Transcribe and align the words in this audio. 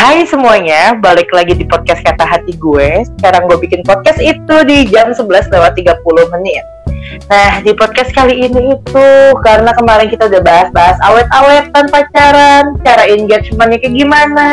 Hai 0.00 0.24
semuanya, 0.24 0.96
balik 0.96 1.28
lagi 1.28 1.52
di 1.52 1.68
podcast 1.68 2.00
Kata 2.00 2.24
Hati 2.24 2.56
gue. 2.56 3.04
Sekarang 3.04 3.44
gue 3.52 3.60
bikin 3.60 3.84
podcast 3.84 4.16
itu 4.16 4.56
di 4.64 4.88
jam 4.88 5.12
11 5.12 5.28
lewat 5.52 5.76
30 5.76 6.00
menit. 6.32 6.64
Nah, 7.28 7.60
di 7.60 7.76
podcast 7.76 8.08
kali 8.16 8.48
ini 8.48 8.76
itu 8.76 9.08
Karena 9.44 9.76
kemarin 9.76 10.08
kita 10.08 10.30
udah 10.30 10.40
bahas-bahas 10.40 10.96
awet-awetan 11.00 11.90
pacaran 11.90 12.64
Cara 12.86 13.02
engagementnya 13.08 13.82
kayak 13.82 13.94
gimana 13.98 14.46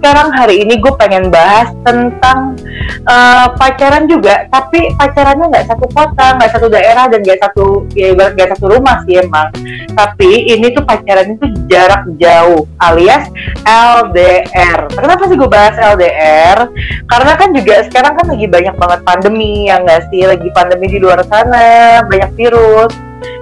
sekarang 0.00 0.32
hari 0.32 0.64
ini 0.64 0.80
gue 0.80 0.96
pengen 0.96 1.28
bahas 1.28 1.68
tentang 1.84 2.56
uh, 3.04 3.52
pacaran 3.60 4.08
juga, 4.08 4.48
tapi 4.48 4.96
pacarannya 4.96 5.52
nggak 5.52 5.68
satu 5.68 5.84
kota, 5.92 6.40
nggak 6.40 6.50
satu 6.56 6.72
daerah 6.72 7.04
dan 7.12 7.20
nggak 7.20 7.36
satu 7.36 7.84
ya 7.92 8.16
nggak 8.16 8.56
satu 8.56 8.72
rumah 8.72 9.04
sih 9.04 9.20
emang. 9.20 9.52
Tapi 9.92 10.56
ini 10.56 10.72
tuh 10.72 10.88
pacaran 10.88 11.36
itu 11.36 11.44
jarak 11.68 12.08
jauh, 12.16 12.64
alias 12.80 13.28
LDR. 13.68 14.88
Kenapa 14.88 15.28
sih 15.28 15.36
gue 15.36 15.50
bahas 15.52 15.76
LDR? 15.76 16.72
Karena 17.04 17.32
kan 17.36 17.52
juga 17.52 17.84
sekarang 17.84 18.16
kan 18.16 18.26
lagi 18.32 18.46
banyak 18.48 18.74
banget 18.80 19.00
pandemi, 19.04 19.68
ya 19.68 19.84
nggak 19.84 20.08
sih? 20.08 20.24
Lagi 20.24 20.48
pandemi 20.56 20.88
di 20.88 20.96
luar 20.96 21.20
sana, 21.28 22.00
banyak 22.08 22.32
virus 22.40 22.96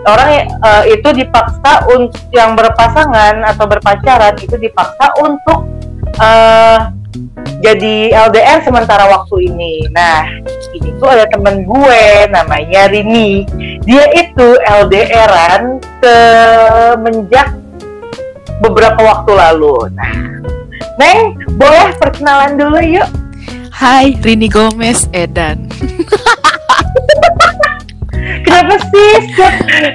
orang 0.09 0.49
uh, 0.65 0.85
itu 0.89 1.09
dipaksa 1.13 1.85
untuk 1.93 2.23
yang 2.33 2.57
berpasangan 2.57 3.45
atau 3.45 3.69
berpacaran 3.69 4.35
itu 4.41 4.57
dipaksa 4.57 5.13
untuk 5.21 5.69
uh, 6.17 6.89
jadi 7.59 8.15
LDR 8.15 8.63
sementara 8.63 9.11
waktu 9.11 9.51
ini. 9.51 9.85
Nah, 9.91 10.25
ini 10.73 10.95
tuh 11.03 11.09
ada 11.11 11.27
temen 11.29 11.67
gue 11.67 12.03
namanya 12.31 12.87
Rini. 12.89 13.45
Dia 13.83 14.07
itu 14.15 14.49
LDRan 14.63 15.83
semenjak 16.01 17.53
beberapa 18.63 19.01
waktu 19.03 19.33
lalu. 19.35 19.91
Nah, 19.93 20.15
Neng, 20.99 21.35
boleh 21.59 21.95
perkenalan 21.99 22.59
dulu 22.59 22.79
yuk. 22.83 23.09
Hai, 23.75 24.19
Rini 24.19 24.51
Gomez 24.51 25.07
Edan. 25.15 25.71
Kenapa 28.45 28.75
sih? 28.93 29.13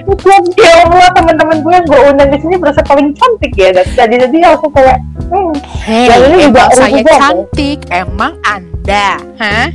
Setiap 0.04 0.44
ya 0.58 0.72
Allah 0.88 1.10
teman-teman 1.14 1.58
gue 1.62 1.74
yang 1.74 1.86
gue 1.86 2.00
undang 2.14 2.30
di 2.34 2.40
sini 2.42 2.56
berasa 2.58 2.82
paling 2.86 3.14
cantik 3.14 3.54
ya. 3.56 3.70
Dan 3.74 3.86
jadi 3.94 4.16
jadi 4.28 4.38
aku 4.58 4.68
kayak 4.74 4.98
hmm, 5.30 5.54
hey, 5.86 6.10
ini 6.10 6.50
juga 6.50 6.64
saya 6.74 7.02
juga, 7.02 7.14
cantik. 7.18 7.80
Kan? 7.88 8.10
emang 8.10 8.34
anda 8.46 9.18
hah? 9.38 9.70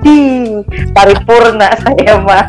Di 0.00 0.18
paripurna 0.96 1.68
saya 1.84 2.16
mah 2.24 2.48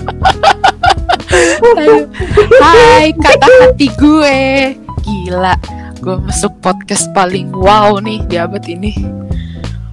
Hai 2.59 3.15
kata 3.15 3.47
hati 3.67 3.87
gue. 3.95 4.39
Gila 5.01 5.55
Gue 6.01 6.17
masuk 6.17 6.57
podcast 6.65 7.13
paling 7.13 7.53
wow 7.53 8.01
nih 8.01 8.25
di 8.25 8.35
abad 8.39 8.63
ini. 8.65 8.93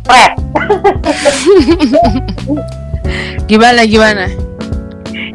Gimana 3.48 3.84
gimana 3.84 4.47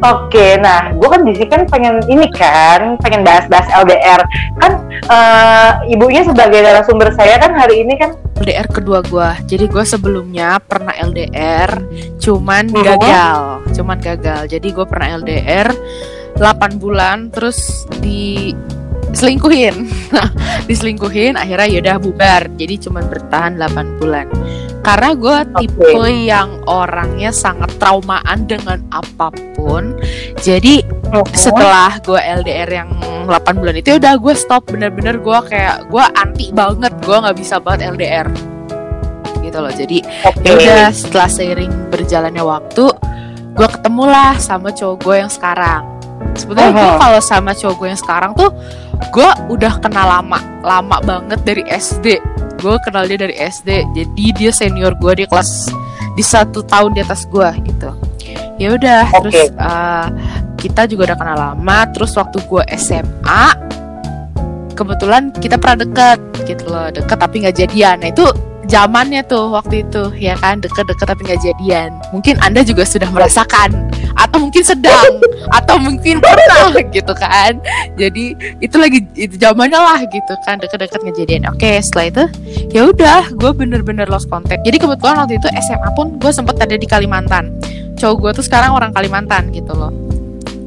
Oke, 0.04 0.60
nah 0.60 0.92
gue 0.92 1.08
kan 1.08 1.24
di 1.24 1.32
sini 1.32 1.48
kan 1.48 1.64
pengen 1.72 2.04
ini 2.12 2.28
kan, 2.36 3.00
pengen 3.00 3.24
bahas-bahas 3.24 3.72
LDR. 3.72 4.22
Kan 4.60 4.72
uh, 5.08 5.80
ibunya 5.88 6.28
sebagai 6.28 6.60
narasumber 6.60 7.16
saya 7.16 7.40
kan 7.40 7.56
hari 7.56 7.88
ini 7.88 7.96
kan 7.96 8.12
LDR 8.44 8.68
kedua 8.68 9.00
gue. 9.08 9.30
Jadi 9.48 9.72
gue 9.72 9.86
sebelumnya 9.88 10.60
pernah 10.60 10.92
LDR, 10.92 11.72
cuman 12.20 12.68
uh-huh. 12.68 12.84
gagal, 12.84 13.40
cuman 13.80 13.98
gagal. 14.04 14.42
Jadi 14.52 14.68
gue 14.76 14.84
pernah 14.84 15.24
LDR 15.24 15.72
8 16.36 16.84
bulan, 16.84 17.32
terus 17.32 17.88
di 18.04 18.52
selingkuhin. 19.14 19.88
diselingkuhin, 20.70 21.38
akhirnya 21.38 21.68
yaudah 21.80 21.98
bubar. 22.02 22.50
Jadi 22.58 22.88
cuman 22.88 23.04
bertahan 23.08 23.56
8 23.60 24.00
bulan 24.02 24.28
karena 24.84 25.10
gue 25.16 25.38
tipe 25.64 25.80
okay. 25.80 26.28
yang 26.28 26.60
orangnya 26.68 27.32
sangat 27.32 27.72
traumaan 27.80 28.44
dengan 28.44 28.84
apa 28.92 29.32
pun 29.56 29.96
jadi 30.44 30.84
okay. 31.08 31.40
setelah 31.40 31.98
gue 32.04 32.20
LDR 32.20 32.84
yang 32.84 32.92
8 33.26 33.32
bulan 33.64 33.80
itu 33.80 33.96
ya 33.96 33.98
udah 33.98 34.16
gue 34.20 34.36
stop 34.36 34.68
bener-bener 34.68 35.24
gue 35.24 35.40
kayak 35.48 35.88
gue 35.88 36.04
anti 36.20 36.52
banget 36.52 36.92
gue 37.00 37.16
nggak 37.16 37.38
bisa 37.40 37.64
banget 37.64 37.96
LDR 37.96 38.28
gitu 39.40 39.58
loh 39.64 39.72
jadi 39.72 39.98
okay. 40.28 40.44
ya 40.44 40.52
udah 40.52 40.88
setelah 40.92 41.30
seiring 41.32 41.74
berjalannya 41.88 42.44
waktu 42.44 42.86
gue 43.56 43.68
ketemulah 43.80 44.36
sama 44.36 44.76
cowok 44.76 44.98
gue 45.00 45.16
yang 45.16 45.32
sekarang 45.32 45.93
uh 46.24 46.72
-huh. 46.72 46.72
gue 46.74 46.90
kalau 47.00 47.22
sama 47.22 47.52
cowok 47.54 47.76
gue 47.78 47.88
yang 47.94 48.02
sekarang 48.02 48.32
tuh 48.34 48.50
gue 49.12 49.30
udah 49.52 49.78
kenal 49.84 50.08
lama 50.08 50.40
lama 50.64 50.98
banget 51.04 51.40
dari 51.44 51.64
SD 51.68 52.18
gue 52.64 52.76
kenal 52.88 53.04
dia 53.06 53.20
dari 53.20 53.36
SD 53.36 53.84
jadi 53.92 54.26
dia 54.36 54.52
senior 54.56 54.96
gue 54.96 55.24
di 55.24 55.26
kelas 55.28 55.74
di 56.14 56.24
satu 56.24 56.62
tahun 56.66 56.94
di 56.94 57.02
atas 57.02 57.26
gue 57.28 57.50
gitu. 57.66 57.90
Ya 58.62 58.78
udah 58.78 59.10
okay. 59.10 59.20
terus 59.20 59.42
uh, 59.58 60.08
kita 60.62 60.86
juga 60.86 61.14
udah 61.14 61.18
kenal 61.18 61.38
lama. 61.38 61.78
Terus 61.92 62.14
waktu 62.16 62.38
gue 62.46 62.64
SMA 62.78 63.46
kebetulan 64.74 65.34
kita 65.38 65.58
pernah 65.58 65.86
deket 65.86 66.20
gitu 66.46 66.70
loh. 66.70 66.88
Deket 66.94 67.18
tapi 67.18 67.44
nggak 67.44 67.58
jadian. 67.58 67.98
Nah 68.02 68.10
itu 68.14 68.26
zamannya 68.68 69.24
tuh 69.28 69.52
waktu 69.52 69.84
itu. 69.84 70.14
Ya 70.20 70.36
kan 70.40 70.60
deket-deket 70.64 71.06
tapi 71.06 71.22
nggak 71.28 71.42
jadian. 71.44 71.92
Mungkin 72.16 72.40
anda 72.44 72.64
juga 72.64 72.88
sudah 72.88 73.10
merasakan. 73.12 73.92
Atau 74.14 74.38
mungkin 74.44 74.64
sedang. 74.64 75.20
Atau 75.52 75.80
mungkin 75.82 76.22
pernah 76.24 76.72
gitu 76.92 77.14
kan. 77.18 77.60
Jadi 77.98 78.36
itu 78.62 78.76
lagi 78.78 79.04
itu 79.18 79.36
zamannya 79.40 79.80
lah 79.80 80.00
gitu 80.08 80.34
kan. 80.48 80.60
Deket-deket 80.62 81.00
ngejadian 81.04 81.50
oke 81.50 81.72
setelah 81.84 82.06
itu 82.10 82.24
ya 82.72 82.90
udah 82.90 83.22
gue 83.34 83.52
bener-bener 83.52 84.08
lost 84.08 84.30
contact. 84.30 84.64
Jadi 84.64 84.78
kebetulan 84.80 85.24
waktu 85.24 85.38
itu 85.38 85.48
SMA 85.64 85.90
pun 85.98 86.18
gue 86.18 86.32
sempet 86.32 86.56
ada 86.60 86.76
di 86.76 86.88
Kalimantan. 86.88 87.52
Cowok 88.00 88.16
gue 88.20 88.32
tuh 88.42 88.46
sekarang 88.46 88.74
orang 88.74 88.92
Kalimantan 88.92 89.52
gitu 89.52 89.74
loh. 89.76 89.94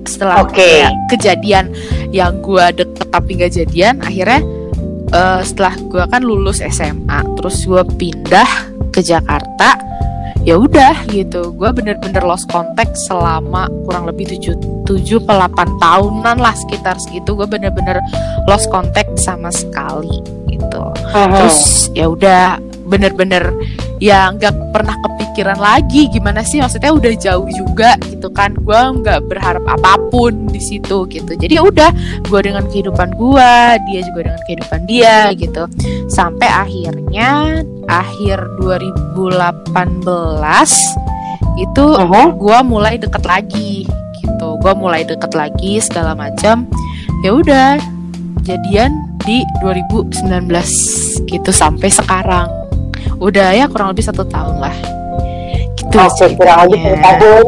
Setelah 0.06 0.46
okay. 0.46 0.86
kejadian 1.10 1.74
yang 2.14 2.38
gue 2.40 2.64
deket 2.72 3.06
tapi 3.10 3.30
nggak 3.36 3.52
jadian 3.52 3.98
akhirnya 4.00 4.40
uh, 5.12 5.42
setelah 5.44 5.74
gue 5.76 6.04
kan 6.08 6.22
lulus 6.22 6.62
SMA 6.64 7.22
terus 7.38 7.62
gue 7.66 7.82
pindah 7.98 8.48
ke 8.90 9.04
Jakarta 9.04 9.76
ya 10.46 10.54
udah 10.54 10.94
gitu. 11.10 11.50
Gue 11.58 11.74
bener-bener 11.74 12.22
lost 12.22 12.46
contact 12.48 12.94
selama 12.94 13.66
kurang 13.82 14.06
lebih 14.06 14.30
tujuh 14.30 14.54
tujuh 14.86 15.18
delapan 15.26 15.66
tahunan 15.82 16.38
lah 16.38 16.54
sekitar 16.54 16.94
segitu. 17.02 17.34
Gue 17.34 17.50
bener-bener 17.50 17.98
lost 18.46 18.70
contact 18.70 19.18
sama 19.18 19.50
sekali 19.50 20.22
gitu. 20.46 20.82
Terus 21.10 21.90
ya 21.98 22.06
udah 22.06 22.62
bener-bener 22.86 23.50
ya 23.98 24.30
nggak 24.30 24.54
pernah 24.70 24.94
kepikiran 25.36 25.60
lagi 25.60 26.08
gimana 26.08 26.40
sih? 26.40 26.64
Maksudnya 26.64 26.96
udah 26.96 27.12
jauh 27.20 27.44
juga 27.52 28.00
gitu 28.08 28.32
kan. 28.32 28.56
Gue 28.56 28.72
nggak 28.72 29.28
berharap 29.28 29.60
apa 29.68 30.00
pun 30.08 30.48
di 30.48 30.56
situ 30.56 31.04
gitu. 31.12 31.28
Jadi 31.36 31.60
ya 31.60 31.62
udah 31.68 31.92
gue 32.24 32.40
dengan 32.40 32.64
kehidupan 32.64 33.12
gue 33.20 33.52
dia 33.84 34.00
juga 34.08 34.32
dengan 34.32 34.40
kehidupan 34.48 34.80
dia 34.88 35.36
gitu. 35.36 35.68
Sampai 36.08 36.48
akhirnya 36.48 37.60
akhir 37.84 38.48
2018 38.64 39.20
itu 41.60 41.84
uh-huh. 41.84 42.26
gue 42.32 42.58
mulai 42.64 42.96
deket 42.96 43.28
lagi 43.28 43.84
gitu. 44.24 44.48
Gue 44.56 44.72
mulai 44.72 45.04
deket 45.04 45.36
lagi 45.36 45.84
segala 45.84 46.16
macam. 46.16 46.64
Ya 47.20 47.36
udah 47.36 47.76
jadian 48.40 49.04
di 49.28 49.44
2019 49.60 50.16
gitu 51.28 51.50
sampai 51.52 51.92
sekarang. 51.92 52.48
Udah 53.20 53.52
ya 53.52 53.68
kurang 53.68 53.92
lebih 53.92 54.08
satu 54.08 54.24
tahun 54.24 54.64
lah 54.64 54.95
gitu 55.86 55.96
Masih 55.98 56.28
kurang 56.34 56.58
lebih 56.66 56.80
satu 56.82 57.02
tahun. 57.02 57.46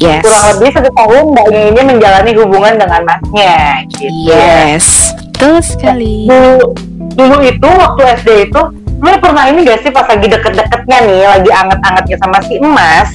Yes. 0.00 0.24
kurang 0.24 0.44
lebih 0.56 0.68
satu 0.72 0.90
tahun 0.96 1.24
mbak 1.36 1.46
ini 1.52 1.80
menjalani 1.84 2.30
hubungan 2.32 2.74
dengan 2.80 3.00
masnya 3.04 3.84
gitu. 3.92 4.32
Yes. 4.32 5.12
Betul 5.36 5.56
sekali. 5.60 6.24
Dulu, 6.24 6.72
dulu 7.16 7.36
itu 7.44 7.68
waktu 7.68 8.02
SD 8.20 8.28
itu 8.48 8.62
lu 9.00 9.16
pernah 9.16 9.48
ini 9.48 9.64
gak 9.64 9.80
sih 9.80 9.92
pas 9.92 10.04
lagi 10.04 10.28
deket-deketnya 10.28 10.98
nih 11.08 11.20
lagi 11.24 11.50
anget-angetnya 11.52 12.16
sama 12.20 12.38
si 12.44 12.54
emas? 12.60 13.08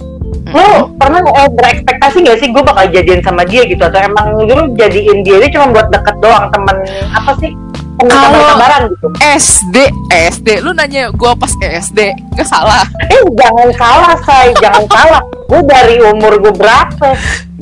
Lu 0.53 0.61
hmm. 0.61 0.97
pernah 0.97 1.21
eh, 1.21 1.49
berekspektasi 1.53 2.17
gak 2.25 2.37
sih 2.41 2.49
gue 2.49 2.63
bakal 2.65 2.85
jadian 2.89 3.21
sama 3.21 3.45
dia 3.45 3.65
gitu? 3.65 3.81
Atau 3.81 4.01
emang 4.01 4.41
lu 4.41 4.73
jadiin 4.77 5.21
dia 5.21 5.41
ini 5.41 5.49
cuma 5.53 5.69
buat 5.73 5.89
deket 5.89 6.17
doang 6.21 6.49
temen 6.53 6.77
apa 7.13 7.31
sih 7.41 7.53
kalau 8.03 8.91
gitu. 8.91 9.07
SD 9.23 9.77
SD 10.11 10.47
lu 10.61 10.75
nanya 10.75 11.09
gue 11.11 11.31
pas 11.35 11.51
SD 11.61 12.11
gak 12.35 12.47
salah. 12.47 12.83
Eh 13.07 13.23
jangan 13.39 13.69
salah 13.79 14.15
say. 14.23 14.51
Jangan 14.59 14.83
salah. 14.95 15.21
Gue 15.47 15.61
dari 15.63 15.95
umur 16.03 16.35
gue 16.41 16.53
berapa? 16.53 17.07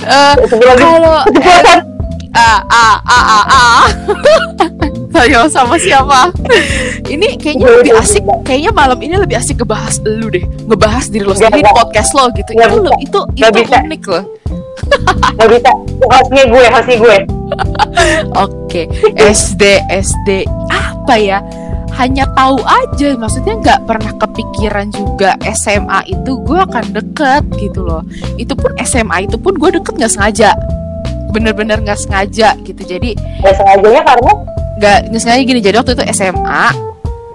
Uh, 0.04 0.36
kalau 0.50 1.22
ah 2.34 2.60
ah 2.66 2.98
ah 3.06 3.24
ah 3.30 3.46
ah 3.46 3.84
saya 5.14 5.46
sama 5.46 5.78
siapa? 5.78 6.34
Ini 7.06 7.38
kayaknya 7.38 7.70
lebih 7.70 7.94
asik. 8.02 8.26
kayaknya 8.42 8.74
malam 8.74 8.98
ini 8.98 9.16
lebih 9.22 9.38
asik 9.38 9.62
ngebahas 9.62 10.02
lu 10.02 10.34
deh. 10.34 10.42
Ngebahas 10.66 11.14
diri 11.14 11.24
lo 11.24 11.38
sendiri 11.38 11.70
podcast 11.70 12.18
lo 12.18 12.34
gitu. 12.34 12.50
Itu 12.58 12.90
itu 12.98 13.20
itu 13.38 13.62
unik 13.70 14.04
loh 14.10 14.26
Gak 15.38 15.48
bisa. 15.50 15.72
Hostnya 16.10 16.44
gue 16.46 16.64
hostnya 16.70 16.98
gue. 16.98 17.18
Oke 18.36 18.82
SD 19.16 19.62
SD 19.90 20.30
apa 20.70 21.16
ya? 21.16 21.40
Hanya 21.94 22.26
tahu 22.34 22.58
aja 22.66 23.14
maksudnya 23.14 23.54
nggak 23.62 23.86
pernah 23.86 24.12
kepikiran 24.18 24.90
juga 24.90 25.38
SMA 25.54 26.10
itu 26.10 26.42
gue 26.42 26.58
akan 26.58 26.90
deket 26.90 27.44
gitu 27.62 27.86
loh. 27.86 28.02
Itu 28.36 28.58
pun 28.58 28.74
SMA 28.82 29.30
itu 29.30 29.38
pun 29.38 29.54
gue 29.54 29.70
deket 29.78 29.94
nggak 30.02 30.10
sengaja. 30.10 30.58
Bener-bener 31.30 31.78
nggak 31.82 32.02
sengaja 32.02 32.58
gitu. 32.66 32.82
Jadi 32.82 33.14
nggak 33.14 33.54
sengajanya 33.54 34.02
karena 34.10 34.32
nggak 34.82 35.22
sengaja 35.22 35.42
gini. 35.46 35.62
Jadi 35.62 35.76
waktu 35.78 35.94
itu 35.94 36.04
SMA 36.10 36.66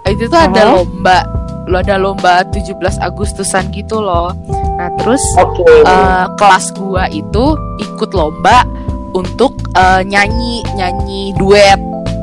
itu 0.09 0.25
tuh 0.27 0.41
ada 0.41 0.63
Mhm. 0.65 0.71
lomba 0.75 1.19
lo 1.69 1.79
ada 1.79 2.01
lomba 2.01 2.43
17 2.49 2.75
Agustusan 2.99 3.69
gitu 3.71 4.01
loh. 4.01 4.33
Nah 4.49 4.89
terus 4.97 5.21
oke. 5.37 5.63
eh, 5.85 6.25
kelas 6.35 6.73
gua 6.75 7.05
itu 7.09 7.45
ikut 7.79 8.11
lomba 8.11 8.65
untuk 9.13 9.53
eh, 9.77 10.01
nyanyi 10.03 10.65
nyanyi 10.73 11.37
duet. 11.37 11.77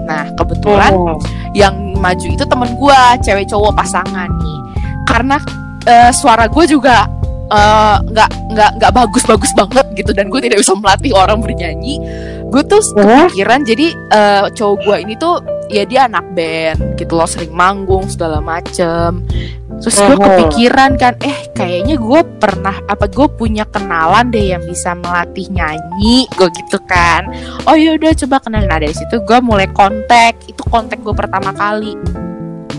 Nah 0.06 0.26
kebetulan 0.34 0.92
Hmm. 0.92 1.18
yang 1.54 1.76
maju 1.96 2.28
itu 2.28 2.42
temen 2.42 2.74
gua 2.76 3.14
cewek 3.22 3.46
cowok 3.46 3.78
pasangan 3.78 4.28
nih. 4.28 4.60
Karena 5.06 5.38
eh, 5.86 6.10
suara 6.10 6.50
gue 6.50 6.66
juga 6.66 7.06
nggak 7.46 8.30
nggak 8.52 8.72
nggak 8.82 8.92
bagus-bagus 8.92 9.54
banget 9.54 9.86
gitu 9.94 10.12
dan 10.12 10.34
gue 10.34 10.42
tidak 10.42 10.66
bisa 10.66 10.74
melatih 10.74 11.14
orang 11.14 11.38
bernyanyi 11.38 12.02
gue 12.52 12.62
tuh 12.66 12.82
Hmm. 12.94 13.28
kepikiran 13.28 13.62
jadi 13.66 13.88
eh, 13.92 14.46
cowok 14.54 14.78
gue 14.86 14.96
ini 15.04 15.14
tuh 15.18 15.42
ya 15.70 15.82
dia 15.84 16.06
anak 16.06 16.26
band 16.38 16.94
gitu 16.96 17.18
loh 17.18 17.26
sering 17.26 17.54
manggung 17.54 18.06
segala 18.06 18.38
macem. 18.42 19.26
Terus 19.76 19.98
gue 20.00 20.16
kepikiran 20.16 20.96
kan 20.96 21.20
eh 21.20 21.52
kayaknya 21.52 22.00
gue 22.00 22.22
pernah 22.40 22.80
apa 22.88 23.12
gue 23.12 23.28
punya 23.28 23.68
kenalan 23.68 24.32
deh 24.32 24.56
yang 24.56 24.64
bisa 24.64 24.96
melatih 24.96 25.52
nyanyi 25.52 26.30
gue 26.38 26.48
gitu 26.54 26.80
kan. 26.88 27.28
Oh 27.68 27.76
yaudah 27.76 28.16
coba 28.16 28.40
kenalin. 28.40 28.72
Nah 28.72 28.80
dari 28.80 28.96
situ 28.96 29.20
gue 29.20 29.40
mulai 29.44 29.68
kontak 29.74 30.40
itu 30.48 30.62
kontak 30.72 31.04
gue 31.04 31.12
pertama 31.12 31.52
kali 31.52 31.98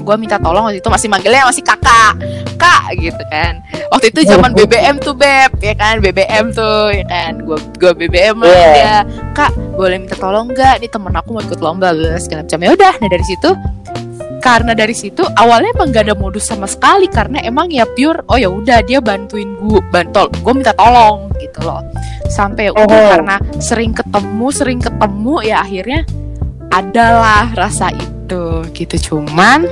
gue 0.06 0.14
minta 0.14 0.38
tolong 0.38 0.70
waktu 0.70 0.78
itu 0.78 0.86
masih 0.86 1.10
manggilnya 1.10 1.42
masih 1.42 1.66
kakak. 1.66 2.14
Kak 2.54 2.94
gitu 2.94 3.18
kan. 3.26 3.58
Waktu 3.90 4.14
itu 4.14 4.20
zaman 4.24 4.54
BBM 4.54 5.02
tuh 5.02 5.12
beb. 5.12 5.50
Ya 5.58 5.74
kan 5.74 5.98
BBM 5.98 6.54
tuh 6.54 6.94
ya 6.94 7.04
kan. 7.04 7.42
Gue 7.42 7.58
gue 7.74 7.92
BBM 7.92 8.38
lah 8.38 8.46
Iya. 8.48 8.70
dia. 8.72 8.96
Kak 9.34 9.50
boleh 9.74 9.98
minta 9.98 10.14
tolong 10.14 10.46
nggak? 10.48 10.78
Nih 10.78 10.88
temen 10.88 11.10
aku 11.10 11.34
mau 11.34 11.42
ikut 11.42 11.58
lomba 11.58 11.90
segala 12.16 12.46
macam. 12.46 12.58
Ya 12.62 12.70
udah. 12.72 12.94
Nah 13.02 13.08
dari 13.10 13.26
situ 13.26 13.50
karena 14.36 14.78
dari 14.78 14.94
situ 14.94 15.26
awalnya 15.34 15.74
emang 15.74 15.90
gak 15.90 16.06
ada 16.06 16.14
modus 16.14 16.46
sama 16.46 16.70
sekali. 16.70 17.10
Karena 17.10 17.42
emang 17.42 17.66
ya 17.66 17.82
pure 17.82 18.22
oh 18.30 18.38
ya 18.38 18.46
udah 18.46 18.86
dia 18.86 19.02
bantuin 19.02 19.58
gue 19.58 19.82
bantol. 19.90 20.30
Gue 20.40 20.54
minta 20.54 20.70
tolong 20.72 21.34
gitu 21.42 21.66
loh. 21.66 21.82
Sampai 22.30 22.70
udah 22.70 22.86
Oh. 22.86 23.10
karena 23.10 23.36
sering 23.58 23.90
ketemu 23.90 24.46
sering 24.54 24.78
ketemu 24.78 25.34
ya 25.42 25.66
akhirnya 25.66 26.00
adalah 26.70 27.50
rasa 27.54 27.90
itu 27.90 28.15
gitu. 28.74 28.96
Cuman 29.12 29.70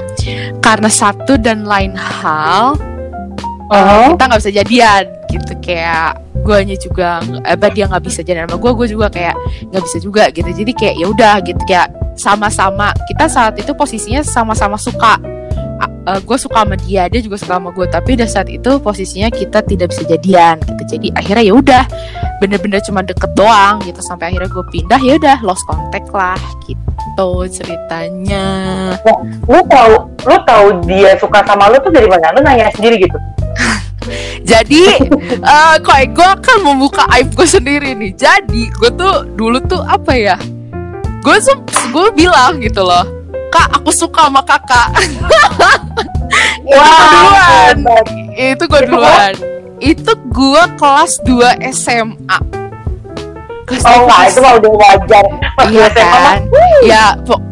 karena 0.63 0.87
satu 0.87 1.35
dan 1.35 1.67
lain 1.67 1.99
hal 1.99 2.79
Uh-huh. 3.65 4.13
kita 4.13 4.29
nggak 4.29 4.41
bisa 4.45 4.53
jadian 4.53 5.05
gitu. 5.33 5.53
Kayak 5.65 6.21
guanya 6.45 6.77
juga 6.77 7.25
eh 7.49 7.57
apa, 7.57 7.73
dia 7.73 7.89
nggak 7.89 8.05
bisa 8.05 8.21
jadian 8.21 8.45
sama 8.45 8.61
gue 8.61 8.73
gue 8.77 8.87
juga 8.93 9.09
kayak 9.09 9.35
nggak 9.73 9.83
bisa 9.89 9.99
juga 10.05 10.29
gitu. 10.29 10.47
Jadi 10.53 10.73
kayak 10.77 10.95
ya 11.01 11.07
udah 11.09 11.35
gitu. 11.41 11.63
Kayak 11.65 11.89
sama-sama 12.13 12.93
kita 13.09 13.25
saat 13.25 13.57
itu 13.57 13.73
posisinya 13.73 14.21
sama-sama 14.21 14.77
suka. 14.77 15.17
Gue 16.29 16.37
suka 16.37 16.61
sama 16.61 16.77
dia 16.77 17.09
dia 17.09 17.25
juga 17.25 17.41
suka 17.41 17.57
sama 17.57 17.73
gue 17.73 17.89
tapi 17.89 18.21
pada 18.21 18.29
saat 18.29 18.53
itu 18.53 18.77
posisinya 18.77 19.33
kita 19.33 19.65
tidak 19.65 19.97
bisa 19.97 20.05
jadian 20.13 20.61
gitu. 20.61 20.83
Jadi 21.01 21.09
akhirnya 21.17 21.45
ya 21.49 21.55
udah 21.57 21.83
bener-bener 22.45 22.85
cuma 22.85 23.01
deket 23.01 23.33
doang 23.33 23.81
gitu. 23.81 24.05
Sampai 24.05 24.29
akhirnya 24.29 24.53
gue 24.53 24.65
pindah 24.69 25.01
ya 25.01 25.17
udah 25.17 25.41
lost 25.41 25.65
contact 25.65 26.13
lah 26.13 26.37
gitu 26.69 27.04
ceritanya 27.49 28.47
lu 29.47 29.61
tahu 29.71 29.95
lu 30.27 30.37
tahu 30.43 30.67
dia 30.85 31.15
suka 31.19 31.41
sama 31.47 31.71
lu 31.71 31.79
tuh 31.81 31.93
dari 31.95 32.11
mana 32.11 32.35
lu 32.35 32.41
nanya 32.43 32.71
sendiri 32.75 32.99
gitu 33.03 33.19
Jadi 34.45 34.85
eh 35.41 35.77
kayak 35.81 36.13
gue 36.13 36.29
akan 36.29 36.59
membuka 36.61 37.09
aib 37.17 37.33
gue 37.33 37.49
sendiri 37.49 37.97
nih. 37.97 38.13
Jadi 38.13 38.69
gue 38.69 38.91
tuh 38.93 39.25
dulu 39.33 39.57
tuh 39.65 39.81
apa 39.81 40.13
ya? 40.13 40.37
Gue 41.25 41.41
gue 41.89 42.09
bilang 42.13 42.61
gitu 42.61 42.85
loh, 42.85 43.05
kak 43.49 43.81
aku 43.81 43.89
suka 43.89 44.29
sama 44.29 44.45
kakak. 44.45 44.93
Itu 46.69 46.77
gue 46.77 47.09
duluan. 47.17 47.77
Itu 48.37 48.65
gue 48.69 48.83
duluan. 48.85 49.35
Itu 49.81 50.13
gue 50.33 50.63
kelas 50.77 51.13
2 51.25 51.65
SMA. 51.73 52.64
Oh 53.85 53.97
enggak 54.01 54.21
itu 54.27 54.39
mah 54.41 54.53
udah 54.57 54.73
wajar. 54.75 55.25
Pas 55.55 55.67
Iya 55.67 55.87
SMA 55.89 56.09
mah, 56.09 56.21
kan? 56.25 56.39
Ya 56.83 57.03
pok- 57.21 57.45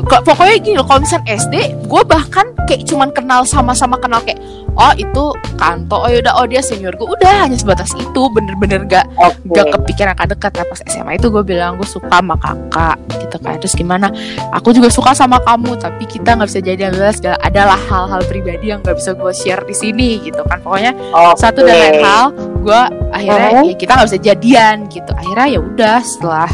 kok- 0.00 0.22
pokoknya 0.24 0.56
gini 0.58 0.76
loh, 0.76 0.86
kalau 0.86 1.00
misalnya 1.00 1.34
SD, 1.34 1.54
gue 1.82 2.02
bahkan 2.04 2.46
kayak 2.64 2.82
cuman 2.84 3.10
kenal 3.10 3.42
sama-sama 3.44 3.96
kenal 3.96 4.20
kayak 4.20 4.38
oh 4.76 4.92
itu 4.94 5.24
kanto, 5.56 5.96
oh 5.98 6.08
yaudah. 6.08 6.34
Oh 6.38 6.46
dia 6.46 6.60
senior 6.60 6.94
gue, 6.94 7.06
udah 7.06 7.46
hanya 7.46 7.56
sebatas 7.56 7.92
itu, 7.94 8.22
bener-bener 8.32 8.86
gak 8.86 9.06
oke. 9.18 9.54
gak 9.54 9.66
kepikiran 9.74 10.12
akan 10.14 10.26
dekat. 10.36 10.50
Nah, 10.56 10.66
pas 10.66 10.80
SMA 10.86 11.12
itu 11.16 11.26
gue 11.28 11.42
bilang 11.42 11.76
gue 11.76 11.88
suka 11.88 12.08
sama 12.10 12.34
kakak 12.38 12.96
gitu 13.20 13.36
kan. 13.40 13.54
Terus 13.60 13.74
gimana? 13.74 14.06
Aku 14.54 14.70
juga 14.70 14.88
suka 14.90 15.12
sama 15.14 15.38
kamu 15.42 15.78
tapi 15.78 16.04
kita 16.06 16.34
nggak 16.36 16.48
bisa 16.50 16.60
jadi 16.62 16.82
adalah 16.90 17.12
segala 17.14 17.36
adalah 17.40 17.78
hal-hal 17.88 18.22
pribadi 18.26 18.70
yang 18.72 18.80
nggak 18.82 18.96
bisa 18.98 19.14
gue 19.14 19.32
share 19.32 19.62
di 19.64 19.74
sini 19.74 20.18
gitu 20.22 20.42
kan. 20.46 20.58
Pokoknya 20.60 20.92
Oke. 21.14 21.38
satu 21.40 21.62
dan 21.62 21.76
lain 21.76 21.96
hal 22.02 22.24
gue 22.60 22.82
akhirnya 23.14 23.50
Mhm. 23.50 23.66
ya 23.70 23.74
kita 23.78 23.90
nggak 23.96 24.08
bisa 24.10 24.20
jadian 24.20 24.76
gitu. 24.90 25.10
Akhirnya 25.14 25.46
ya 25.46 25.60
udah 25.60 25.96
setelah 26.02 26.50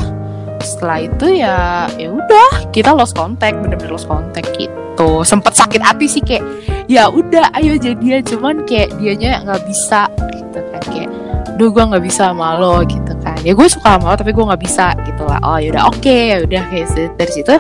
setelah 0.61 0.99
itu 0.99 1.27
ya 1.37 1.57
ya 1.95 2.09
udah 2.11 2.49
kita 2.73 2.91
lost 2.91 3.15
contact 3.15 3.61
bener-bener 3.61 3.93
lost 3.93 4.09
contact 4.09 4.51
gitu 4.57 4.73
sempet 5.23 5.53
sakit 5.53 5.83
hati 5.83 6.07
sih 6.07 6.23
kayak 6.23 6.45
ya 6.87 7.07
udah 7.07 7.53
ayo 7.57 7.77
jadian. 7.77 8.23
Cuman 8.23 8.65
kayak 8.65 8.97
dianya 8.97 9.43
nggak 9.43 9.63
bisa 9.67 10.07
gitu 10.33 10.59
kan 10.73 10.83
kayak 10.87 11.11
duh 11.57 11.73
gue 11.73 11.81
nggak 11.83 12.05
bisa 12.05 12.33
sama 12.33 12.57
lo 12.57 12.81
gitu 12.85 13.13
kan. 13.21 13.37
Ya 13.43 13.53
gue 13.53 13.67
suka 13.67 13.97
sama 13.97 14.13
lo 14.13 14.17
tapi 14.17 14.33
gue 14.33 14.45
nggak 14.45 14.63
bisa 14.63 14.93
gitu 15.05 15.23
lah. 15.25 15.41
Oh 15.43 15.57
yaudah 15.57 15.89
oke 15.89 16.05
ya 16.13 16.45
udah 16.45 16.63
kayak 16.69 16.87
dari 17.17 17.33
situ 17.33 17.55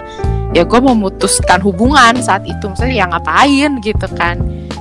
ya 0.54 0.62
gue 0.64 0.80
memutuskan 0.80 1.60
hubungan 1.60 2.16
saat 2.20 2.44
itu. 2.44 2.64
Misalnya 2.68 2.94
ya 2.94 3.06
ngapain? 3.08 3.70
gitu 3.80 4.06
kan. 4.14 4.36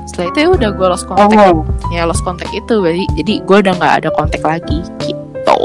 Setelah 0.06 0.28
itu 0.32 0.38
ya 0.40 0.50
udah 0.54 0.70
gue 0.72 0.88
lost 0.88 1.06
contact. 1.08 1.36
Oh. 1.36 1.64
ya 1.90 2.06
lost 2.06 2.22
contact 2.22 2.52
itu. 2.52 2.76
Jadi 2.78 3.04
jadi 3.20 3.34
gue 3.42 3.58
udah 3.66 3.74
nggak 3.76 3.94
ada 4.04 4.10
kontak 4.14 4.44
lagi 4.44 4.80
gitu. 5.04 5.60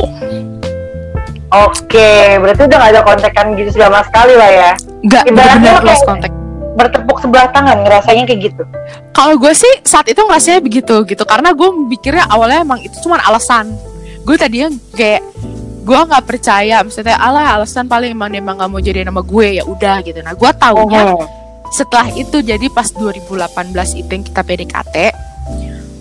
Oke, 1.51 2.39
berarti 2.39 2.63
udah 2.71 2.79
gak 2.79 2.91
ada 2.95 3.03
kontekan 3.03 3.59
gitu 3.59 3.75
sama 3.75 4.07
sekali 4.07 4.39
lah 4.39 4.47
ya. 4.47 4.71
nggak 5.03 5.23
Ibaratnya 5.27 5.59
benar 5.59 5.75
kayak- 5.75 5.89
lost 5.91 6.05
contact 6.07 6.35
Bertepuk 6.81 7.21
sebelah 7.21 7.49
tangan 7.49 7.77
ngerasanya 7.81 8.25
kayak 8.25 8.41
gitu. 8.43 8.63
kalau 9.11 9.37
gue 9.37 9.53
sih 9.53 9.69
saat 9.83 10.07
itu 10.07 10.17
ngerasanya 10.19 10.61
begitu 10.61 11.05
gitu 11.05 11.23
karena 11.23 11.53
gue 11.53 11.69
mikirnya 11.87 12.25
awalnya 12.27 12.65
emang 12.65 12.81
itu 12.81 12.97
cuma 13.01 13.21
alasan 13.21 13.77
gue 14.21 14.35
tadinya 14.35 14.67
kayak 14.91 15.21
gue 15.81 15.99
nggak 15.99 16.25
percaya 16.25 16.81
maksudnya 16.81 17.15
alah 17.15 17.55
alasan 17.55 17.85
paling 17.85 18.11
emang 18.11 18.29
dia 18.29 18.39
emang 18.39 18.57
nggak 18.57 18.71
mau 18.71 18.81
jadi 18.81 19.01
nama 19.03 19.21
gue 19.21 19.47
ya 19.55 19.65
udah 19.65 19.97
gitu 20.01 20.21
nah 20.21 20.33
gue 20.33 20.51
taunya 20.55 21.03
Oh. 21.11 21.25
setelah 21.69 22.09
itu 22.11 22.41
jadi 22.41 22.67
pas 22.69 22.89
2018 22.89 23.37
itu 23.95 24.11
yang 24.11 24.25
kita 24.25 24.41
PDKT 24.41 24.97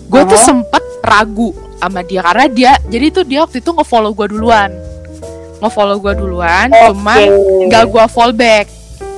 gue 0.06 0.22
tuh 0.22 0.34
Oh. 0.34 0.42
sempet 0.42 0.80
ragu 1.00 1.50
sama 1.76 2.00
dia 2.00 2.20
karena 2.20 2.46
dia 2.46 2.72
jadi 2.86 3.06
tuh 3.10 3.24
dia 3.24 3.40
waktu 3.40 3.58
itu 3.58 3.70
nge-follow 3.70 4.12
gue 4.12 4.26
duluan 4.28 4.68
nge-follow 5.58 5.96
gue 5.98 6.12
duluan 6.14 6.68
Oke. 6.68 6.80
cuman 6.86 7.28
nggak 7.66 7.84
gue 7.86 8.04
fallback 8.06 8.66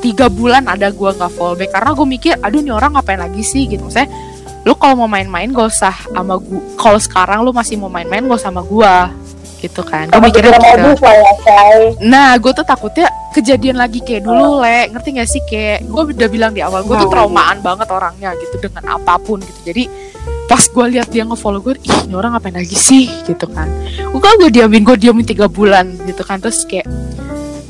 tiga 0.03 0.27
bulan 0.27 0.67
ada 0.67 0.91
gue 0.91 1.11
nggak 1.15 1.33
fallback 1.33 1.71
karena 1.71 1.91
gue 1.95 2.07
mikir 2.07 2.33
aduh 2.43 2.61
nih 2.61 2.75
orang 2.75 2.99
ngapain 2.99 3.23
lagi 3.23 3.43
sih 3.47 3.71
gitu 3.71 3.87
maksudnya 3.87 4.11
lu 4.63 4.75
kalau 4.79 5.07
mau 5.07 5.11
main-main 5.11 5.51
gak 5.51 5.75
usah 5.75 5.95
sama 6.11 6.39
gue 6.39 6.59
kalau 6.79 6.99
sekarang 6.99 7.43
lu 7.43 7.51
masih 7.51 7.79
mau 7.79 7.91
main-main 7.91 8.23
gak 8.27 8.39
usah 8.43 8.51
sama 8.51 8.63
gue 8.63 8.95
gitu 9.63 9.83
kan 9.83 10.11
gue 10.11 10.19
mikirnya 10.23 10.59
gitu 10.59 11.07
ya. 11.07 11.23
Nah, 12.03 12.35
gue 12.35 12.51
tuh 12.51 12.67
takutnya 12.67 13.07
kejadian 13.31 13.79
lagi 13.79 14.03
kayak 14.03 14.27
dulu, 14.27 14.59
Le. 14.59 14.91
Ngerti 14.91 15.09
gak 15.15 15.29
sih? 15.31 15.43
Kayak 15.47 15.87
gue 15.87 16.03
udah 16.19 16.29
bilang 16.29 16.51
di 16.51 16.61
awal, 16.61 16.83
gue 16.83 16.99
tuh 16.99 17.07
Hmm. 17.07 17.15
traumaan 17.15 17.63
banget 17.63 17.87
orangnya 17.91 18.35
gitu 18.43 18.59
dengan 18.59 18.99
apa 18.99 19.23
pun 19.23 19.39
gitu. 19.39 19.61
Jadi 19.71 19.87
pas 20.51 20.63
gue 20.67 20.85
lihat 20.99 21.09
dia 21.15 21.23
nge-follow 21.23 21.63
gue, 21.63 21.79
ih 21.79 21.99
ini 22.11 22.15
orang 22.19 22.35
ngapain 22.35 22.59
lagi 22.59 22.75
sih 22.75 23.07
gitu 23.23 23.47
kan. 23.49 23.71
Gue 24.11 24.19
kan 24.19 24.35
gue 24.37 24.51
diamin, 24.51 24.83
gue 24.83 24.97
diamin 24.99 25.23
tiga 25.23 25.47
bulan 25.47 25.95
gitu 26.11 26.27
kan. 26.27 26.43
Terus 26.43 26.67
kayak 26.67 26.91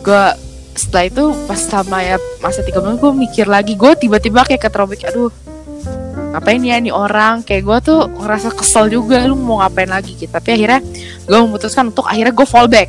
gue 0.01 0.25
setelah 0.73 1.05
itu 1.09 1.25
pas 1.47 1.61
sama 1.61 2.00
ya 2.00 2.17
masa 2.41 2.64
tiga 2.64 2.81
bulan 2.81 2.97
gue 2.97 3.12
mikir 3.12 3.47
lagi, 3.47 3.76
gue 3.76 3.93
tiba-tiba 3.97 4.45
kayak 4.45 4.69
ketrobek, 4.69 5.05
aduh 5.09 5.31
ngapain 6.33 6.64
ya 6.64 6.81
nih 6.81 6.95
orang? 6.95 7.45
Kayak 7.45 7.62
gue 7.69 7.79
tuh 7.93 8.00
ngerasa 8.09 8.49
kesel 8.57 8.88
juga 8.88 9.21
lu 9.29 9.37
mau 9.37 9.61
ngapain 9.61 9.88
lagi? 9.88 10.17
Gitu. 10.17 10.33
Tapi 10.33 10.57
akhirnya 10.57 10.81
gue 11.29 11.38
memutuskan 11.38 11.93
untuk 11.93 12.09
akhirnya 12.09 12.33
gue 12.33 12.49
fallback 12.49 12.88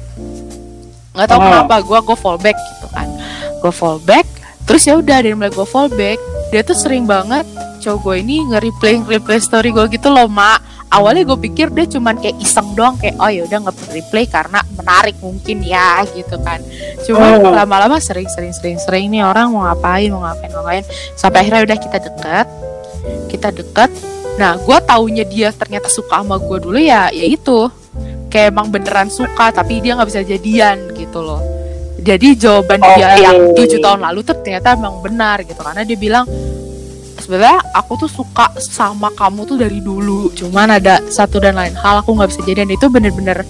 nggak 1.14 1.30
tahu 1.30 1.40
Oh. 1.40 1.46
kenapa 1.46 1.76
gue 1.86 2.00
gue 2.10 2.18
fallback 2.18 2.58
gitu 2.58 2.88
kan. 2.90 3.08
Gue 3.62 3.74
fallback 3.76 4.26
terus 4.64 4.88
ya 4.88 4.96
udah 4.96 5.20
dari 5.20 5.36
mulai 5.36 5.52
gue 5.52 5.68
fallback 5.68 6.18
dia 6.50 6.62
tuh 6.64 6.78
sering 6.78 7.04
banget 7.04 7.44
cowok 7.84 8.00
gue 8.00 8.16
ini 8.24 8.48
nge-replay 8.48 9.04
replay 9.04 9.40
story 9.44 9.76
gue 9.76 9.86
gitu 9.92 10.08
loh 10.08 10.32
mak 10.32 10.64
awalnya 10.94 11.26
gue 11.26 11.40
pikir 11.50 11.74
dia 11.74 11.90
cuman 11.90 12.22
kayak 12.22 12.38
iseng 12.38 12.78
doang 12.78 12.94
kayak 13.02 13.18
oh 13.18 13.28
yaudah 13.28 13.58
nggak 13.66 13.78
replay 13.90 14.30
karena 14.30 14.62
menarik 14.78 15.18
mungkin 15.18 15.66
ya 15.66 16.06
gitu 16.14 16.38
kan. 16.40 16.62
Cuma 17.02 17.36
Hmm. 17.36 17.50
lama-lama 17.50 17.98
sering 17.98 18.30
sering 18.30 18.54
sering 18.54 18.78
sering 18.78 19.10
nih 19.10 19.26
orang 19.26 19.50
mau 19.50 19.66
ngapain 19.66 20.14
mau 20.14 20.22
ngapain 20.22 20.52
mau 20.54 20.62
ngapain. 20.62 20.86
Sampai 21.18 21.44
akhirnya 21.44 21.66
udah 21.66 21.78
kita 21.82 21.98
deket 21.98 22.48
kita 23.28 23.50
deket. 23.50 23.90
Nah 24.38 24.56
gue 24.56 24.78
taunya 24.86 25.26
dia 25.26 25.50
ternyata 25.50 25.90
suka 25.90 26.22
sama 26.22 26.38
gue 26.38 26.58
dulu 26.62 26.78
ya 26.78 27.10
ya 27.10 27.26
itu. 27.26 27.68
Kayak 28.30 28.54
emang 28.54 28.70
beneran 28.70 29.10
suka 29.10 29.54
tapi 29.54 29.82
dia 29.82 29.94
nggak 29.98 30.10
bisa 30.10 30.22
jadian 30.22 30.94
gitu 30.94 31.22
loh. 31.22 31.42
Jadi 32.04 32.36
jawaban 32.36 32.82
dia 32.84 33.08
Oke. 33.16 33.22
yang 33.24 33.38
tujuh 33.56 33.80
tahun 33.80 34.02
lalu 34.04 34.20
tuh 34.28 34.36
ternyata 34.42 34.76
emang 34.76 35.00
benar 35.00 35.42
gitu. 35.42 35.62
Karena 35.62 35.82
dia 35.82 35.98
bilang 35.98 36.26
sebenarnya 37.24 37.64
aku 37.72 37.96
tuh 37.98 38.12
suka 38.12 38.52
sama 38.60 39.08
kamu 39.16 39.48
tuh 39.48 39.56
dari 39.56 39.80
dulu. 39.80 40.28
Cuman 40.36 40.76
ada 40.76 41.00
satu 41.08 41.40
dan 41.40 41.56
lain 41.56 41.72
hal 41.74 42.04
aku 42.04 42.12
nggak 42.12 42.30
bisa 42.30 42.42
jadian. 42.44 42.68
Itu 42.68 42.92
bener-bener 42.92 43.48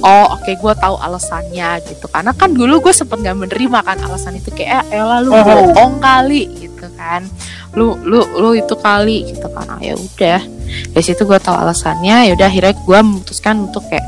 oh 0.00 0.26
oke 0.32 0.48
gue 0.48 0.72
tahu 0.78 0.94
alasannya 0.96 1.82
gitu. 1.84 2.06
Karena 2.06 2.30
kan 2.30 2.54
dulu 2.54 2.78
gue 2.80 2.94
sempet 2.94 3.18
nggak 3.18 3.36
menerima 3.36 3.78
kan 3.82 3.98
alasan 4.06 4.38
itu. 4.38 4.54
Kayak 4.54 4.86
eh 4.88 5.02
lu 5.20 5.34
Mhm. 5.34 5.42
bohong 5.74 5.94
kali 5.98 6.42
gitu 6.56 6.86
kan. 6.94 7.26
Lu 7.74 7.98
lu 8.00 8.22
lu 8.38 8.54
itu 8.54 8.74
kali 8.78 9.34
gitu 9.34 9.50
kan. 9.50 9.66
Ah, 9.68 9.80
ya 9.82 9.98
udah. 9.98 10.40
Dari 10.66 11.04
situ 11.04 11.26
gue 11.26 11.38
tahu 11.38 11.52
alasannya. 11.52 12.30
Ya 12.30 12.32
udah 12.32 12.46
akhirnya 12.46 12.74
gue 12.78 12.98
memutuskan 13.02 13.66
untuk 13.66 13.82
kayak 13.90 14.06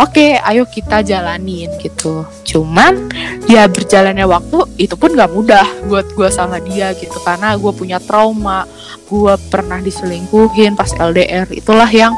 oke 0.00 0.26
ayo 0.38 0.64
kita 0.68 1.02
jalanin 1.04 1.70
gitu. 1.78 2.26
Cuman 2.42 3.10
ya 3.46 3.66
berjalannya 3.68 4.26
waktu 4.26 4.58
itu 4.78 4.94
pun 4.98 5.14
gak 5.14 5.30
mudah 5.30 5.66
buat 5.86 6.06
gue 6.14 6.28
sama 6.30 6.58
dia 6.62 6.94
gitu. 6.96 7.14
Karena 7.22 7.54
gue 7.58 7.72
punya 7.74 7.98
trauma 8.02 8.66
gue 9.04 9.34
pernah 9.52 9.78
diselingkuhin 9.84 10.74
pas 10.74 10.88
LDR 10.96 11.44
itulah 11.52 11.88
yang 11.88 12.16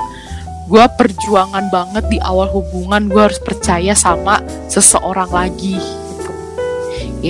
gue 0.67 0.85
perjuangan 0.99 1.67
banget 1.71 2.05
di 2.11 2.19
awal 2.23 2.51
hubungan 2.51 3.11
gue 3.11 3.23
harus 3.31 3.39
percaya 3.43 3.95
sama 3.95 4.43
seseorang 4.71 5.31
lagi 5.31 5.79
gitu. 5.79 6.31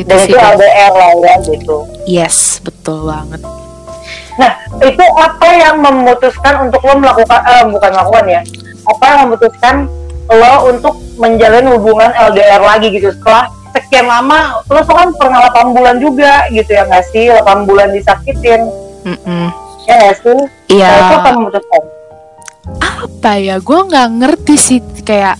Itu 0.04 0.08
dan 0.08 0.24
sih 0.24 0.32
itu. 0.32 0.40
LDR 0.40 0.92
lah 0.92 1.12
ya 1.20 1.34
gitu. 1.44 1.76
Yes 2.04 2.60
betul 2.62 3.08
banget. 3.08 3.40
Itu 4.76 5.04
apa 5.16 5.48
yang 5.56 5.80
memutuskan 5.80 6.68
untuk 6.68 6.84
lo 6.84 7.00
melakukan 7.00 7.40
eh, 7.48 7.64
bukan 7.72 7.90
melakukan 7.96 8.24
ya 8.28 8.42
apa 8.86 9.04
yang 9.10 9.18
memutuskan 9.26 9.74
lo 10.30 10.70
untuk 10.70 10.94
menjalin 11.16 11.66
hubungan 11.74 12.10
LDR 12.32 12.62
lagi 12.62 12.90
gitu. 12.90 13.12
Setelah 13.14 13.50
sekian 13.76 14.08
lama 14.08 14.62
lo 14.66 14.80
tuh 14.82 14.96
kan 14.96 15.08
pernah 15.14 15.46
8 15.52 15.76
bulan 15.76 15.96
juga 16.00 16.48
gitu 16.50 16.70
ya 16.72 16.88
nggak 16.88 17.04
sih? 17.12 17.28
8 17.30 17.68
bulan 17.68 17.92
disakitin. 17.92 18.66
Mm-mm. 19.06 19.46
ya 19.86 19.94
nggak 20.02 20.16
sih? 20.18 20.38
Iya. 20.74 20.90
nah, 20.90 20.98
itu 20.98 21.14
apa 21.14 21.30
memutuskan 21.38 21.82
apa 22.82 23.32
ya? 23.38 23.56
Gue 23.62 23.80
nggak 23.86 24.08
ngerti 24.22 24.54
sih. 24.58 24.80
Kayak 25.06 25.38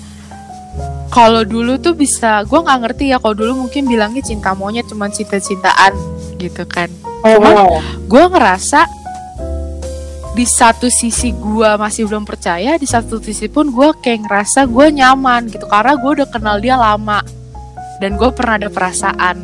kalau 1.10 1.42
dulu 1.42 1.78
tuh 1.78 1.94
bisa 1.94 2.42
gue 2.46 2.58
nggak 2.58 2.80
ngerti 2.86 3.04
ya. 3.10 3.18
Kalau 3.18 3.34
dulu 3.34 3.66
mungkin 3.66 3.86
bilangnya 3.90 4.22
cinta 4.22 4.54
monyet 4.54 4.86
cuman 4.86 5.10
cinta-cintaan 5.10 5.92
gitu 6.38 6.62
kan. 6.68 6.90
Cuman 7.26 7.54
Oh, 7.58 7.82
gue 8.06 8.24
ngerasa 8.30 8.86
di 10.36 10.44
satu 10.44 10.92
sisi 10.92 11.32
gue 11.32 11.70
masih 11.80 12.04
belum 12.04 12.28
percaya 12.28 12.76
di 12.76 12.84
satu 12.84 13.16
sisi 13.24 13.48
pun 13.48 13.72
gue 13.72 13.88
kayak 14.04 14.28
ngerasa 14.28 14.68
gue 14.68 14.86
nyaman 14.92 15.48
gitu 15.48 15.64
karena 15.64 15.96
gue 15.96 16.10
udah 16.20 16.28
kenal 16.28 16.60
dia 16.60 16.76
lama 16.76 17.24
dan 18.04 18.20
gue 18.20 18.28
pernah 18.36 18.60
ada 18.60 18.68
perasaan 18.68 19.40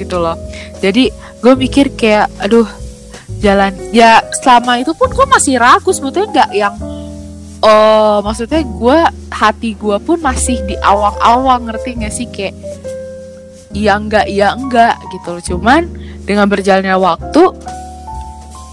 gitu 0.00 0.16
loh. 0.16 0.40
Jadi 0.80 1.12
gue 1.44 1.52
mikir 1.52 1.92
kayak 1.92 2.32
aduh 2.40 2.64
jalan. 3.44 3.76
Ya 3.92 4.24
selama 4.40 4.80
itu 4.80 4.96
pun 4.96 5.12
gue 5.12 5.26
masih 5.28 5.60
ragu 5.60 5.92
sebetulnya 5.92 6.32
nggak 6.32 6.50
yang 6.56 6.74
oh 7.60 8.24
maksudnya 8.24 8.64
gue 8.64 8.98
hati 9.28 9.76
gue 9.76 9.96
pun 10.00 10.16
masih 10.16 10.56
di 10.64 10.80
awang-awang 10.80 11.68
ngerti 11.68 12.00
gak 12.00 12.14
sih? 12.16 12.24
Kayak 12.32 12.56
iya 13.76 14.00
enggak 14.00 14.24
iya 14.32 14.56
enggak 14.56 14.96
gitu 15.12 15.28
loh. 15.36 15.44
Cuman 15.44 15.92
dengan 16.24 16.48
berjalannya 16.48 16.96
waktu 16.96 17.42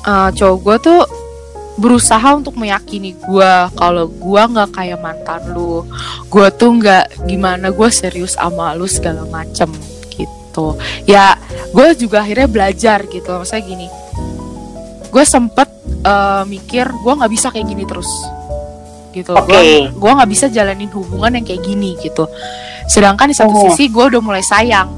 eh, 0.07 0.29
cowok 0.39 0.57
gue 0.63 0.77
tuh 0.87 1.18
berusaha 1.79 2.35
untuk 2.35 2.59
meyakini 2.59 3.15
gue 3.15 3.51
kalau 3.73 4.11
gue 4.11 4.41
nggak 4.51 4.69
kayak 4.75 4.99
mantan 4.99 5.39
lu 5.55 5.87
gue 6.27 6.47
tuh 6.53 6.75
nggak 6.75 7.23
gimana 7.23 7.71
gue 7.71 7.89
serius 7.89 8.35
sama 8.35 8.75
lu 8.75 8.83
segala 8.85 9.23
macem 9.25 9.71
gitu. 10.11 10.75
Ya 11.07 11.39
gue 11.71 11.87
juga 11.95 12.21
akhirnya 12.21 12.51
belajar 12.51 13.07
gitu. 13.07 13.31
Maksudnya 13.31 13.63
gini 13.63 13.87
gue 15.09 15.23
sempet 15.25 15.69
eh, 16.03 16.43
mikir 16.45 16.85
gue 16.91 17.13
nggak 17.15 17.31
bisa 17.31 17.47
kayak 17.49 17.65
gini 17.65 17.83
terus 17.87 18.09
gitu. 19.09 19.33
Oke. 19.33 19.49
gue 19.49 19.61
gue 19.89 20.11
nggak 20.13 20.29
bisa 20.29 20.45
jalanin 20.51 20.91
hubungan 20.93 21.39
yang 21.39 21.45
kayak 21.47 21.63
gini 21.63 21.95
gitu. 21.97 22.27
Sedangkan 22.85 23.31
di 23.31 23.35
satu 23.37 23.55
Oh. 23.55 23.63
sisi 23.71 23.87
gue 23.87 24.03
udah 24.03 24.21
mulai 24.21 24.43
sayang 24.43 24.91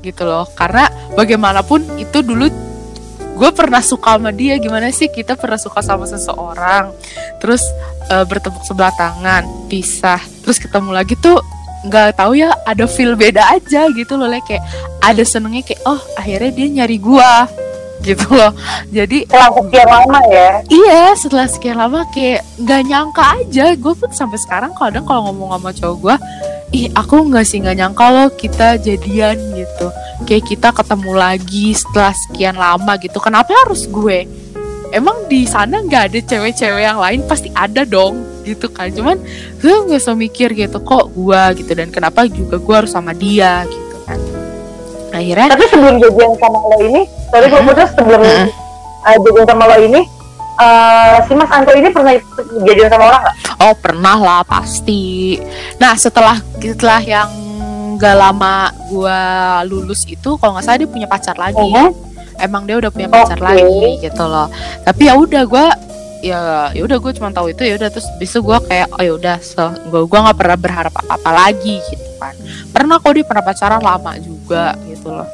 gitu 0.00 0.24
loh. 0.24 0.48
Karena 0.56 0.88
bagaimanapun 1.14 2.00
itu 2.00 2.24
dulu 2.24 2.48
gue 3.38 3.50
pernah 3.54 3.78
suka 3.78 4.18
sama 4.18 4.34
dia 4.34 4.58
gimana 4.58 4.90
sih? 4.90 5.06
Kita 5.06 5.38
pernah 5.38 5.56
suka 5.56 5.78
sama 5.78 6.04
seseorang 6.10 6.90
terus 7.38 7.62
eh, 8.10 8.24
bertepuk 8.26 8.66
sebelah 8.66 8.90
tangan 8.98 9.46
pisah 9.70 10.18
terus 10.42 10.58
ketemu 10.58 10.90
lagi 10.90 11.14
tuh 11.22 11.38
nggak 11.86 12.18
tahu 12.18 12.34
ya 12.34 12.50
ada 12.66 12.90
feel 12.90 13.14
beda 13.14 13.54
aja 13.54 13.86
gitu 13.94 14.18
loh 14.18 14.26
Le. 14.26 14.42
kayak 14.42 14.66
ada 14.98 15.22
senengnya 15.22 15.62
kayak 15.62 15.78
oh 15.86 16.00
akhirnya 16.18 16.50
dia 16.50 16.66
nyari 16.82 16.98
gua 16.98 17.46
gitu 18.06 18.30
loh. 18.30 18.54
Jadi 18.94 19.26
setelah 19.26 19.50
sekian 19.58 19.88
lama 19.90 20.20
ya? 20.30 20.50
Iya 20.70 21.04
setelah 21.18 21.46
sekian 21.50 21.76
lama 21.78 22.00
kayak 22.14 22.46
nggak 22.62 22.82
nyangka 22.86 23.24
aja. 23.42 23.66
Gue 23.74 23.94
pun 23.98 24.10
sampai 24.14 24.38
sekarang 24.38 24.70
kadang 24.78 25.02
kalau 25.02 25.30
ngomong 25.30 25.58
sama 25.58 25.70
cowok 25.74 25.96
gue 25.98 26.16
ih 26.72 26.92
aku 26.92 27.32
nggak 27.32 27.44
sih 27.48 27.64
nggak 27.64 27.76
nyangka 27.80 28.06
loh 28.12 28.28
kita 28.32 28.76
jadian 28.76 29.36
gitu. 29.56 29.86
Kayak 30.28 30.44
kita 30.50 30.68
ketemu 30.74 31.12
lagi 31.16 31.66
setelah 31.72 32.12
sekian 32.12 32.56
lama 32.58 32.92
gitu. 33.00 33.18
Kenapa 33.22 33.54
harus 33.64 33.88
gue? 33.88 34.28
Emang 34.88 35.28
di 35.28 35.44
sana 35.44 35.84
nggak 35.84 36.02
ada 36.12 36.18
cewek-cewek 36.24 36.82
yang 36.84 37.00
lain? 37.00 37.20
Pasti 37.24 37.48
ada 37.56 37.84
dong 37.84 38.20
gitu 38.44 38.68
kan. 38.68 38.92
Cuman 38.92 39.16
gue 39.60 39.74
nggak 39.88 40.00
usah 40.00 40.16
mikir 40.16 40.52
gitu 40.52 40.78
kok 40.82 41.08
gue 41.12 41.42
gitu. 41.64 41.72
Dan 41.72 41.88
kenapa 41.88 42.28
juga 42.28 42.60
gue 42.60 42.74
harus 42.74 42.92
sama 42.92 43.16
dia 43.16 43.64
gitu 43.64 43.96
kan. 44.04 44.18
Akhirnya 45.12 45.56
tapi 45.56 45.64
sebelum 45.72 45.96
jadian 46.04 46.32
sama 46.36 46.58
lo 46.60 46.76
ini 46.84 47.02
sorry 47.32 47.46
gue 47.48 47.60
putus 47.64 47.90
sebelum 47.96 48.22
uh, 49.08 49.16
jadian 49.24 49.46
sama 49.48 49.64
lo 49.64 49.76
ini 49.80 50.02
eh, 50.58 51.16
si 51.26 51.32
Mas 51.38 51.50
Anto 51.50 51.72
ini 51.74 51.88
pernah 51.90 52.12
jadian 52.66 52.88
sama 52.90 53.04
orang 53.14 53.22
nggak? 53.26 53.36
Oh 53.62 53.74
pernah 53.78 54.16
lah 54.18 54.42
pasti. 54.42 55.38
Nah 55.78 55.94
setelah 55.94 56.38
setelah 56.58 57.00
yang 57.02 57.30
gak 57.98 58.14
lama 58.14 58.70
gua 58.90 59.20
lulus 59.66 60.06
itu, 60.06 60.38
kalau 60.38 60.54
nggak 60.54 60.64
salah 60.66 60.78
dia 60.78 60.90
punya 60.90 61.08
pacar 61.10 61.34
lagi. 61.34 61.58
Mhm. 61.58 62.06
Emang 62.38 62.62
dia 62.70 62.78
udah 62.78 62.90
punya 62.94 63.10
pacar 63.10 63.38
Oke. 63.38 63.46
lagi 63.50 63.98
gitu 63.98 64.24
loh. 64.26 64.46
Tapi 64.86 65.10
ya 65.10 65.14
udah 65.18 65.42
gua 65.46 65.66
ya 66.18 66.70
ya 66.74 66.82
udah 66.82 66.98
gue 66.98 67.12
cuma 67.14 67.30
tahu 67.30 67.54
itu 67.54 67.62
ya 67.62 67.78
udah 67.78 67.94
terus 67.94 68.06
bisa 68.18 68.42
gue 68.42 68.58
kayak 68.66 68.90
oh 68.90 69.02
ya 69.02 69.12
udah 69.14 69.36
so 69.38 69.70
gue 69.86 70.02
gua 70.10 70.26
nggak 70.26 70.38
pernah 70.38 70.58
berharap 70.58 70.94
apa 70.98 71.14
apa 71.14 71.30
lagi 71.30 71.78
gitu 71.78 72.10
kan 72.18 72.34
pernah 72.74 72.98
kok 72.98 73.14
dia 73.14 73.22
pernah 73.22 73.44
pacaran 73.46 73.78
lama 73.78 74.18
juga 74.18 74.74
gitu 74.90 75.14
loh 75.14 75.28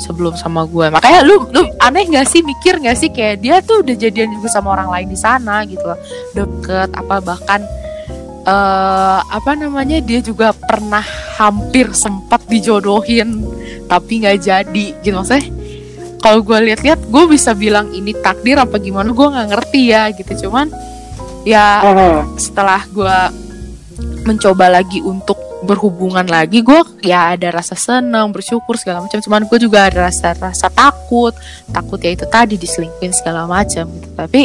sebelum 0.00 0.32
sama 0.32 0.64
gue 0.64 0.88
makanya 0.88 1.20
lu 1.20 1.44
lu 1.52 1.68
aneh 1.84 2.08
gak 2.08 2.26
sih? 2.26 2.40
Mikir 2.40 2.80
gak 2.80 2.96
sih? 2.96 3.12
Kayak 3.12 3.36
dia 3.44 3.56
tuh 3.60 3.84
udah 3.84 3.94
jadian 3.94 4.32
juga 4.32 4.48
sama 4.48 4.72
orang 4.72 4.88
lain 4.88 5.08
di 5.12 5.18
sana 5.20 5.62
gitu 5.68 5.84
loh. 5.84 6.00
Deket 6.32 6.90
apa 6.96 7.20
bahkan 7.20 7.60
eh 8.40 9.20
apa 9.20 9.52
namanya 9.52 10.00
dia 10.00 10.24
juga 10.24 10.56
pernah 10.56 11.04
hampir 11.36 11.92
sempat 11.92 12.40
dijodohin 12.48 13.44
tapi 13.84 14.24
nggak 14.24 14.38
jadi 14.40 14.86
gitu. 15.04 15.12
Maksudnya 15.12 15.44
kalau 16.24 16.40
gue 16.40 16.58
lihat-lihat 16.72 17.00
gue 17.04 17.24
bisa 17.28 17.52
bilang 17.52 17.92
ini 17.92 18.16
takdir 18.16 18.56
apa 18.56 18.80
gimana? 18.80 19.12
Gue 19.12 19.28
nggak 19.28 19.48
ngerti 19.52 19.82
ya 19.92 20.08
gitu. 20.16 20.48
Cuman 20.48 20.72
ya 21.44 21.84
setelah 22.40 22.84
gue 22.88 23.16
mencoba 24.24 24.68
lagi 24.80 25.04
untuk 25.04 25.49
berhubungan 25.60 26.24
lagi 26.24 26.64
gue 26.64 26.80
ya 27.04 27.36
ada 27.36 27.52
rasa 27.52 27.76
senang 27.76 28.32
bersyukur 28.32 28.80
segala 28.80 29.04
macam. 29.04 29.20
Cuman 29.20 29.44
gue 29.44 29.58
juga 29.60 29.88
ada 29.88 30.08
rasa 30.08 30.32
rasa 30.36 30.72
takut. 30.72 31.36
Takut 31.68 32.00
ya 32.00 32.16
itu 32.16 32.24
tadi 32.28 32.56
diselingkuhin 32.56 33.12
segala 33.12 33.44
macam 33.44 33.88
gitu. 33.88 34.08
Tapi 34.16 34.42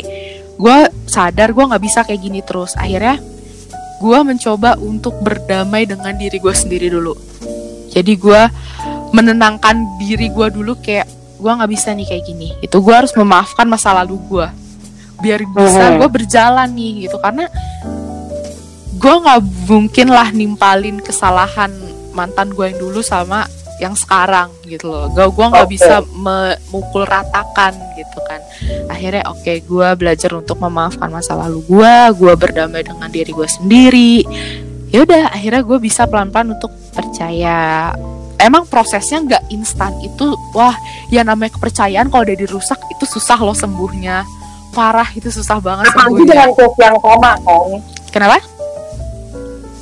gue 0.55 0.77
sadar 1.07 1.51
gue 1.55 1.63
nggak 1.63 1.83
bisa 1.83 2.03
kayak 2.03 2.21
gini 2.21 2.39
terus. 2.43 2.75
Akhirnya 2.75 3.19
gue 3.99 4.19
mencoba 4.27 4.75
untuk 4.79 5.15
berdamai 5.23 5.87
dengan 5.87 6.15
diri 6.15 6.35
gue 6.35 6.53
sendiri 6.55 6.91
dulu. 6.91 7.15
Jadi 7.95 8.13
gue 8.19 8.41
menenangkan 9.15 9.99
diri 10.03 10.27
gue 10.27 10.47
dulu 10.51 10.75
kayak 10.83 11.07
gue 11.39 11.51
nggak 11.51 11.71
bisa 11.71 11.95
nih 11.95 12.07
kayak 12.07 12.23
gini. 12.27 12.49
Itu 12.59 12.83
gue 12.83 12.91
harus 12.91 13.15
memaafkan 13.15 13.67
masa 13.67 13.95
lalu 13.95 14.19
gue 14.27 14.47
biar 15.15 15.47
bisa 15.47 15.95
gue 15.95 16.09
berjalan 16.11 16.67
nih 16.75 17.07
gitu. 17.07 17.15
Karena 17.23 17.47
gue 19.05 19.15
nggak 19.21 19.41
mungkin 19.69 20.07
lah 20.09 20.33
nimpalin 20.33 20.97
kesalahan 20.97 21.69
mantan 22.17 22.49
gue 22.49 22.73
yang 22.73 22.79
dulu 22.81 23.05
sama 23.05 23.45
yang 23.77 23.93
sekarang 23.93 24.49
gitu 24.65 24.89
loh. 24.89 25.13
Gue 25.13 25.29
gua 25.29 25.53
nggak 25.53 25.67
Oke. 25.69 25.73
bisa 25.77 26.01
memukul 26.09 27.05
ratakan 27.05 27.77
gitu 27.93 28.17
kan. 28.25 28.41
Akhirnya 28.89 29.29
oke 29.29 29.61
gue 29.61 29.87
belajar 29.93 30.33
untuk 30.33 30.57
memaafkan 30.57 31.11
masa 31.13 31.37
lalu 31.37 31.61
gue 31.69 31.95
gue 32.17 32.33
berdamai 32.33 32.81
dengan 32.81 33.05
diri 33.13 33.29
gue 33.29 33.45
sendiri. 33.45 34.13
Ya 34.89 35.05
udah 35.05 35.29
akhirnya 35.29 35.61
gue 35.61 35.77
bisa 35.77 36.09
pelan 36.09 36.33
pelan 36.33 36.57
untuk 36.57 36.73
percaya. 36.89 37.93
Emang 38.41 38.65
prosesnya 38.65 39.21
nggak 39.21 39.43
instan 39.53 39.93
itu 40.01 40.33
wah 40.57 40.73
ya 41.13 41.21
namanya 41.21 41.53
kepercayaan 41.61 42.09
kalau 42.09 42.25
udah 42.25 42.37
dirusak 42.41 42.81
itu 42.89 43.05
susah 43.05 43.37
loh 43.37 43.53
sembuhnya. 43.53 44.25
Parah 44.73 45.13
itu 45.13 45.29
susah 45.29 45.61
banget 45.61 45.93
apalagi 45.93 46.25
sembuhnya. 46.25 46.31
dengan 46.31 46.49
case 46.57 46.79
yang 46.81 46.97
sama 46.97 47.31
kan. 47.37 47.69
Kenapa 48.09 48.54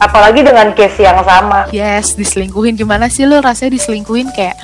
apalagi 0.04 0.44
dengan 0.44 0.76
case 0.76 1.04
yang 1.04 1.20
sama. 1.24 1.72
Yes, 1.72 2.20
diselingkuhin. 2.20 2.76
Gimana 2.76 3.08
sih 3.08 3.24
lu 3.24 3.40
rasanya 3.40 3.80
diselingkuhin? 3.80 4.36
Kayak 4.36 4.60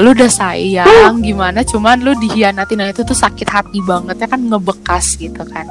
lu 0.00 0.16
udah 0.16 0.30
sayang 0.32 1.20
gimana? 1.20 1.60
Cuman 1.62 2.00
lu 2.00 2.16
dihianatin 2.16 2.80
nah 2.80 2.88
itu 2.88 3.04
tuh 3.04 3.16
sakit 3.16 3.48
hati 3.48 3.78
banget 3.84 4.16
ya 4.24 4.28
kan 4.28 4.40
ngebekas 4.40 5.20
gitu 5.20 5.44
kan. 5.44 5.68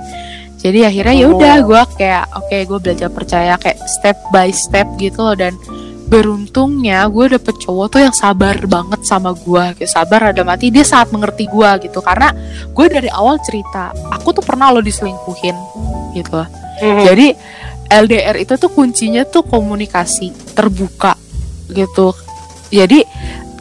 Jadi 0.62 0.86
akhirnya 0.86 1.16
ya 1.18 1.26
udah 1.34 1.56
gue 1.66 1.82
kayak 1.98 2.26
oke 2.38 2.58
gue 2.70 2.80
belajar 2.80 3.10
percaya 3.10 3.58
kayak 3.58 3.82
step 3.90 4.18
by 4.30 4.54
step 4.54 4.86
gitu 5.02 5.26
loh. 5.26 5.34
Dan 5.34 5.58
beruntungnya 6.06 7.08
gue 7.10 7.34
dapet 7.34 7.56
cowok 7.58 7.98
tuh 7.98 8.02
yang 8.04 8.14
sabar 8.14 8.54
banget 8.68 9.02
sama 9.08 9.32
gue 9.34 9.80
kayak 9.80 9.90
sabar 9.90 10.36
ada 10.36 10.44
mati 10.44 10.70
dia 10.70 10.86
sangat 10.86 11.18
mengerti 11.18 11.50
gue 11.50 11.90
gitu. 11.90 11.98
Karena 12.06 12.30
gue 12.70 12.86
dari 12.86 13.10
awal 13.10 13.42
cerita 13.42 13.90
aku 14.14 14.38
tuh 14.38 14.46
pernah 14.46 14.70
lo 14.70 14.86
diselingkuhin 14.86 15.58
gitu 16.14 16.32
loh. 16.38 16.50
Mhm. 16.82 17.06
jadi 17.06 17.28
LDR 17.92 18.40
itu 18.40 18.56
tuh 18.56 18.72
kuncinya 18.72 19.28
tuh 19.28 19.44
komunikasi 19.44 20.32
terbuka 20.56 21.20
gitu. 21.68 22.16
Jadi 22.72 23.04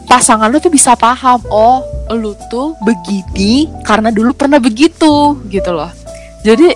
pasangan 0.07 0.47
lu 0.47 0.63
tuh 0.63 0.71
bisa 0.71 0.95
paham, 0.95 1.43
oh 1.51 1.83
lu 2.15 2.31
tuh 2.47 2.79
begini 2.79 3.67
karena 3.83 4.07
dulu 4.07 4.31
pernah 4.31 4.59
begitu 4.63 5.35
gitu 5.51 5.71
loh. 5.75 5.91
Jadi 6.47 6.71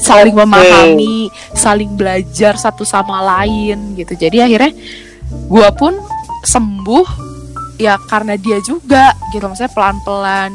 saling 0.00 0.32
memahami, 0.32 1.28
saling 1.52 1.92
belajar 1.92 2.56
satu 2.56 2.88
sama 2.88 3.20
lain 3.20 3.94
gitu. 4.00 4.16
Jadi 4.16 4.40
akhirnya 4.40 4.72
gua 5.48 5.70
pun 5.76 5.96
sembuh 6.44 7.06
ya 7.76 8.00
karena 8.08 8.40
dia 8.40 8.64
juga 8.64 9.12
gitu. 9.32 9.44
Maksudnya 9.44 9.72
pelan-pelan 9.76 10.52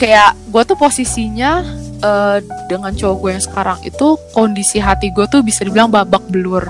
kayak 0.00 0.32
gue 0.48 0.62
tuh 0.64 0.80
posisinya 0.80 1.60
eh, 2.00 2.38
dengan 2.72 2.90
cowok 2.96 3.16
gue 3.20 3.30
yang 3.36 3.44
sekarang 3.44 3.78
itu 3.84 4.16
kondisi 4.32 4.80
hati 4.80 5.12
gue 5.12 5.28
tuh 5.28 5.44
bisa 5.44 5.60
dibilang 5.60 5.92
babak 5.92 6.24
belur. 6.32 6.64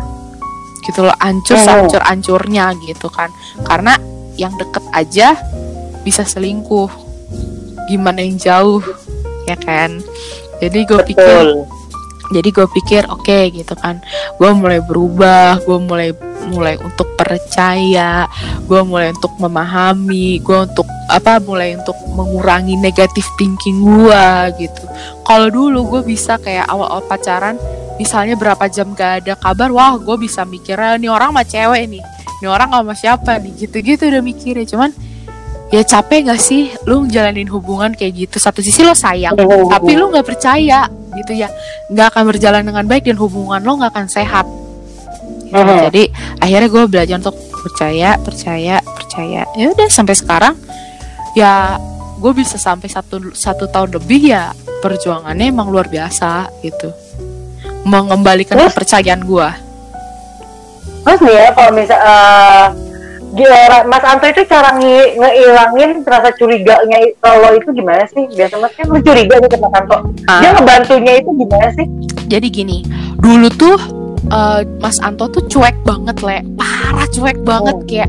Gitu 0.82 1.06
loh 1.06 1.14
ancur 1.22 1.54
Oh. 1.54 1.86
ancur 1.86 2.02
ancurnya 2.02 2.74
gitu 2.82 3.06
kan. 3.06 3.30
Karena 3.62 3.94
yang 4.34 4.50
deket 4.58 4.82
aja 4.90 5.38
bisa 6.02 6.26
selingkuh. 6.26 6.90
Gimana 7.86 8.18
yang 8.26 8.34
jauh 8.34 8.82
ya 9.46 9.54
kan? 9.54 10.02
Jadi 10.58 10.82
gue 10.82 11.00
pikir 11.06 11.38
jadi 12.30 12.48
gue 12.50 12.66
pikir 12.66 13.02
oke 13.06 13.38
gitu 13.54 13.74
kan. 13.78 14.02
Gue 14.42 14.50
mulai 14.50 14.82
berubah 14.82 15.62
gue 15.62 15.78
mulai 15.78 16.10
mulai 16.48 16.74
untuk 16.80 17.04
percaya 17.20 18.24
gue 18.64 18.80
mulai 18.80 19.12
untuk 19.12 19.30
memahami 19.36 20.40
gue 20.40 20.58
untuk 20.64 20.88
apa 21.10 21.42
mulai 21.42 21.74
untuk 21.74 21.98
mengurangi 22.14 22.78
negatif 22.78 23.26
thinking 23.34 23.82
gue 23.82 24.26
gitu. 24.62 24.84
Kalau 25.26 25.50
dulu 25.50 25.98
gue 25.98 26.02
bisa 26.14 26.38
kayak 26.38 26.70
awal-awal 26.70 27.02
pacaran 27.04 27.58
misalnya 28.00 28.38
berapa 28.38 28.64
jam 28.72 28.96
gak 28.96 29.26
ada 29.26 29.34
kabar 29.36 29.68
wah 29.68 29.98
gue 30.00 30.16
bisa 30.16 30.46
mikirnya 30.48 30.96
nih 30.96 31.10
orang 31.12 31.34
sama 31.34 31.42
cewek 31.44 31.82
nih. 31.90 32.02
Nih 32.40 32.48
orang 32.48 32.70
sama 32.72 32.94
siapa 32.96 33.36
nih? 33.36 33.52
Gitu-gitu 33.66 34.08
udah 34.08 34.22
mikirnya. 34.24 34.64
Cuman 34.64 34.90
ya 35.68 35.82
capek 35.84 36.32
gak 36.32 36.40
sih 36.40 36.72
lu 36.88 37.04
jalanin 37.10 37.50
hubungan 37.52 37.92
kayak 37.92 38.26
gitu? 38.26 38.36
Satu 38.40 38.64
sisi 38.64 38.80
lo 38.80 38.96
sayang 38.96 39.36
tapi 39.68 39.92
lu 39.98 40.08
nggak 40.08 40.24
percaya 40.24 40.88
gitu 41.18 41.32
ya. 41.36 41.52
Nggak 41.92 42.16
akan 42.16 42.22
berjalan 42.30 42.62
dengan 42.64 42.84
baik 42.88 43.04
dan 43.04 43.20
hubungan 43.20 43.60
lo 43.60 43.76
nggak 43.76 43.92
akan 43.92 44.08
sehat. 44.08 44.46
Mhm. 45.50 45.90
jadi 45.90 46.02
akhirnya 46.38 46.68
gue 46.70 46.82
belajar 46.86 47.16
untuk 47.18 47.34
percaya 47.50 48.14
percaya 48.22 48.78
percaya. 48.80 49.42
Ya 49.58 49.66
udah 49.74 49.90
sampai 49.90 50.14
sekarang 50.14 50.54
ya 51.34 51.78
gue 52.20 52.32
bisa 52.36 52.60
sampai 52.60 52.88
satu 52.90 53.32
satu 53.32 53.64
tahun 53.70 53.96
lebih 53.96 54.30
ya 54.32 54.52
perjuangannya 54.80 55.48
emang 55.48 55.72
luar 55.72 55.88
biasa 55.88 56.50
gitu 56.60 56.92
mengembalikan 57.88 58.60
Terus? 58.60 58.72
kepercayaan 58.76 59.22
gue 59.24 59.48
Terus 61.00 61.20
nih 61.24 61.32
ya 61.32 61.48
kalau 61.56 61.72
misal 61.72 62.00
gila, 63.30 63.86
Mas 63.88 64.04
Anto 64.04 64.26
itu 64.28 64.42
cara 64.44 64.74
nge 64.76 66.02
rasa 66.04 66.28
curiganya 66.36 66.98
kalau 67.24 67.56
itu 67.56 67.72
gimana 67.72 68.04
sih? 68.10 68.28
Biasa 68.28 68.58
Mas 68.60 68.74
kan 68.76 68.84
lu 68.90 69.00
curiga 69.00 69.38
nih 69.40 69.48
ke 69.48 69.56
Mas 69.56 69.74
Anto. 69.80 69.96
Ah. 70.28 70.44
Dia 70.44 70.50
ngebantunya 70.58 71.12
itu 71.24 71.30
gimana 71.38 71.72
sih? 71.72 71.86
jadi 72.30 72.46
gini 72.46 72.86
dulu 73.18 73.50
tuh 73.50 73.76
eh, 74.30 74.62
Mas 74.78 75.02
Anto 75.02 75.26
tuh 75.26 75.42
cuek 75.50 75.74
banget 75.82 76.22
le 76.22 76.38
parah 76.54 77.06
cuek 77.10 77.42
banget 77.42 77.76
Oh. 77.76 77.84
kayak 77.90 78.08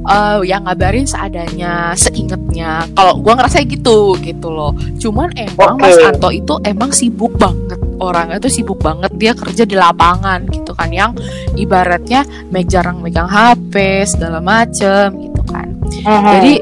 eh 0.00 0.40
yang 0.48 0.64
ngabarin 0.64 1.04
seadanya 1.04 1.92
seingetnya. 1.92 2.88
Kalau 2.96 3.20
gua 3.20 3.36
ngerasa 3.36 3.64
gitu 3.68 4.16
gitu 4.24 4.48
loh. 4.48 4.72
Cuman 4.96 5.28
emang 5.36 5.76
Oke. 5.76 5.82
Mas 5.84 5.98
Anto 6.00 6.28
itu 6.32 6.56
emang 6.64 6.90
sibuk 6.90 7.36
banget. 7.36 7.76
Orangnya 8.00 8.40
tuh 8.40 8.52
sibuk 8.52 8.80
banget. 8.80 9.12
Dia 9.20 9.36
kerja 9.36 9.68
di 9.68 9.76
lapangan 9.76 10.48
gitu 10.48 10.72
kan. 10.72 10.88
Yang 10.88 11.20
ibaratnya 11.60 12.24
jarang 12.64 13.04
megang 13.04 13.28
HP 13.28 14.04
segala 14.08 14.40
macem 14.40 15.16
gitu 15.20 15.42
kan. 15.48 15.68
Hmm. 15.90 16.38
jadi 16.38 16.54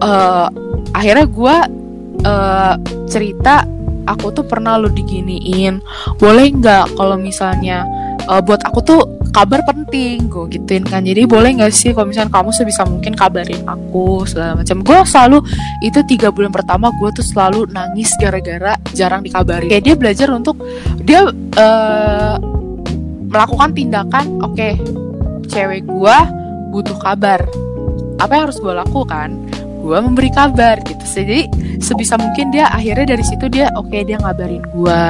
eh, 0.00 0.48
akhirnya 0.94 1.26
gue 1.26 1.56
eh, 2.24 2.74
cerita 3.10 3.66
aku 4.06 4.34
tuh 4.34 4.44
pernah 4.46 4.78
lo 4.78 4.90
diginiin. 4.90 5.82
Boleh 6.18 6.46
nggak 6.50 6.96
kalau 6.98 7.16
misalnya 7.18 7.86
eh, 8.28 8.42
buat 8.42 8.60
aku 8.62 8.78
tuh 8.84 9.00
kabar 9.32 9.64
penting 9.64 10.28
gue 10.28 10.44
gituin 10.58 10.84
kan. 10.84 11.02
Jadi 11.02 11.24
boleh 11.24 11.56
nggak 11.56 11.72
sih 11.72 11.96
kalau 11.96 12.12
misalnya 12.12 12.30
kamu 12.30 12.50
sebisa 12.52 12.84
mungkin 12.84 13.16
kabarin 13.16 13.64
aku 13.64 14.28
segala 14.28 14.60
macam. 14.60 14.84
Gue 14.84 14.98
selalu 15.08 15.38
itu 15.80 16.00
tiga 16.04 16.28
bulan 16.28 16.52
pertama 16.52 16.92
gue 17.00 17.10
tuh 17.16 17.24
selalu 17.24 17.66
nangis 17.72 18.12
gara-gara 18.20 18.76
jarang 18.92 19.24
dikabarin. 19.24 19.72
Kayak 19.72 19.84
dia 19.84 19.94
belajar 19.96 20.28
untuk 20.30 20.56
dia 21.02 21.26
eh, 21.56 22.36
melakukan 23.32 23.72
tindakan 23.72 24.44
oke 24.44 24.68
cewek 25.48 25.88
gue 25.88 26.16
butuh 26.70 26.96
kabar. 27.00 27.40
Apa 28.20 28.38
yang 28.38 28.44
harus 28.46 28.60
gue 28.60 28.70
lakukan? 28.70 29.34
Gue 29.82 29.98
memberi 29.98 30.30
kabar 30.30 30.78
gitu 30.84 31.02
jadi 31.12 31.50
sebisa 31.82 32.14
mungkin 32.16 32.54
dia 32.54 32.70
akhirnya 32.70 33.18
dari 33.18 33.24
situ 33.26 33.50
dia 33.50 33.68
oke 33.74 33.92
dia 33.92 34.16
ngabarin 34.22 34.62
gue 34.70 35.02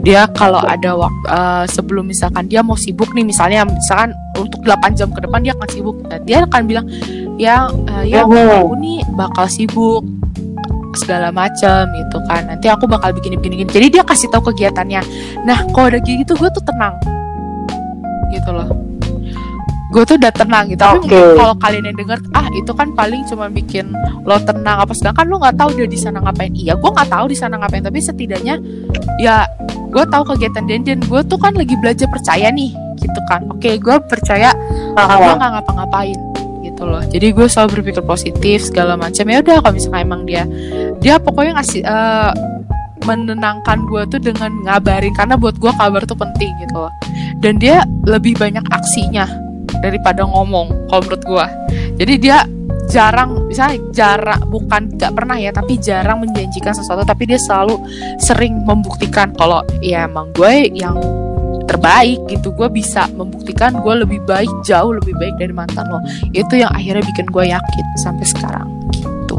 dia 0.00 0.24
kalau 0.30 0.62
ada 0.62 0.94
waktu 0.94 1.26
sebelum 1.68 2.06
misalkan 2.08 2.46
dia 2.46 2.62
mau 2.62 2.78
sibuk 2.78 3.10
nih 3.12 3.26
misalnya 3.26 3.66
misalkan 3.66 4.14
untuk 4.38 4.62
8 4.62 4.94
jam 4.94 5.10
ke 5.10 5.20
depan 5.24 5.42
dia 5.42 5.52
akan 5.58 5.68
sibuk. 5.68 5.96
Dia 6.24 6.38
akan 6.46 6.62
bilang 6.64 6.86
ya 7.38 7.70
eh, 7.70 8.14
ya 8.14 8.24
aku 8.24 8.74
nih 8.78 9.02
bakal 9.18 9.46
sibuk 9.50 10.02
segala 10.96 11.34
macam 11.34 11.86
gitu 11.94 12.18
kan. 12.30 12.46
Nanti 12.46 12.66
aku 12.70 12.86
bakal 12.86 13.12
begini 13.14 13.36
begini 13.38 13.54
begini. 13.62 13.70
jadi 13.70 13.86
dia 14.00 14.02
kasih 14.06 14.30
tahu 14.30 14.54
kegiatannya. 14.54 15.02
Nah 15.44 15.58
kalau 15.74 15.90
udah 15.90 16.00
gitu 16.02 16.32
gue 16.38 16.50
tuh 16.54 16.64
tenang. 16.64 16.94
Gitu 18.32 18.50
loh 18.52 18.97
gue 19.88 20.02
tuh 20.04 20.20
udah 20.20 20.32
tenang 20.36 20.68
gitu 20.68 20.84
tapi 20.84 21.08
kalau 21.08 21.56
kalian 21.56 21.84
yang 21.88 21.96
denger 21.96 22.18
ah 22.36 22.44
itu 22.52 22.72
kan 22.76 22.92
paling 22.92 23.24
cuma 23.24 23.48
bikin 23.48 23.88
lo 24.28 24.36
tenang. 24.44 24.84
Apa 24.84 24.92
sedangkan 24.92 25.24
lo 25.32 25.40
nggak 25.40 25.56
tahu 25.56 25.70
dia 25.80 25.88
di 25.88 25.96
sana 25.96 26.20
ngapain. 26.20 26.52
Iya 26.52 26.76
gue 26.76 26.90
nggak 26.92 27.08
tahu 27.08 27.24
di 27.32 27.36
sana 27.36 27.56
ngapain 27.56 27.80
tapi 27.80 27.98
setidaknya 28.04 28.60
ya 29.16 29.48
gue 29.88 30.04
tahu 30.04 30.22
kegiatan 30.36 30.68
dia. 30.68 30.76
Dan 30.84 31.00
gue 31.00 31.20
tuh 31.24 31.40
kan 31.40 31.56
lagi 31.56 31.72
belajar 31.80 32.04
percaya 32.12 32.52
nih 32.52 32.76
gitu 33.00 33.20
kan. 33.32 33.48
Oke 33.48 33.80
gue 33.80 33.96
percaya 34.04 34.52
gue 34.92 35.00
Ah, 35.00 35.36
nggak 35.40 35.50
ngapa-ngapain 35.56 36.18
gitu 36.68 36.82
loh. 36.84 37.00
Jadi 37.08 37.26
gue 37.32 37.46
selalu 37.48 37.80
berpikir 37.80 38.04
positif 38.04 38.68
segala 38.68 38.92
macam. 39.00 39.24
Ya 39.24 39.40
udah 39.40 39.56
kalau 39.64 39.72
misalnya 39.72 40.04
emang 40.04 40.22
dia 40.28 40.44
dia 41.00 41.16
pokoknya 41.16 41.64
ngasih 41.64 41.80
eh, 41.80 42.32
menenangkan 43.08 43.88
gue 43.88 44.02
tuh 44.12 44.20
dengan 44.20 44.52
ngabarin. 44.68 45.16
Karena 45.16 45.40
buat 45.40 45.56
gue 45.56 45.72
kabar 45.72 46.04
tuh 46.04 46.18
penting 46.20 46.52
gitu 46.60 46.76
loh. 46.76 46.92
Dan 47.40 47.56
dia 47.56 47.88
lebih 48.04 48.36
banyak 48.36 48.68
aksinya 48.68 49.47
daripada 49.84 50.24
ngomong 50.24 50.88
kalau 50.88 51.02
menurut 51.06 51.22
gue 51.24 51.46
jadi 51.98 52.14
dia 52.18 52.38
jarang 52.88 53.44
misalnya 53.44 53.76
jarang 53.92 54.40
bukan 54.48 54.88
gak 54.96 55.12
pernah 55.12 55.36
ya 55.36 55.52
tapi 55.52 55.76
jarang 55.76 56.24
menjanjikan 56.24 56.72
sesuatu 56.72 57.04
tapi 57.04 57.28
dia 57.28 57.36
selalu 57.36 57.76
sering 58.16 58.64
membuktikan 58.64 59.30
kalau 59.36 59.60
ya 59.84 60.08
emang 60.08 60.32
gue 60.32 60.72
yang 60.72 60.96
terbaik 61.68 62.18
gitu. 62.32 62.50
Gue 62.56 62.72
bisa 62.72 63.04
membuktikan 63.12 63.76
gue 63.84 63.94
lebih 64.02 64.24
baik 64.24 64.48
jauh 64.64 64.96
lebih 64.96 65.12
baik 65.20 65.36
dari 65.36 65.52
mantan 65.52 65.84
lo. 65.92 66.00
Itu 66.32 66.56
yang 66.56 66.72
akhirnya 66.72 67.04
bikin 67.04 67.28
gue 67.28 67.44
yakin 67.52 67.86
sampai 68.00 68.24
sekarang 68.24 68.66
gitu. 68.96 69.36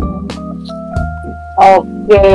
Oke. 1.57 2.29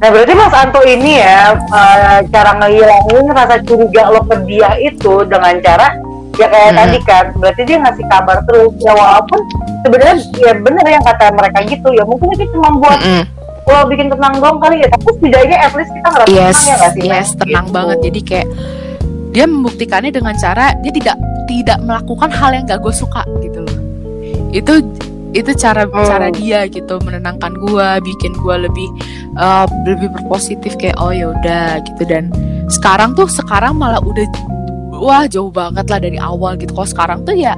Nah 0.00 0.08
berarti 0.08 0.32
Mas 0.32 0.54
Anto 0.56 0.80
ini 0.84 1.20
ya 1.20 1.56
eh, 1.56 2.18
cara 2.28 2.56
ngehilangin 2.60 3.24
rasa 3.32 3.56
curiga 3.64 4.12
lo 4.12 4.20
ke 4.28 4.36
dia 4.44 4.76
itu 4.80 5.24
dengan 5.28 5.56
cara 5.64 5.96
ya 6.36 6.46
kayak 6.46 6.68
Hmm. 6.68 6.78
tadi 6.78 6.98
kan 7.02 7.24
berarti 7.34 7.62
dia 7.64 7.76
ngasih 7.78 8.04
kabar 8.06 8.36
terus 8.44 8.72
ya 8.78 8.92
walaupun 8.92 9.40
sebenarnya 9.80 10.14
ya 10.36 10.52
bener 10.54 10.84
yang 10.88 11.02
kata 11.02 11.24
mereka 11.30 11.58
gitu 11.64 11.88
ya 11.90 12.04
mungkin 12.04 12.28
itu 12.30 12.44
cuma 12.52 12.68
buat 12.76 12.98
Mm-mm. 12.98 13.24
lo 13.66 13.86
bikin 13.86 14.06
tenang 14.08 14.34
doang 14.36 14.58
kali 14.58 14.76
ya 14.78 14.88
tapi 14.88 15.08
setidaknya 15.10 15.58
at 15.58 15.72
least 15.72 15.90
kita 15.90 16.08
ngerasa 16.08 16.30
yes 16.30 16.54
tenang 16.54 16.64
ya 16.64 16.74
nggak 16.76 16.92
sih 16.92 17.02
yes 17.04 17.28
tenang 17.34 17.64
Gitu. 17.64 17.74
banget 17.74 17.98
jadi 18.02 18.20
kayak 18.22 18.48
dia 19.30 19.44
membuktikannya 19.46 20.10
dengan 20.10 20.34
cara 20.34 20.66
dia 20.76 20.92
tidak 20.92 21.16
tidak 21.46 21.78
melakukan 21.80 22.30
hal 22.30 22.50
yang 22.50 22.64
gak 22.64 22.78
gue 22.78 22.90
suka 22.90 23.22
gitu 23.40 23.58
loh 23.62 23.78
itu 24.50 24.74
itu 25.30 25.50
cara 25.54 25.86
Hmm. 25.86 26.02
cara 26.02 26.26
dia 26.28 26.66
gitu 26.66 26.98
menenangkan 27.00 27.54
gue 27.54 27.88
bikin 28.02 28.32
gue 28.34 28.56
lebih 28.60 28.88
uh, 29.36 29.62
lebih 29.84 30.10
berpositif 30.10 30.74
kayak 30.74 30.98
oh 30.98 31.10
ya 31.10 31.30
udah 31.30 31.78
gitu 31.84 32.02
dan 32.04 32.34
sekarang 32.66 33.14
tuh 33.14 33.26
sekarang 33.26 33.78
malah 33.78 33.98
udah 34.00 34.26
wah 35.00 35.24
jauh 35.24 35.48
banget 35.48 35.88
lah 35.88 35.98
dari 35.98 36.20
awal 36.20 36.60
gitu. 36.60 36.76
Kalau 36.76 36.88
sekarang 36.88 37.18
tuh 37.24 37.34
ya 37.34 37.56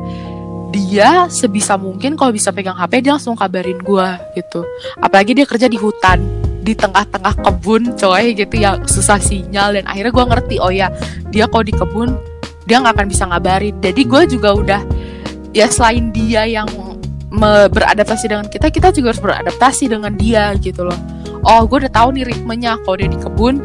dia 0.72 1.28
sebisa 1.28 1.76
mungkin 1.76 2.16
kalau 2.16 2.32
bisa 2.32 2.48
pegang 2.48 2.78
HP 2.78 3.04
dia 3.04 3.12
langsung 3.18 3.36
kabarin 3.36 3.82
gue 3.82 4.08
gitu. 4.38 4.64
Apalagi 5.02 5.36
dia 5.36 5.44
kerja 5.44 5.68
di 5.68 5.76
hutan 5.76 6.22
di 6.62 6.78
tengah-tengah 6.78 7.42
kebun 7.42 7.98
coy 7.98 8.38
gitu 8.38 8.54
yang 8.54 8.86
susah 8.86 9.18
sinyal 9.18 9.74
dan 9.74 9.84
akhirnya 9.84 10.14
gue 10.14 10.24
ngerti 10.30 10.56
oh 10.62 10.70
ya 10.70 10.88
dia 11.34 11.50
kalau 11.50 11.66
di 11.66 11.74
kebun 11.74 12.14
dia 12.64 12.78
nggak 12.78 12.94
akan 12.94 13.06
bisa 13.10 13.26
ngabarin. 13.28 13.74
Jadi 13.82 14.02
gue 14.06 14.22
juga 14.30 14.48
udah 14.54 14.80
ya 15.52 15.66
selain 15.68 16.14
dia 16.14 16.46
yang 16.46 16.70
beradaptasi 17.68 18.30
dengan 18.30 18.46
kita 18.48 18.70
kita 18.70 18.94
juga 18.94 19.12
harus 19.12 19.20
beradaptasi 19.20 19.90
dengan 19.90 20.14
dia 20.16 20.56
gitu 20.56 20.88
loh. 20.88 20.96
Oh 21.42 21.66
gue 21.66 21.84
udah 21.84 21.92
tahu 21.92 22.14
nih 22.16 22.32
ritmenya. 22.32 22.78
Kalau 22.80 22.96
dia 22.96 23.10
di 23.10 23.18
kebun 23.18 23.60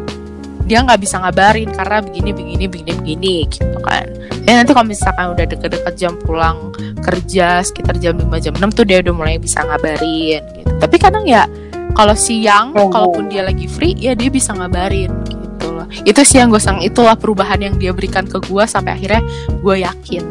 dia 0.67 0.83
nggak 0.83 0.99
bisa 0.99 1.15
ngabarin 1.17 1.71
karena 1.71 2.03
begini 2.03 2.29
begini 2.35 2.65
begini 2.67 2.91
begini 2.93 3.35
gitu 3.47 3.77
kan 3.79 4.03
ya 4.43 4.59
nanti 4.59 4.75
kalau 4.75 4.83
misalkan 4.85 5.31
udah 5.31 5.45
deket-deket 5.47 5.93
jam 5.95 6.13
pulang 6.19 6.75
kerja 6.99 7.63
sekitar 7.63 7.95
jam 7.97 8.19
5 8.19 8.27
jam 8.37 8.53
6 8.53 8.75
tuh 8.75 8.83
dia 8.83 8.99
udah 8.99 9.13
mulai 9.15 9.39
bisa 9.39 9.63
ngabarin 9.63 10.43
gitu 10.43 10.71
tapi 10.77 10.95
kadang 10.99 11.23
ya 11.23 11.47
kalau 11.95 12.13
siang 12.13 12.75
Oh. 12.75 12.91
kalaupun 12.91 13.31
dia 13.31 13.41
lagi 13.41 13.65
free 13.65 13.95
ya 13.95 14.11
dia 14.11 14.27
bisa 14.27 14.51
ngabarin 14.51 15.09
gitu 15.25 15.67
loh 15.71 15.87
itu 16.03 16.19
sih 16.21 16.37
yang 16.37 16.51
gue 16.51 16.59
sang 16.59 16.83
itulah 16.83 17.15
perubahan 17.15 17.57
yang 17.57 17.75
dia 17.79 17.95
berikan 17.95 18.27
ke 18.27 18.37
gue 18.37 18.63
sampai 18.67 18.91
akhirnya 18.93 19.23
gue 19.49 19.75
yakin 19.81 20.23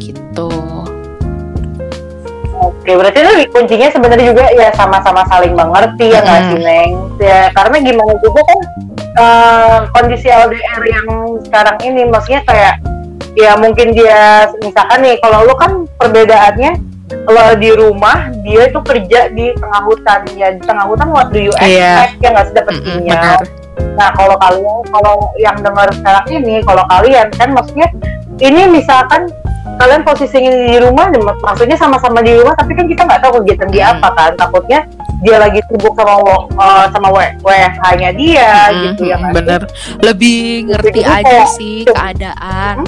gitu 0.00 0.48
Oke, 2.62 2.94
berarti 2.94 3.18
itu 3.18 3.32
kuncinya 3.50 3.88
sebenarnya 3.90 4.26
juga 4.30 4.44
ya 4.54 4.70
sama-sama 4.74 5.26
saling 5.26 5.50
mengerti 5.50 6.14
ya 6.14 6.22
nggak 6.22 6.40
Mm. 6.40 6.46
sih 6.46 6.58
Neng? 6.62 6.90
Ya 7.18 7.40
karena 7.50 7.76
gimana 7.78 8.12
juga 8.22 8.40
kan 8.42 8.58
eh, 9.18 9.78
kondisi 9.92 10.28
LDR 10.28 10.82
yang 10.86 11.08
sekarang 11.44 11.76
ini, 11.84 12.02
maksudnya 12.08 12.42
kayak 12.48 12.74
ya 13.32 13.56
mungkin 13.56 13.96
dia 13.96 14.44
misalkan 14.60 15.00
nih 15.00 15.16
kalau 15.24 15.48
lu 15.48 15.56
kan 15.56 15.88
perbedaannya 15.96 16.76
lo 17.28 17.56
di 17.56 17.72
rumah 17.72 18.28
dia 18.44 18.68
itu 18.68 18.80
kerja 18.80 19.32
di 19.32 19.52
tengah 19.56 19.82
hutan 19.84 20.20
ya 20.36 20.52
di 20.52 20.60
tengah 20.64 20.84
hutan 20.84 21.08
what 21.12 21.28
do 21.32 21.40
you 21.40 21.52
expect 21.60 22.20
ya 22.20 22.28
nggak 22.32 22.46
sih 22.48 22.54
sinyal. 22.60 23.16
benar. 23.16 23.40
Nah, 23.96 24.08
kalau 24.16 24.36
kalian, 24.40 24.80
kalau 24.88 25.16
yang 25.40 25.56
dengar 25.60 25.88
sekarang 25.92 26.26
ini, 26.32 26.60
kalau 26.64 26.84
kalian 26.88 27.28
kan 27.36 27.48
maksudnya 27.52 27.88
ini 28.40 28.68
misalkan 28.68 29.28
kalian 29.62 30.02
posisinya 30.02 30.50
di 30.50 30.78
rumah, 30.78 31.06
mak- 31.08 31.38
maksudnya 31.40 31.74
sama-sama 31.74 32.18
di 32.18 32.34
rumah, 32.34 32.54
tapi 32.54 32.72
kan 32.72 32.86
kita 32.86 33.02
nggak 33.02 33.20
tahu 33.20 33.32
kegiatan 33.40 33.68
dia 33.68 33.84
Hmm. 33.86 33.96
apa 33.96 34.08
kan. 34.12 34.30
Takutnya 34.34 34.80
dia 35.20 35.36
lagi 35.38 35.60
sibuk 35.64 35.94
sama 35.94 36.18
eh, 36.50 36.86
sama 36.90 37.08
WFH-nya 37.40 38.10
dia 38.12 38.50
Mm, 38.68 38.82
gitu 38.84 39.02
ya 39.04 39.16
mm, 39.16 39.22
kan. 39.22 39.32
bener 39.32 39.60
lebih 40.00 40.40
ngerti 40.66 41.00
aja 41.00 41.22
kayak- 41.22 41.50
sih 41.52 41.86
keadaan 41.86 42.82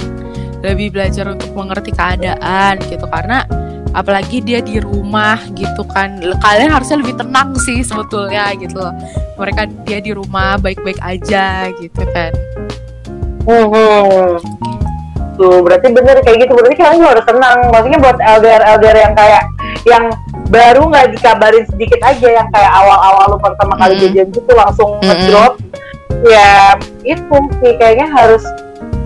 lebih 0.59 0.91
belajar 0.91 1.25
untuk 1.29 1.47
mengerti 1.53 1.91
keadaan 1.91 2.75
gitu 2.81 3.07
karena 3.07 3.47
apalagi 3.93 4.41
dia 4.41 4.59
di 4.59 4.77
rumah 4.77 5.39
gitu 5.53 5.87
kan 5.87 6.19
kalian 6.19 6.67
harusnya 6.69 6.99
lebih 6.99 7.15
tenang 7.15 7.55
sih 7.57 7.79
sebetulnya 7.79 8.51
gitu 8.53 8.75
loh 8.75 8.91
mereka 9.35 9.63
dia 9.85 10.03
di 10.03 10.11
rumah 10.11 10.59
baik-baik 10.59 10.99
aja 10.99 11.71
gitu 11.73 12.03
kan 12.11 12.35
Hmm. 13.45 14.35
Tuh, 15.35 15.59
berarti 15.59 15.87
bener 15.89 16.15
kayak 16.19 16.37
gitu. 16.41 16.53
Berarti 16.53 16.75
kalian 16.75 16.95
juga 16.97 17.11
harus 17.11 17.25
tenang. 17.25 17.57
Maksudnya 17.67 17.99
buat 17.99 18.17
LDR 18.17 18.63
LDR 18.73 18.97
yang 18.99 19.13
kayak 19.13 19.43
yang 19.83 20.03
baru 20.45 20.81
nggak 20.85 21.07
dikabarin 21.11 21.65
sedikit 21.65 21.99
aja 22.01 22.27
yang 22.33 22.47
kayak 22.49 22.71
awal-awal 22.71 23.25
lu 23.27 23.37
pertama 23.37 23.73
kali 23.75 23.93
Mm. 23.93 24.01
jadian 24.01 24.27
gitu 24.31 24.51
langsung 24.51 24.89
Mm-mm. 24.95 25.05
ngedrop. 25.05 25.53
Ya 26.23 26.73
itu 27.03 27.35
sih 27.59 27.73
kayaknya 27.75 28.07
harus 28.09 28.43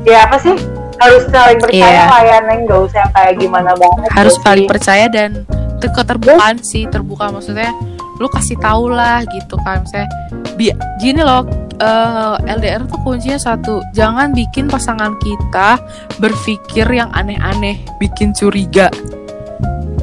ya 0.04 0.24
apa 0.24 0.38
sih? 0.38 0.56
Harus 0.98 1.24
saling 1.28 1.58
percaya 1.58 1.96
Iya. 1.96 2.06
lah 2.06 2.22
ya 2.22 2.38
Neng, 2.44 2.60
nggak 2.64 2.80
usah 2.82 2.98
yang 3.00 3.12
kayak 3.12 3.34
gimana 3.36 3.72
banget. 3.74 4.10
harus 4.12 4.36
gitu 4.36 4.44
paling 4.44 4.62
sih. 4.62 4.70
percaya 4.70 5.06
dan 5.08 5.32
ter- 5.80 5.90
keterbukaan 5.90 6.56
sih 6.60 6.84
terbuka 6.86 7.26
maksudnya 7.30 7.72
lu 8.18 8.28
kasih 8.28 8.60
tau 8.60 8.86
lah 8.86 9.24
gitu 9.26 9.56
kan 9.58 9.80
misalnya 9.80 10.12
bi 10.60 10.76
gini 11.00 11.24
loh 11.24 11.48
eh, 11.80 12.36
LDR 12.44 12.84
tuh 12.84 13.00
kuncinya 13.08 13.40
satu 13.40 13.80
jangan 13.96 14.36
bikin 14.36 14.68
pasangan 14.68 15.16
kita 15.24 15.80
berpikir 16.20 16.84
yang 16.92 17.08
aneh-aneh 17.16 17.80
bikin 18.04 18.36
curiga 18.36 18.92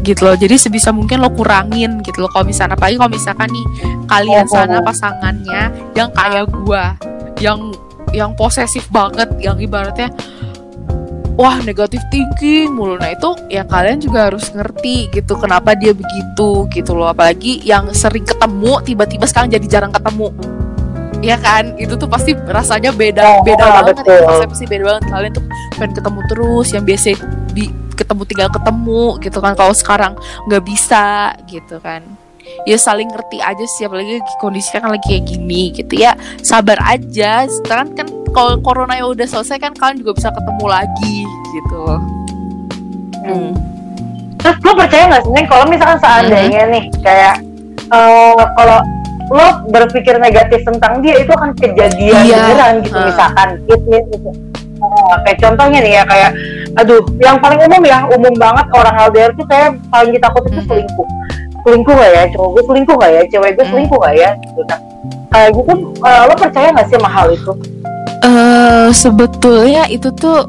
gitu 0.00 0.22
loh 0.24 0.38
jadi 0.38 0.56
sebisa 0.56 0.94
mungkin 0.94 1.20
lo 1.20 1.28
kurangin 1.34 2.00
gitu 2.00 2.24
loh 2.24 2.30
kalau 2.32 2.48
misalnya 2.48 2.78
apalagi 2.78 2.96
kalau 2.96 3.12
misalkan 3.12 3.50
nih 3.52 3.66
kalian 4.08 4.46
Oh, 4.48 4.54
sana 4.54 4.78
oh. 4.80 4.84
pasangannya 4.86 5.62
yang 5.92 6.08
kayak 6.16 6.46
gua 6.62 6.96
yang 7.42 7.74
yang 8.14 8.32
posesif 8.38 8.86
banget 8.88 9.28
yang 9.42 9.58
ibaratnya 9.58 10.08
wah 11.36 11.60
negatif 11.62 12.00
thinking 12.10 12.72
mulu. 12.72 12.96
Nah 12.96 13.12
itu 13.12 13.30
ya 13.52 13.62
kalian 13.62 14.00
juga 14.00 14.32
harus 14.32 14.48
ngerti 14.50 15.12
gitu 15.12 15.36
kenapa 15.36 15.76
dia 15.76 15.92
begitu 15.92 16.66
gitu 16.72 16.92
loh. 16.96 17.12
Apalagi 17.12 17.60
yang 17.62 17.92
sering 17.92 18.24
ketemu 18.24 18.80
tiba-tiba 18.82 19.24
sekarang 19.28 19.52
jadi 19.52 19.66
jarang 19.68 19.92
ketemu. 19.92 20.32
Ya 21.24 21.36
kan? 21.40 21.76
Itu 21.80 21.96
tuh 21.96 22.08
pasti 22.08 22.36
rasanya 22.36 22.92
beda 22.92 23.40
Oh, 23.40 23.44
beda 23.44 23.64
ah, 23.64 23.72
banget. 23.80 23.94
betul. 24.04 24.20
ya. 24.20 24.48
Pasti 24.48 24.66
beda 24.68 24.84
banget. 24.84 25.04
Kalian 25.08 25.32
tuh 25.32 25.44
pengen 25.76 25.92
ketemu 25.96 26.20
terus 26.28 26.66
yang 26.72 26.84
biasa 26.84 27.06
di 27.56 27.64
ketemu 27.96 28.22
tinggal 28.28 28.48
ketemu 28.52 29.02
gitu 29.24 29.38
kan. 29.40 29.52
Kalau 29.56 29.74
sekarang 29.76 30.12
nggak 30.48 30.62
bisa 30.64 31.32
gitu 31.48 31.80
kan 31.80 32.25
ya 32.62 32.76
saling 32.76 33.06
ngerti 33.06 33.38
aja 33.38 33.64
sih 33.70 33.84
apalagi 33.84 34.16
kondisinya 34.36 34.80
kan 34.82 34.90
lagi 34.92 35.06
kayak 35.08 35.24
gini 35.26 35.62
gitu 35.72 35.94
ya 35.94 36.12
sabar 36.40 36.78
aja 36.82 37.32
sekarang 37.46 37.92
kan 37.92 38.04
kalau 38.30 38.58
corona 38.58 38.94
ya 38.94 39.06
udah 39.06 39.24
selesai 39.24 39.56
kan 39.56 39.72
kalian 39.72 39.98
juga 39.98 40.12
bisa 40.14 40.28
ketemu 40.30 40.64
lagi 40.66 41.16
gitu 41.52 41.82
Hmm. 43.20 43.50
Terus 44.38 44.56
lo 44.60 44.72
percaya 44.72 45.04
nggak 45.08 45.18
sih 45.20 45.32
Neng 45.32 45.46
kalau 45.46 45.66
misalkan 45.66 45.98
seandainya 45.98 46.62
Mm-hmm. 46.62 46.72
nih 46.72 46.84
kayak 47.02 47.34
eh, 47.88 48.34
kalau 48.54 48.78
lo 49.26 49.46
berpikir 49.66 50.14
negatif 50.16 50.62
tentang 50.62 51.02
dia 51.02 51.18
itu 51.18 51.26
akan 51.28 51.50
kejadian 51.52 52.22
Iya. 52.22 52.38
beneran 52.46 52.74
gitu 52.80 52.94
Ah. 52.94 53.04
misalkan 53.04 53.48
gitu. 53.66 53.90
Eh, 54.76 55.14
kayak 55.24 55.38
contohnya 55.40 55.78
nih 55.80 55.92
ya 55.92 56.02
kayak 56.04 56.30
aduh 56.76 57.02
yang 57.18 57.40
paling 57.40 57.58
umum 57.58 57.82
ya 57.82 58.06
umum 58.06 58.30
banget 58.36 58.66
orang 58.70 58.94
LDR 59.02 59.30
tuh 59.32 59.46
kayak 59.48 59.74
paling 59.88 60.10
ditakut 60.12 60.42
itu 60.46 60.60
Mhm. 60.60 60.68
selingkuh 60.68 61.08
selingkuh 61.66 61.92
gak 61.92 62.12
ya? 62.14 62.22
Cowok 62.30 62.48
gue 62.48 62.62
selingkuh 62.64 62.94
gak 62.96 63.10
ya? 63.10 63.22
Cewek 63.26 63.50
gue 63.52 63.64
Mhm. 63.66 63.70
selingkuh 63.74 63.98
gak 63.98 64.14
ya? 64.14 64.30
Gitu. 64.38 64.60
Nah 64.64 64.80
kayak 65.26 65.50
gitu 65.52 65.72
eh, 66.00 66.20
lo 66.24 66.34
percaya 66.34 66.68
nggak 66.70 66.86
sih 66.86 66.96
sama 66.96 67.10
hal 67.10 67.26
itu? 67.28 67.52
Eh 68.22 68.88
sebetulnya 68.94 69.84
itu 69.86 70.08
tuh 70.14 70.46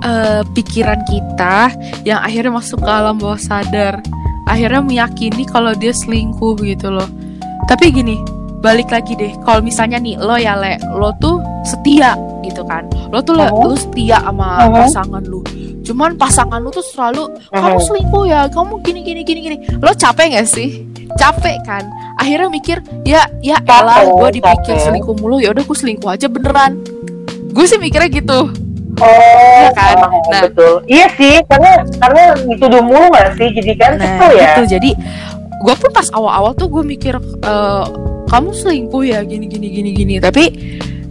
eh, 0.00 0.42
pikiran 0.54 1.02
kita 1.04 1.74
yang 2.06 2.22
akhirnya 2.22 2.54
masuk 2.54 2.78
ke 2.78 2.88
alam 2.88 3.18
bawah 3.18 3.36
sadar. 3.36 3.98
Akhirnya 4.46 4.78
meyakini 4.78 5.42
kalau 5.44 5.74
dia 5.74 5.90
selingkuh 5.90 6.54
gitu 6.62 6.94
loh. 6.94 7.10
Tapi 7.66 7.90
gini 7.90 8.14
balik 8.62 8.94
lagi 8.94 9.18
deh. 9.18 9.34
Kalau 9.42 9.58
misalnya 9.58 9.98
nih 9.98 10.14
lo 10.16 10.38
ya 10.38 10.54
le 10.54 10.78
lo 10.94 11.10
tuh 11.18 11.42
setia 11.66 12.14
gitu 12.40 12.62
kan. 12.62 12.86
Lo 13.10 13.18
tuh 13.20 13.34
le- 13.34 13.50
Mhm. 13.50 13.62
lo 13.66 13.74
setia 13.74 14.22
sama 14.22 14.70
Mhm. 14.70 14.74
pasangan 14.86 15.24
lu 15.26 15.42
cuman 15.86 16.18
pasangan 16.18 16.58
lu 16.58 16.68
tuh 16.68 16.82
selalu 16.82 17.30
kamu 17.48 17.78
selingkuh 17.78 18.24
ya 18.26 18.50
kamu 18.50 18.82
gini 18.82 19.00
gini 19.00 19.20
gini 19.22 19.40
gini 19.40 19.56
lo 19.78 19.94
capek 19.94 20.34
gak 20.34 20.48
sih 20.50 20.82
capek 21.14 21.62
kan 21.62 21.86
akhirnya 22.18 22.50
mikir 22.50 22.82
ya 23.06 23.22
ya 23.38 23.62
elah 23.62 24.02
gue 24.02 24.28
dipikir 24.34 24.74
capek. 24.74 24.82
selingkuh 24.82 25.14
mulu 25.16 25.38
ya 25.38 25.54
udah 25.54 25.62
gue 25.62 25.76
selingkuh 25.78 26.10
aja 26.10 26.26
beneran 26.26 26.82
gue 27.54 27.64
sih 27.64 27.78
mikirnya 27.78 28.10
gitu 28.10 28.50
Oh, 28.96 29.04
Iya 29.60 29.70
kan? 29.76 29.96
oh, 30.08 30.24
Nah. 30.32 30.42
betul. 30.48 30.80
Iya 30.88 31.04
sih, 31.20 31.36
karena 31.44 31.84
karena 32.00 32.22
dituduh 32.48 32.80
mulu 32.80 33.12
nggak 33.12 33.36
sih, 33.36 33.52
jadi 33.52 33.72
kan 33.76 33.90
nah 34.00 34.08
kesel 34.16 34.30
ya. 34.32 34.40
gitu 34.40 34.62
jadi 34.80 34.90
gue 35.60 35.74
pun 35.76 35.90
pas 35.92 36.08
awal-awal 36.16 36.56
tuh 36.56 36.64
gue 36.72 36.80
mikir 36.80 37.12
eh, 37.44 37.84
kamu 38.32 38.50
selingkuh 38.56 39.04
ya 39.04 39.20
gini 39.20 39.52
gini 39.52 39.68
gini 39.68 39.90
gini 39.92 40.14
tapi 40.16 40.48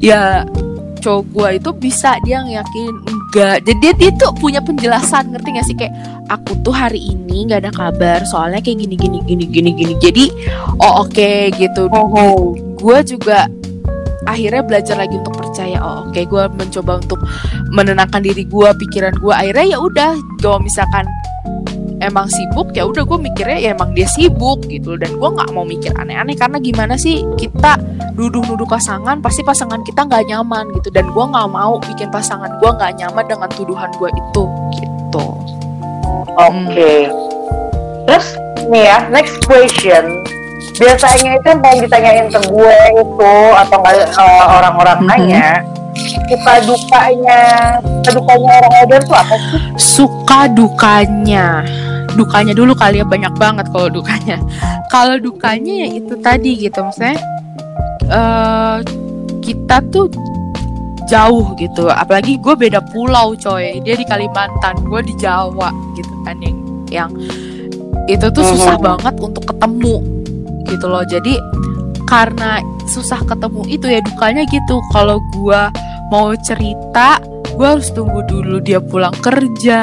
ya 0.02 0.50
cowok 0.98 1.24
gue 1.30 1.50
itu 1.62 1.70
bisa 1.78 2.18
dia 2.26 2.42
yakin 2.42 2.94
enggak 3.36 3.68
jadi 3.68 3.80
dia, 3.84 3.94
dia 4.00 4.12
tuh 4.16 4.32
punya 4.40 4.64
penjelasan 4.64 5.36
ngerti 5.36 5.50
gak 5.60 5.66
sih? 5.68 5.76
Kayak 5.76 5.94
aku 6.32 6.56
tuh 6.64 6.72
hari 6.72 7.04
ini 7.12 7.52
nggak 7.52 7.68
ada 7.68 7.72
kabar 7.76 8.24
soalnya 8.24 8.64
kayak 8.64 8.88
gini 8.88 8.96
gini 8.96 9.20
gini 9.28 9.46
gini 9.52 9.72
gini. 9.76 9.94
Jadi 10.00 10.26
oh 10.80 11.04
oke 11.04 11.52
gitu. 11.60 11.92
Oh, 11.92 12.56
gue 12.56 12.98
juga 13.04 13.52
akhirnya 14.26 14.64
belajar 14.64 14.96
lagi 14.96 15.20
untuk 15.20 15.36
percaya. 15.36 15.84
Oh 15.84 16.08
oke 16.08 16.22
gue 16.24 16.44
mencoba 16.56 17.04
untuk 17.04 17.20
menenangkan 17.76 18.24
diri 18.24 18.48
gue 18.48 18.70
pikiran 18.88 19.14
gue 19.20 19.34
akhirnya 19.36 19.76
ya 19.76 19.80
udah 19.84 20.16
kalau 20.40 20.64
misalkan 20.64 21.04
emang 22.04 22.28
sibuk 22.28 22.72
ya 22.76 22.84
udah 22.88 23.04
gue 23.08 23.20
mikirnya 23.20 23.58
ya 23.60 23.70
emang 23.72 23.96
dia 23.96 24.08
sibuk 24.10 24.64
gitu 24.68 25.00
dan 25.00 25.16
gue 25.16 25.30
nggak 25.32 25.50
mau 25.56 25.64
mikir 25.64 25.96
aneh-aneh 25.96 26.36
karena 26.36 26.58
gimana 26.60 26.96
sih 27.00 27.24
kita 27.40 27.80
duduk-duduk 28.16 28.68
pasangan 28.68 29.20
pasti 29.24 29.44
pasangan 29.44 29.80
kita 29.84 30.04
nggak 30.08 30.28
nyaman 30.28 30.72
gitu 30.76 30.92
dan 30.92 31.08
gue 31.08 31.26
nggak 31.26 31.50
mau 31.52 31.80
bikin 31.80 32.12
pasangan 32.12 32.52
gue 32.60 32.70
nggak 32.72 32.92
nyaman 33.00 33.26
dengan 33.28 33.50
tuduhan 33.56 33.90
gue 33.96 34.10
itu 34.12 34.44
gitu 34.76 35.26
oke 36.36 36.52
okay. 36.68 37.08
hmm. 37.08 38.06
terus 38.10 38.28
nih 38.68 38.84
ya 38.92 39.00
next 39.14 39.40
question 39.46 40.24
biasanya 40.76 41.40
itu 41.40 41.46
yang 41.48 41.62
paling 41.64 41.82
ditanyain 41.88 42.28
ke 42.28 42.40
gue 42.52 42.78
itu 43.00 43.36
atau 43.56 43.76
nggak 43.80 43.96
uh, 44.20 44.48
orang-orang 44.60 44.98
mm 45.00 45.08
-hmm. 45.08 45.20
nanya 45.24 45.50
suka 45.96 46.54
dukanya 46.68 47.42
suka 48.04 48.12
dukanya 48.20 48.52
orang 48.60 48.74
order 48.84 49.00
tuh 49.08 49.16
apa 49.16 49.36
sih 49.40 49.60
suka 49.80 50.40
dukanya 50.52 51.64
dukanya 52.16 52.56
dulu 52.56 52.74
kali 52.74 53.04
ya 53.04 53.06
banyak 53.06 53.34
banget 53.36 53.66
kalau 53.70 53.90
dukanya. 53.92 54.40
Kalau 54.94 55.20
dukanya 55.20 55.74
ya 55.84 55.88
itu 56.00 56.14
tadi 56.24 56.56
gitu 56.56 56.80
maksudnya 56.80 57.20
uh, 58.08 58.80
kita 59.44 59.84
tuh 59.92 60.08
jauh 61.06 61.52
gitu. 61.60 61.92
Apalagi 61.92 62.40
gue 62.40 62.56
beda 62.56 62.80
pulau 62.96 63.36
coy. 63.36 63.84
Dia 63.84 63.96
di 64.00 64.06
Kalimantan 64.08 64.88
gue 64.88 65.02
di 65.04 65.14
Jawa 65.20 65.70
gitu 66.00 66.14
kan 66.24 66.38
yang 66.40 66.58
yang 66.90 67.12
itu 68.06 68.26
tuh 68.30 68.46
susah 68.46 68.78
mm-hmm. 68.78 68.88
banget 68.88 69.16
untuk 69.20 69.44
ketemu 69.46 69.96
gitu 70.70 70.86
loh. 70.88 71.04
Jadi 71.06 71.36
karena 72.06 72.62
susah 72.88 73.20
ketemu 73.26 73.62
itu 73.68 73.86
ya 73.90 74.00
dukanya 74.00 74.44
gitu. 74.48 74.80
Kalau 74.94 75.20
gue 75.36 75.62
mau 76.14 76.32
cerita 76.46 77.20
gue 77.56 77.68
harus 77.68 77.90
tunggu 77.96 78.22
dulu 78.28 78.60
dia 78.60 78.84
pulang 78.84 79.16
kerja 79.24 79.82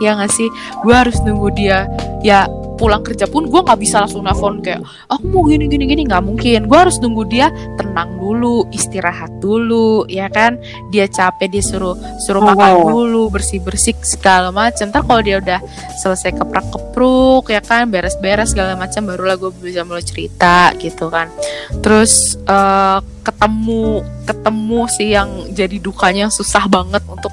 ya 0.00 0.10
nggak 0.14 0.32
sih? 0.32 0.48
Gue 0.86 0.94
harus 0.94 1.18
nunggu 1.26 1.50
dia 1.58 1.90
ya 2.22 2.46
pulang 2.82 3.06
kerja 3.06 3.30
pun 3.30 3.46
gue 3.46 3.60
nggak 3.62 3.78
bisa 3.78 4.02
langsung 4.02 4.26
nelfon 4.26 4.58
kayak 4.58 4.82
aku 5.06 5.22
mau 5.30 5.46
gini 5.46 5.70
gini 5.70 5.86
gini. 5.86 6.02
Nggak 6.10 6.24
mungkin. 6.26 6.66
Gue 6.66 6.78
harus 6.82 6.98
nunggu 6.98 7.22
dia 7.30 7.54
tenang 7.78 8.18
dulu 8.18 8.66
istirahat 8.74 9.30
dulu 9.38 10.02
ya 10.10 10.26
kan? 10.26 10.58
Dia 10.90 11.06
capek 11.06 11.46
dia 11.46 11.62
suruh 11.62 11.94
suruh 12.26 12.42
oh. 12.42 12.50
makan 12.50 12.90
dulu 12.90 13.30
bersih 13.30 13.62
bersih 13.62 13.94
segala 14.02 14.50
macam 14.50 14.90
ntar 14.90 15.06
kalau 15.06 15.22
dia 15.22 15.38
udah 15.38 15.62
selesai 16.02 16.34
keprak 16.34 16.66
kepruk 16.74 17.54
ya 17.54 17.62
kan? 17.62 17.86
Beres 17.86 18.18
beres 18.18 18.50
segala 18.50 18.74
macam 18.74 19.06
barulah 19.06 19.38
gue 19.38 19.54
bisa 19.62 19.86
mulai 19.86 20.02
cerita 20.02 20.74
gitu 20.82 21.06
kan? 21.06 21.30
Terus 21.78 22.34
uh, 22.50 22.98
ketemu 23.22 24.02
ketemu 24.26 24.80
sih 24.90 25.08
yang 25.14 25.30
jadi 25.54 25.78
dukanya 25.78 26.26
susah 26.26 26.66
banget 26.66 27.06
untuk 27.06 27.30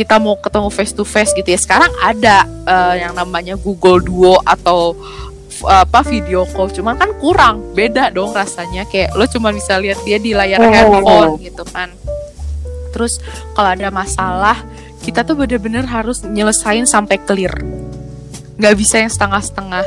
kita 0.00 0.16
mau 0.16 0.40
ketemu 0.40 0.72
face 0.72 0.96
to 0.96 1.04
face 1.04 1.36
gitu 1.36 1.44
ya. 1.44 1.60
Sekarang 1.60 1.92
ada 2.00 2.48
uh, 2.64 2.96
yang 2.96 3.12
namanya 3.12 3.52
Google 3.60 4.00
Duo 4.00 4.40
atau 4.40 4.96
uh, 5.68 5.84
apa 5.84 6.00
video 6.08 6.48
call. 6.48 6.72
Cuman 6.72 6.96
kan 6.96 7.12
kurang 7.20 7.76
beda 7.76 8.08
dong 8.08 8.32
rasanya. 8.32 8.88
Kayak 8.88 9.12
lo 9.12 9.28
cuma 9.28 9.52
bisa 9.52 9.76
lihat 9.76 10.00
dia 10.08 10.16
di 10.16 10.32
layar 10.32 10.64
oh. 10.64 10.72
handphone 10.72 11.36
gitu 11.44 11.68
kan. 11.68 11.92
Terus 12.96 13.20
kalau 13.52 13.76
ada 13.76 13.92
masalah 13.92 14.56
kita 15.04 15.20
tuh 15.20 15.36
bener-bener 15.36 15.84
harus 15.84 16.24
nyelesain 16.24 16.88
sampai 16.88 17.20
clear. 17.20 17.52
Nggak 18.56 18.74
bisa 18.80 19.04
yang 19.04 19.12
setengah-setengah. 19.12 19.84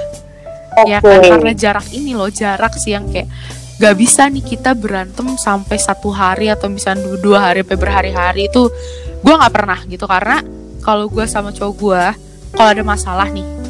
Okay. 0.73 0.89
ya 0.89 1.05
kan 1.05 1.21
karena 1.21 1.53
jarak 1.53 1.85
ini 1.93 2.17
loh 2.17 2.33
jarak 2.33 2.73
sih 2.81 2.97
yang 2.97 3.05
kayak 3.05 3.29
gak 3.77 3.93
bisa 3.97 4.25
nih 4.29 4.41
kita 4.41 4.77
berantem 4.77 5.37
sampai 5.37 5.77
satu 5.81 6.13
hari 6.13 6.49
atau 6.49 6.69
misalnya 6.69 7.09
dua 7.21 7.49
hari 7.49 7.65
sampai 7.65 7.77
berhari-hari. 7.77 8.41
Itu 8.47 8.69
gue 9.23 9.33
nggak 9.33 9.53
pernah 9.55 9.79
gitu 9.87 10.05
karena 10.05 10.43
kalau 10.83 11.07
gue 11.07 11.23
sama 11.25 11.55
cowok 11.55 11.73
gue 11.79 12.03
kalau 12.53 12.69
ada 12.69 12.83
masalah 12.83 13.31
nih 13.31 13.63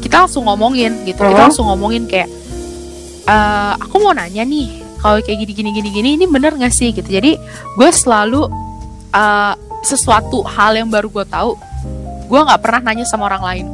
kita 0.00 0.26
langsung 0.26 0.48
ngomongin 0.48 1.06
gitu. 1.06 1.20
Kita 1.22 1.42
langsung 1.50 1.70
ngomongin 1.70 2.08
kayak 2.08 2.28
e, 3.28 3.36
aku 3.78 3.94
mau 4.02 4.12
nanya 4.16 4.42
nih 4.42 4.82
kalau 4.98 5.20
kayak 5.20 5.44
gini 5.44 5.52
gini 5.52 5.70
gini 5.70 5.88
gini 5.92 6.08
ini 6.16 6.24
bener 6.26 6.56
gak 6.56 6.72
sih? 6.72 6.90
Gitu. 6.90 7.06
Jadi 7.06 7.36
gue 7.76 7.90
selalu 7.92 8.48
uh, 9.12 9.54
sesuatu 9.84 10.40
hal 10.48 10.80
yang 10.80 10.88
baru 10.88 11.12
gue 11.12 11.28
tahu 11.28 11.60
gue 12.24 12.40
nggak 12.40 12.60
pernah 12.64 12.80
nanya 12.88 13.04
sama 13.04 13.28
orang 13.28 13.44
lain 13.44 13.66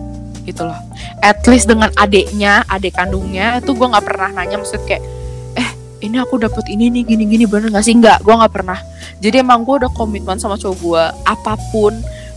gitu 0.42 0.66
loh. 0.66 0.76
At 1.22 1.46
least 1.46 1.70
dengan 1.70 1.94
adiknya 1.94 2.66
adik 2.66 2.98
kandungnya 2.98 3.62
itu 3.62 3.70
gue 3.72 3.86
nggak 3.86 4.04
pernah 4.04 4.30
nanya. 4.34 4.58
Maksud 4.58 4.82
kayak 4.90 5.04
ini 6.00 6.16
aku 6.20 6.40
dapet 6.40 6.66
ini 6.72 6.88
nih 6.88 7.02
gini 7.04 7.24
gini 7.28 7.44
bener 7.44 7.72
gak 7.72 7.84
sih? 7.84 7.96
Nggak 7.96 8.24
gue 8.24 8.34
nggak 8.34 8.52
pernah. 8.52 8.78
Jadi 9.20 9.36
emang 9.44 9.64
gue 9.64 9.84
udah 9.84 9.92
komitmen 9.92 10.40
sama 10.40 10.56
cowok 10.56 10.76
gue 10.80 11.04
apa 11.28 11.54
pun 11.70 11.92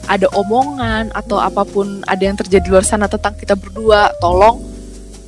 ada 0.07 0.27
omongan 0.35 1.15
atau 1.15 1.39
apa 1.39 1.63
pun 1.63 2.03
ada 2.03 2.19
yang 2.19 2.35
terjadi 2.35 2.63
di 2.63 2.69
luar 2.75 2.83
sana 2.83 3.07
tentang 3.07 3.33
kita 3.39 3.55
berdua 3.55 4.11
tolong 4.19 4.59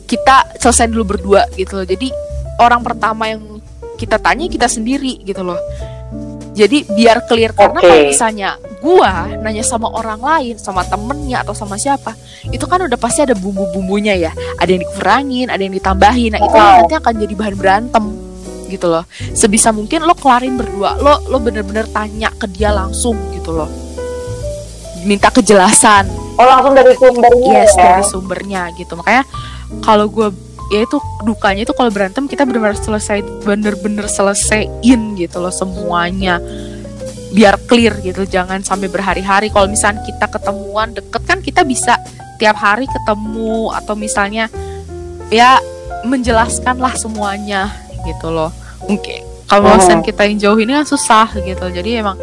kita 0.05 0.59
selesai 0.59 0.91
dulu 0.91 1.15
berdua 1.15 1.47
gitu 1.55 1.79
loh. 1.79 1.87
Jadi 1.87 2.11
orang 2.59 2.83
pertama 2.83 3.31
yang 3.31 3.41
kita 3.95 4.19
tanya 4.19 4.51
kita 4.51 4.67
sendiri 4.67 5.23
gitu 5.23 5.39
loh 5.39 5.59
jadi 6.55 6.87
biar 6.87 7.27
clear 7.27 7.51
karena 7.51 7.79
okay. 7.83 7.87
kalau 7.91 8.03
misalnya 8.07 8.49
gua 8.79 9.27
nanya 9.43 9.59
sama 9.59 9.91
orang 9.91 10.23
lain, 10.23 10.55
sama 10.55 10.87
temennya 10.87 11.43
atau 11.43 11.51
sama 11.51 11.75
siapa, 11.75 12.15
itu 12.47 12.63
kan 12.63 12.87
udah 12.87 12.95
pasti 12.95 13.27
ada 13.27 13.35
bumbu-bumbunya 13.35 14.15
ya. 14.15 14.31
Ada 14.55 14.69
yang 14.71 14.81
dikurangin, 14.87 15.47
ada 15.51 15.59
yang 15.59 15.75
ditambahin. 15.75 16.39
Nah, 16.39 16.41
itu 16.41 16.55
oh. 16.55 16.75
nanti 16.79 16.95
akan 16.95 17.13
jadi 17.19 17.33
bahan 17.35 17.55
berantem 17.59 18.05
gitu 18.65 18.89
loh 18.89 19.05
sebisa 19.33 19.69
mungkin 19.69 20.03
lo 20.03 20.17
kelarin 20.17 20.57
berdua 20.57 20.97
lo 20.97 21.21
lo 21.29 21.37
bener-bener 21.37 21.85
tanya 21.93 22.33
ke 22.33 22.49
dia 22.49 22.73
langsung 22.73 23.13
gitu 23.31 23.53
loh 23.53 23.69
minta 25.05 25.29
kejelasan 25.29 26.09
oh 26.09 26.45
langsung 26.45 26.73
dari 26.73 26.97
sumbernya 26.97 27.53
yes 27.61 27.73
ya? 27.77 27.83
dari 27.85 28.03
sumbernya 28.03 28.61
gitu 28.73 28.97
makanya 28.97 29.23
kalau 29.85 30.09
gue 30.09 30.33
ya 30.73 30.81
itu 30.81 30.97
dukanya 31.21 31.65
itu 31.67 31.73
kalau 31.77 31.93
berantem 31.93 32.25
kita 32.25 32.41
benar-benar 32.47 32.77
selesai 32.77 33.21
bener-bener 33.45 34.05
selesaiin 34.09 35.01
gitu 35.19 35.37
loh 35.41 35.53
semuanya. 35.53 36.41
Biar 37.35 37.59
clear 37.67 37.99
gitu 37.99 38.23
jangan 38.23 38.63
sampai 38.63 38.87
berhari-hari. 38.87 39.51
Kalau 39.51 39.67
misalnya 39.67 40.01
kita 40.07 40.31
ketemuan 40.31 40.95
deket 40.95 41.21
kan 41.27 41.43
kita 41.43 41.67
bisa 41.67 41.99
tiap 42.39 42.55
hari 42.55 42.87
ketemu 42.87 43.71
atau 43.75 43.93
misalnya 43.95 44.47
ya 45.29 45.59
menjelaskan 46.07 46.79
lah 46.79 46.95
semuanya 46.95 47.73
gitu 48.07 48.31
loh. 48.31 48.53
Mungkin 48.87 49.35
kalau 49.45 49.77
oh. 49.77 50.01
kita 50.01 50.25
yang 50.25 50.37
jauh 50.41 50.57
ini 50.57 50.73
kan 50.73 50.87
susah 50.87 51.29
gitu. 51.37 51.65
Jadi 51.69 52.01
emang 52.01 52.17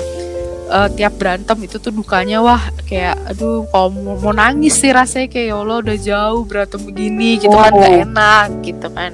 uh, 0.73 0.89
tiap 0.89 1.21
berantem 1.21 1.69
itu 1.69 1.77
tuh 1.77 1.93
dukanya 1.93 2.41
wah 2.41 2.73
kayak 2.89 3.21
aduh 3.29 3.69
kalau 3.69 3.93
mau, 3.93 4.17
mau 4.17 4.33
nangis 4.33 4.81
sih 4.81 4.89
rasanya 4.89 5.29
kayak 5.29 5.47
ya 5.53 5.57
Allah 5.61 5.79
udah 5.85 5.97
jauh 6.01 6.43
berantem 6.49 6.81
begini 6.81 7.37
gitu 7.37 7.53
oh. 7.53 7.61
kan 7.61 7.73
gak 7.77 7.95
enak 8.09 8.49
gitu 8.65 8.89
kan 8.89 9.13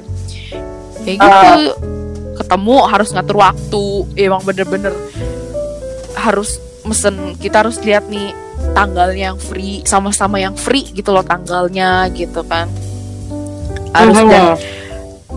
kayak 1.02 1.18
gitu 1.18 1.34
uh. 1.34 1.74
ketemu 2.38 2.74
harus 2.86 3.08
ngatur 3.10 3.36
waktu 3.42 3.84
emang 4.14 4.42
bener-bener 4.46 4.94
harus 6.14 6.62
mesen 6.86 7.34
kita 7.36 7.66
harus 7.66 7.76
lihat 7.82 8.06
nih 8.06 8.30
tanggalnya 8.72 9.34
yang 9.34 9.38
free 9.38 9.82
sama-sama 9.82 10.38
yang 10.38 10.54
free 10.54 10.86
gitu 10.94 11.10
loh 11.10 11.26
tanggalnya 11.26 12.06
gitu 12.14 12.46
kan 12.46 12.70
harus 13.92 14.16
uh 14.16 14.24
-huh. 14.24 14.30
dan 14.30 14.44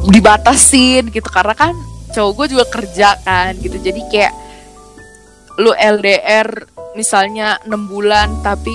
dibatasin 0.09 1.09
gitu 1.09 1.29
karena 1.29 1.53
kan 1.53 1.73
cowok 2.11 2.31
gue 2.35 2.45
juga 2.57 2.65
kerja 2.67 3.09
kan 3.23 3.55
gitu 3.57 3.77
jadi 3.79 4.01
kayak 4.11 4.33
lu 5.61 5.71
LDR 5.77 6.49
misalnya 6.97 7.61
enam 7.63 7.87
bulan 7.87 8.41
tapi 8.41 8.73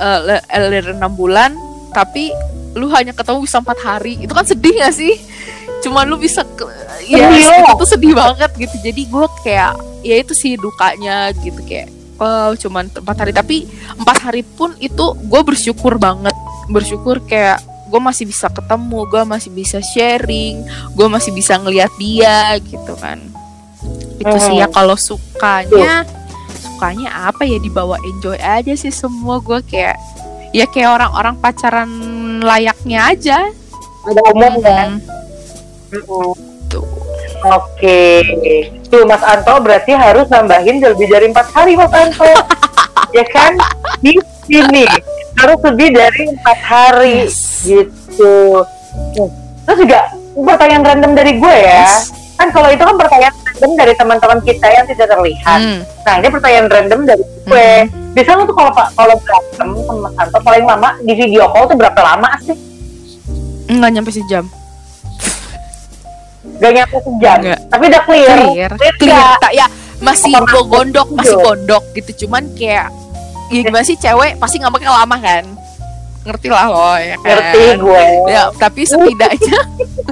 uh, 0.00 0.40
LDR 0.48 0.96
enam 0.96 1.12
bulan 1.12 1.54
tapi 1.92 2.32
lu 2.74 2.90
hanya 2.90 3.14
ketemu 3.14 3.46
bisa 3.46 3.62
empat 3.62 3.78
hari. 3.80 4.18
Itu 4.18 4.34
kan 4.34 4.42
sedih 4.42 4.82
gak 4.82 4.94
sih? 4.96 5.14
Cuman 5.86 6.10
lu 6.10 6.18
bisa 6.18 6.42
ke, 6.42 6.66
ya 7.06 7.30
itu 7.30 7.72
tuh 7.78 7.88
sedih 7.88 8.16
banget 8.16 8.50
gitu. 8.58 8.76
Jadi 8.82 9.02
gue 9.06 9.26
kayak 9.46 9.74
ya 10.02 10.16
itu 10.20 10.34
sih 10.34 10.58
dukanya 10.58 11.30
gitu 11.38 11.62
kayak 11.62 11.88
oh 12.18 12.52
cuman 12.58 12.90
empat 12.90 13.16
hari. 13.22 13.30
Tapi 13.30 13.56
empat 14.00 14.18
hari 14.26 14.42
pun 14.42 14.74
itu 14.82 15.14
gue 15.14 15.40
bersyukur 15.46 16.02
banget. 16.02 16.34
Bersyukur 16.66 17.22
kayak 17.22 17.62
gue 17.94 18.00
masih 18.02 18.26
bisa 18.26 18.50
ketemu 18.50 19.06
gue 19.06 19.22
masih 19.22 19.50
bisa 19.54 19.78
sharing 19.78 20.66
gue 20.98 21.06
masih 21.06 21.30
bisa 21.30 21.54
ngelihat 21.62 21.94
dia 21.94 22.58
gitu 22.58 22.90
kan 22.98 23.22
itu 24.24 24.38
sih 24.40 24.54
ya. 24.56 24.66
Kalau 24.72 24.96
sukanya 24.96 26.08
sukanya 26.56 27.28
apa 27.28 27.44
ya? 27.44 27.60
Dibawa 27.60 28.00
enjoy 28.00 28.40
aja 28.40 28.72
sih 28.72 28.90
semua. 28.90 29.38
Gue 29.44 29.60
kayak 29.60 30.00
ya 30.56 30.64
kayak 30.64 30.96
orang-orang 30.96 31.36
pacaran 31.38 31.90
layaknya 32.40 33.12
aja. 33.12 33.38
Ada 34.08 34.20
umum 34.32 34.54
kan? 34.64 34.88
tuh. 36.68 36.86
Oke. 37.44 38.24
Tuh 38.88 39.04
Mas 39.04 39.20
Anto 39.20 39.54
berarti 39.60 39.92
harus 39.92 40.26
nambahin 40.32 40.80
lebih 40.80 41.06
dari 41.12 41.28
empat 41.28 41.46
hari 41.52 41.76
Mas 41.76 41.92
Anto. 41.92 42.24
Ya 43.14 43.22
kan? 43.30 43.54
Di 44.02 44.18
sini. 44.42 44.82
Harus 45.38 45.62
lebih 45.62 45.94
dari 45.94 46.34
empat 46.34 46.58
hari. 46.66 47.30
Yes. 47.30 47.62
gitu. 47.62 48.66
Terus 49.70 49.78
juga 49.78 50.10
pertanyaan 50.34 50.82
random 50.82 51.12
dari 51.14 51.38
gue 51.38 51.54
ya. 51.62 51.86
Yes. 51.86 52.10
kan 52.34 52.50
kalau 52.50 52.66
itu 52.74 52.82
kan 52.82 52.98
pertanyaan 52.98 53.34
random 53.64 53.80
dari 53.80 53.94
teman-teman 53.96 54.38
kita 54.44 54.66
yang 54.68 54.84
tidak 54.84 55.08
terlihat. 55.08 55.60
Hmm. 55.60 55.80
Nah 56.04 56.14
ini 56.20 56.28
pertanyaan 56.28 56.66
random 56.68 57.00
dari 57.08 57.24
gue. 57.24 57.72
Biasanya 58.14 58.36
lu 58.36 58.44
tuh 58.46 58.56
kalau 58.56 58.70
kalau 58.76 59.14
berantem 59.24 59.68
sama 59.88 60.00
Mas 60.06 60.14
Anto 60.20 60.38
paling 60.44 60.64
lama 60.68 60.88
di 61.00 61.12
video 61.16 61.48
call 61.50 61.64
tuh 61.66 61.76
berapa 61.80 62.00
lama 62.04 62.30
sih? 62.44 62.56
Nggak 63.72 63.90
nyampe 63.96 64.10
sejam. 64.12 64.44
Gak 66.60 66.72
nyampe 66.76 66.96
sejam. 67.00 67.38
Nggak. 67.40 67.60
Tapi 67.72 67.84
udah 67.88 68.02
clear. 68.04 68.36
Clear. 68.36 68.70
Clear 68.76 68.94
Clear. 69.00 69.16
nggak? 69.16 69.36
Tak 69.40 69.52
ya 69.56 69.66
masih 70.04 70.32
gondok, 70.68 71.08
masih 71.16 71.36
gondok 71.40 71.84
gitu. 71.96 72.28
Cuman 72.28 72.44
kayak 72.54 72.92
ya 73.48 73.60
gimana 73.64 73.84
sih 73.84 73.96
cewek 73.96 74.36
pasti 74.36 74.60
ngambeknya 74.60 74.92
lama 74.92 75.16
kan? 75.18 75.44
Ngerti 76.24 76.48
lah 76.48 76.66
lo 76.66 76.96
ya 76.96 77.16
kan? 77.20 77.28
Ngerti 77.28 77.62
gue. 77.78 78.04
Ya, 78.26 78.42
tapi 78.56 78.82
setidaknya 78.82 79.60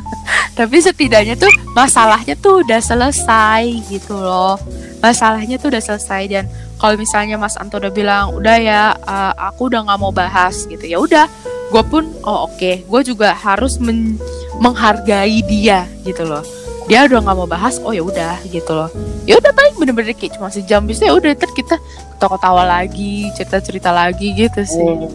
tapi 0.58 0.76
setidaknya 0.78 1.34
tuh 1.34 1.48
masalahnya 1.72 2.36
tuh 2.36 2.60
udah 2.60 2.80
selesai 2.80 3.64
gitu 3.88 4.14
loh. 4.14 4.60
Masalahnya 5.00 5.56
tuh 5.56 5.72
udah 5.72 5.82
selesai 5.82 6.22
dan 6.28 6.44
kalau 6.76 6.94
misalnya 6.94 7.38
Mas 7.38 7.56
Anto 7.56 7.78
udah 7.78 7.90
bilang 7.90 8.34
udah 8.34 8.56
ya 8.58 8.82
uh, 8.98 9.32
aku 9.50 9.70
udah 9.70 9.86
nggak 9.86 9.98
mau 9.98 10.10
bahas 10.10 10.66
gitu 10.66 10.82
ya 10.82 10.98
udah 10.98 11.26
gue 11.70 11.82
pun 11.86 12.04
oh 12.22 12.50
oke 12.50 12.84
gue 12.84 13.00
juga 13.02 13.32
harus 13.32 13.78
men- 13.78 14.18
menghargai 14.58 15.40
dia 15.46 15.88
gitu 16.02 16.26
loh 16.26 16.42
dia 16.84 17.06
udah 17.06 17.22
nggak 17.22 17.36
mau 17.38 17.46
bahas 17.46 17.78
oh 17.80 17.94
ya 17.94 18.02
udah 18.02 18.36
gitu 18.50 18.74
loh 18.74 18.90
ya 19.24 19.38
udah 19.38 19.54
paling 19.54 19.78
bener-bener 19.78 20.12
kayak 20.12 20.36
cuma 20.36 20.50
sejam 20.50 20.82
bisa 20.82 21.06
ya 21.06 21.14
udah 21.14 21.32
kita 21.32 21.78
ketawa-ketawa 22.18 22.66
lagi 22.66 23.30
cerita-cerita 23.38 23.88
lagi 23.88 24.34
gitu 24.34 24.60
sih 24.60 24.82
Hmm. 24.84 25.08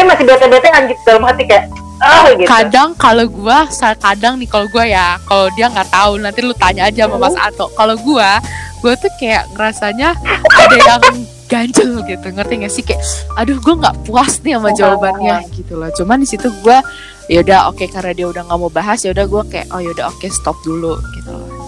Tapi 0.00 0.16
masih 0.16 0.24
bete-bete 0.24 0.68
anjir 0.72 0.96
dalam 1.04 1.28
hati 1.28 1.44
kayak 1.44 1.68
ah 2.00 2.32
gitu. 2.32 2.48
kadang 2.48 2.96
kalau 2.96 3.28
gua 3.28 3.68
kadang 4.00 4.40
nih 4.40 4.48
kalau 4.48 4.64
gua 4.72 4.88
ya 4.88 5.20
kalau 5.28 5.52
dia 5.52 5.68
nggak 5.68 5.92
tahu 5.92 6.16
nanti 6.16 6.40
lu 6.40 6.56
tanya 6.56 6.88
aja 6.88 7.04
sama 7.04 7.20
Mas 7.20 7.36
Ato. 7.36 7.68
Kalau 7.76 8.00
gua 8.00 8.40
gua 8.80 8.96
tuh 8.96 9.12
kayak 9.20 9.44
ngerasanya 9.52 10.16
ada 10.56 10.76
yang 10.80 11.04
ganjel 11.52 12.00
gitu 12.08 12.26
ngerti 12.32 12.64
gak 12.64 12.72
sih? 12.72 12.80
Kayak 12.80 13.04
aduh 13.36 13.60
gua 13.60 13.74
nggak 13.76 13.96
puas 14.08 14.40
nih 14.40 14.56
sama 14.56 14.72
jawabannya 14.72 15.36
gitu 15.52 15.76
loh. 15.76 15.92
Cuman 15.92 16.24
di 16.24 16.28
situ 16.32 16.48
gua 16.64 16.80
ya 17.28 17.44
udah 17.44 17.68
oke 17.68 17.84
karena 17.92 18.16
dia 18.16 18.24
udah 18.32 18.48
nggak 18.48 18.56
mau 18.56 18.72
bahas 18.72 19.04
ya 19.04 19.12
udah 19.12 19.28
gua 19.28 19.44
kayak 19.44 19.68
oh 19.68 19.84
ya 19.84 19.92
udah 19.92 20.08
oke 20.08 20.24
stop 20.32 20.56
dulu 20.64 20.96
gitu 21.12 21.28
loh 21.28 21.59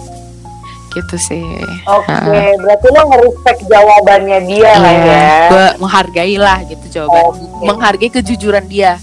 gitu 0.93 1.15
sih 1.17 1.43
Oke, 1.83 2.13
berarti 2.57 2.87
lo 2.89 3.01
nge-respect 3.09 3.59
jawabannya 3.65 4.39
dia 4.45 4.71
lah 4.73 4.93
Iya, 4.93 5.03
ya. 5.03 5.37
gua 5.49 5.67
menghargai 5.79 6.35
lah 6.37 6.57
gitu 6.63 6.85
jawaban 6.91 7.23
Oke. 7.33 7.65
menghargai 7.65 8.09
kejujuran 8.11 8.65
dia 8.65 9.01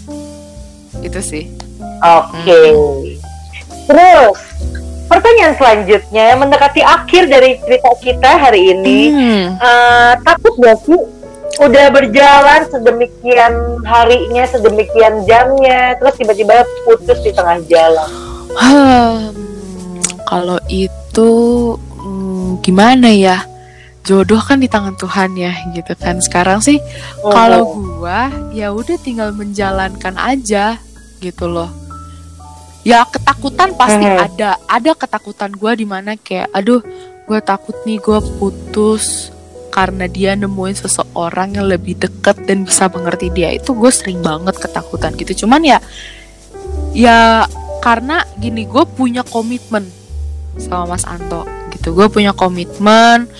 itu 1.00 1.20
sih 1.20 1.44
Oke. 2.00 2.60
Terus 3.84 4.38
pertanyaan 5.04 5.54
selanjutnya 5.54 6.22
yang 6.30 6.38
mendekati 6.38 6.80
akhir 6.80 7.26
dari 7.26 7.58
cerita 7.58 7.90
kita 7.98 8.30
hari 8.38 8.70
ini, 8.70 8.98
Hmm. 9.10 9.44
eh, 9.58 10.12
takut 10.22 10.54
gak 10.56 10.78
sih 10.80 10.96
udah 11.58 11.90
berjalan 11.90 12.64
sedemikian 12.70 13.52
harinya, 13.82 14.46
sedemikian 14.46 15.26
jamnya, 15.26 15.98
terus 15.98 16.14
tiba-tiba 16.14 16.62
putus 16.86 17.18
di 17.20 17.34
tengah 17.34 17.58
jalan? 17.66 18.08
Hmm, 18.54 19.34
kalau 20.24 20.56
itu 20.64 20.94
hmm, 21.76 22.64
gimana 22.64 23.08
ya? 23.12 23.44
Jodoh 24.00 24.40
kan 24.40 24.58
di 24.58 24.68
tangan 24.68 24.96
Tuhan 24.96 25.36
ya, 25.36 25.52
gitu 25.76 25.92
kan. 25.94 26.18
Sekarang 26.24 26.64
sih 26.64 26.80
kalau 27.20 27.76
gua 28.00 28.32
ya 28.50 28.72
udah 28.72 28.96
tinggal 29.00 29.30
menjalankan 29.36 30.16
aja 30.16 30.80
gitu 31.20 31.46
loh. 31.46 31.68
Ya 32.80 33.04
ketakutan 33.04 33.76
pasti 33.76 34.00
Mhm. 34.08 34.18
ada, 34.24 34.50
ada 34.64 34.90
ketakutan 34.96 35.52
gua 35.52 35.76
di 35.76 35.84
mana 35.84 36.16
kayak 36.16 36.48
aduh, 36.56 36.80
gua 37.28 37.44
takut 37.44 37.76
nih 37.84 38.00
gua 38.00 38.24
putus 38.40 39.28
karena 39.70 40.10
dia 40.10 40.34
nemuin 40.34 40.74
seseorang 40.74 41.54
yang 41.54 41.70
lebih 41.70 41.94
deket 41.94 42.42
dan 42.44 42.66
bisa 42.66 42.90
mengerti 42.90 43.30
dia 43.30 43.54
itu 43.54 43.70
gue 43.70 43.86
sering 43.94 44.18
banget 44.18 44.58
ketakutan 44.58 45.14
gitu 45.14 45.46
cuman 45.46 45.62
ya 45.62 45.78
ya 46.90 47.46
karena 47.78 48.26
gini 48.36 48.66
gue 48.66 48.82
punya 48.82 49.22
komitmen 49.22 49.86
sama 50.58 50.96
Mas 50.96 51.06
Anto 51.06 51.46
gitu. 51.76 51.94
Gue 51.94 52.10
punya 52.10 52.34
komitmen 52.34 53.30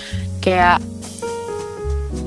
kayak 0.44 0.78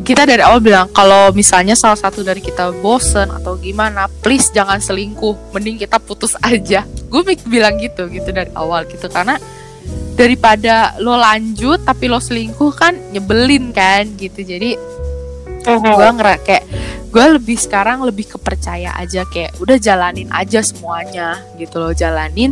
kita 0.03 0.27
dari 0.27 0.43
awal 0.43 0.59
bilang 0.59 0.91
kalau 0.91 1.31
misalnya 1.31 1.75
salah 1.79 1.95
satu 1.95 2.23
dari 2.23 2.43
kita 2.43 2.75
bosen 2.83 3.31
atau 3.31 3.55
gimana 3.55 4.11
please 4.19 4.51
jangan 4.51 4.79
selingkuh 4.79 5.55
mending 5.55 5.79
kita 5.79 5.99
putus 5.99 6.35
aja. 6.43 6.83
Gue 7.07 7.23
bilang 7.47 7.79
gitu 7.79 8.11
gitu 8.11 8.29
dari 8.31 8.51
awal 8.55 8.83
gitu. 8.87 9.07
Karena 9.07 9.39
daripada 10.13 10.93
lo 10.99 11.15
lanjut 11.17 11.81
tapi 11.87 12.11
lo 12.11 12.19
selingkuh 12.19 12.71
kan 12.75 12.93
nyebelin 13.15 13.71
kan 13.71 14.07
gitu. 14.19 14.43
Jadi 14.43 14.75
gue 15.63 16.07
ngera 16.19 16.35
kayak 16.43 16.63
gue 17.07 17.25
lebih 17.39 17.55
sekarang 17.55 18.03
lebih 18.03 18.35
kepercaya 18.35 18.91
aja 18.99 19.23
kayak 19.23 19.55
udah 19.63 19.79
jalanin 19.79 20.27
aja 20.35 20.59
semuanya 20.59 21.39
gitu 21.55 21.79
loh. 21.79 21.95
Jalanin 21.95 22.51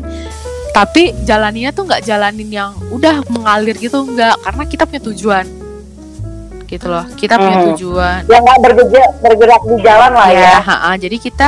tapi 0.72 1.12
jalaninnya 1.28 1.72
tuh 1.72 1.84
nggak 1.84 2.04
jalanin 2.04 2.50
yang 2.50 2.72
udah 2.90 3.24
mengalir 3.28 3.76
gitu 3.76 4.04
nggak. 4.04 4.40
Karena 4.40 4.64
kita 4.66 4.84
punya 4.88 5.02
tujuan. 5.04 5.46
Gitu 6.66 6.88
loh 6.88 7.04
kita 7.20 7.36
punya 7.36 7.58
Hmm. 7.60 7.68
tujuan. 7.76 8.20
Yang 8.32 8.42
nggak 8.48 8.60
bergerak, 8.64 9.12
bergerak 9.20 9.62
di 9.68 9.76
jalan 9.84 10.12
lah 10.16 10.30
ya. 10.32 10.40
ya. 10.40 10.58
ha-ha. 10.64 10.92
jadi 10.96 11.18
kita 11.20 11.48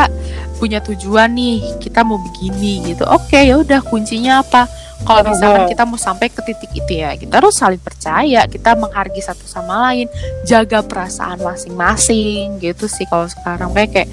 punya 0.59 0.79
tujuan 0.79 1.31
nih 1.31 1.79
kita 1.79 2.03
mau 2.03 2.19
begini 2.19 2.91
gitu. 2.91 3.03
Oke 3.07 3.39
ya 3.39 3.55
udah 3.59 3.79
kuncinya 3.83 4.43
apa? 4.43 4.67
Kalau 5.03 5.19
misalkan 5.27 5.67
Mhm. 5.67 5.71
kita 5.75 5.83
mau 5.83 5.99
sampai 5.99 6.31
ke 6.31 6.39
titik 6.43 6.71
itu 6.75 7.03
ya 7.03 7.11
kita 7.19 7.39
harus 7.39 7.55
saling 7.55 7.79
percaya. 7.79 8.47
Kita 8.47 8.75
menghargai 8.75 9.19
satu 9.19 9.43
sama 9.43 9.91
lain. 9.91 10.07
Jaga 10.43 10.79
perasaan 10.79 11.39
masing-masing 11.39 12.59
gitu 12.59 12.87
sih 12.87 13.03
kalau 13.07 13.27
sekarang. 13.27 13.71
Kayak 13.71 13.91
kayak 13.91 14.09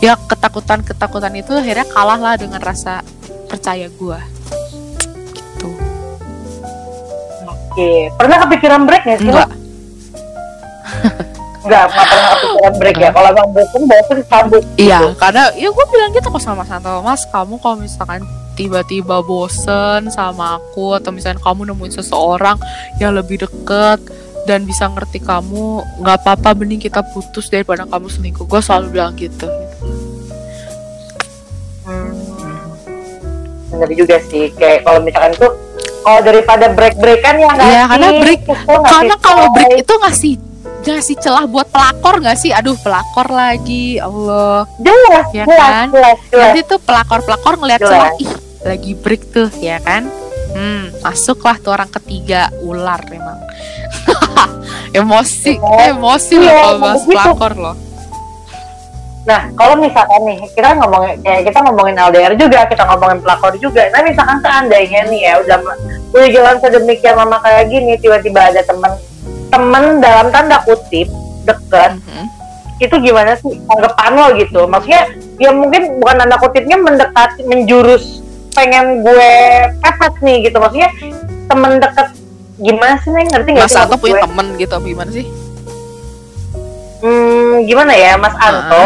ya 0.00 0.16
ketakutan 0.16 0.80
ketakutan 0.80 1.32
itu 1.36 1.52
akhirnya 1.52 1.84
kalah 1.88 2.16
lah 2.16 2.34
dengan 2.40 2.60
rasa 2.60 3.04
percaya 3.48 3.88
gua 4.00 4.20
Oke, 7.70 8.10
pernah 8.18 8.36
kepikiran 8.42 8.82
break 8.82 9.02
nggak 9.06 9.18
sih? 9.22 9.30
enggak 9.30 9.48
Enggak, 11.60 11.86
nggak 11.92 12.06
pernah 12.10 12.28
kepikiran 12.34 12.74
break 12.82 12.96
ya. 12.98 13.10
Kalau 13.14 13.28
emang 13.30 13.48
bosen, 13.54 13.82
bosen 13.86 14.18
sambut. 14.26 14.62
Iya, 14.74 15.14
karena 15.14 15.54
ya 15.54 15.68
gue 15.70 15.86
bilang 15.86 16.10
gitu 16.10 16.26
kok 16.34 16.42
sama 16.42 16.66
Santo, 16.66 16.90
Mas 17.04 17.22
kamu 17.30 17.62
kalau 17.62 17.76
misalkan 17.78 18.26
tiba-tiba 18.58 19.22
bosen 19.22 20.10
sama 20.10 20.58
aku 20.58 20.98
atau 20.98 21.14
misalkan 21.14 21.38
kamu 21.38 21.70
nemuin 21.70 21.94
seseorang 22.02 22.58
yang 22.98 23.14
lebih 23.14 23.46
deket 23.46 24.02
dan 24.50 24.66
bisa 24.66 24.90
ngerti 24.90 25.22
kamu, 25.22 25.84
nggak 26.02 26.26
apa-apa 26.26 26.58
mending 26.58 26.82
kita 26.82 27.06
putus 27.14 27.46
daripada 27.46 27.86
kamu 27.86 28.10
selingkuh. 28.10 28.50
Gue 28.50 28.58
selalu 28.58 28.98
bilang 28.98 29.14
gitu. 29.14 29.46
Hmm. 31.86 32.10
Bener 33.70 33.90
juga 33.94 34.16
sih. 34.26 34.50
Kayak 34.58 34.82
kalau 34.82 35.06
misalkan 35.06 35.38
tuh, 35.38 35.52
kalau 36.00 36.20
daripada 36.20 36.66
break-breakan 36.68 37.34
ya 37.36 37.48
nggak 37.50 37.66
Iya, 37.66 37.72
sih? 37.76 37.88
karena 37.88 38.08
break- 38.18 38.46
Karena 38.82 39.14
kalau 39.18 39.44
coy? 39.44 39.54
break 39.54 39.72
itu 39.78 39.94
ngasih 39.96 40.34
ngasih 40.80 41.16
celah 41.18 41.44
buat 41.44 41.68
pelakor 41.68 42.18
nggak 42.18 42.36
sih? 42.36 42.50
Aduh 42.50 42.72
pelakor 42.74 43.28
lagi, 43.28 43.96
Allah. 43.98 44.64
jelas, 44.78 45.26
Ya 45.30 45.44
jelas, 45.44 45.60
kan? 45.62 45.86
jelas, 45.90 46.18
jelas. 46.26 46.44
Nanti 46.46 46.60
tuh 46.64 46.78
pelakor-pelakor 46.80 47.54
ngeliat 47.56 47.80
Jelas. 47.80 47.92
celah, 47.92 48.12
ih 48.18 48.30
lagi 48.62 48.92
break 48.94 49.22
tuh, 49.28 49.48
ya 49.54 49.76
kan? 49.78 50.08
Hmm, 50.50 50.90
masuklah 51.00 51.56
tuh 51.56 51.70
orang 51.70 51.88
ketiga 51.90 52.48
ular 52.60 52.98
memang. 53.06 53.38
emosi, 54.92 55.56
Oh, 55.56 55.78
emosi 55.80 56.34
iya, 56.34 56.42
loh 56.42 56.52
kalau 56.56 56.72
emang 56.72 56.82
bahas 56.82 57.02
begitu. 57.02 57.14
pelakor 57.20 57.52
loh. 57.54 57.76
Nah, 59.20 59.52
kalau 59.52 59.76
misalkan 59.76 60.24
nih, 60.24 60.40
kita 60.56 60.80
ngomongin 60.80 61.20
kayak 61.20 61.44
kita 61.44 61.58
ngomongin 61.60 61.96
LDR 61.98 62.32
juga, 62.40 62.64
kita 62.64 62.82
ngomongin 62.88 63.20
pelakor 63.20 63.52
juga. 63.60 63.84
Nah, 63.92 64.00
misalkan 64.00 64.40
seandainya 64.40 65.04
nih 65.12 65.20
ya 65.28 65.34
udah 65.44 65.58
udah 66.10 66.28
jalan 66.32 66.56
sedemikian 66.56 67.14
lama 67.20 67.36
kayak 67.44 67.68
gini, 67.68 68.00
tiba-tiba 68.00 68.48
ada 68.48 68.64
teman 68.64 68.96
temen 69.52 70.00
dalam 70.00 70.32
tanda 70.32 70.62
kutip 70.64 71.10
deket, 71.44 72.00
Mhm. 72.00 72.24
itu 72.80 72.94
gimana 73.02 73.36
sih 73.36 73.60
tanggapan 73.66 74.12
lo 74.14 74.26
gitu? 74.38 74.60
Maksudnya 74.64 75.02
ya 75.36 75.50
mungkin 75.52 76.00
bukan 76.00 76.16
tanda 76.16 76.36
kutipnya 76.40 76.76
mendekati, 76.80 77.44
menjurus 77.44 78.24
pengen 78.50 79.04
gue 79.04 79.32
pepet 79.78 80.14
nih 80.22 80.36
gitu. 80.48 80.56
Maksudnya 80.56 80.90
temen 81.44 81.76
deket 81.76 82.08
gimana 82.56 82.94
sih 83.00 83.10
nih 83.10 83.24
ngerti 83.26 83.48
nggak 83.52 83.68
Mas 83.68 83.72
sih 83.72 83.80
Anto 83.80 83.88
maksud 83.90 84.00
punya 84.00 84.14
gue? 84.16 84.24
temen 84.24 84.46
gitu 84.56 84.72
apa 84.72 84.86
gimana 84.86 85.10
sih? 85.12 85.26
Hmm, 87.00 87.52
gimana 87.64 87.92
ya 87.92 88.12
Mas 88.16 88.36
Anto 88.36 88.84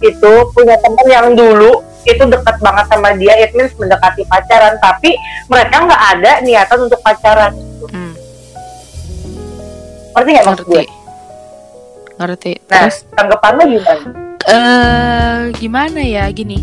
itu 0.00 0.32
punya 0.50 0.76
teman 0.78 1.06
yang 1.06 1.28
dulu 1.32 1.80
itu 2.02 2.22
dekat 2.22 2.56
banget 2.58 2.86
sama 2.88 3.12
dia, 3.14 3.36
it 3.36 3.52
means 3.52 3.74
mendekati 3.74 4.24
pacaran, 4.24 4.78
tapi 4.78 5.12
mereka 5.44 5.82
nggak 5.82 6.02
ada 6.14 6.32
niatan 6.40 6.78
untuk 6.82 6.96
pacaran. 6.98 7.52
Hmm, 7.86 8.14
Ngerti 10.12 10.30
nggak 10.32 10.46
maksud 10.46 10.66
gue? 10.66 10.84
ngerti. 12.18 12.52
Nah, 12.66 12.82
Terus 12.82 12.96
tanggapan 13.12 13.52
lo 13.54 13.64
gimana? 13.68 14.08
eh 14.42 15.38
gimana 15.54 16.00
ya 16.00 16.24
gini? 16.28 16.58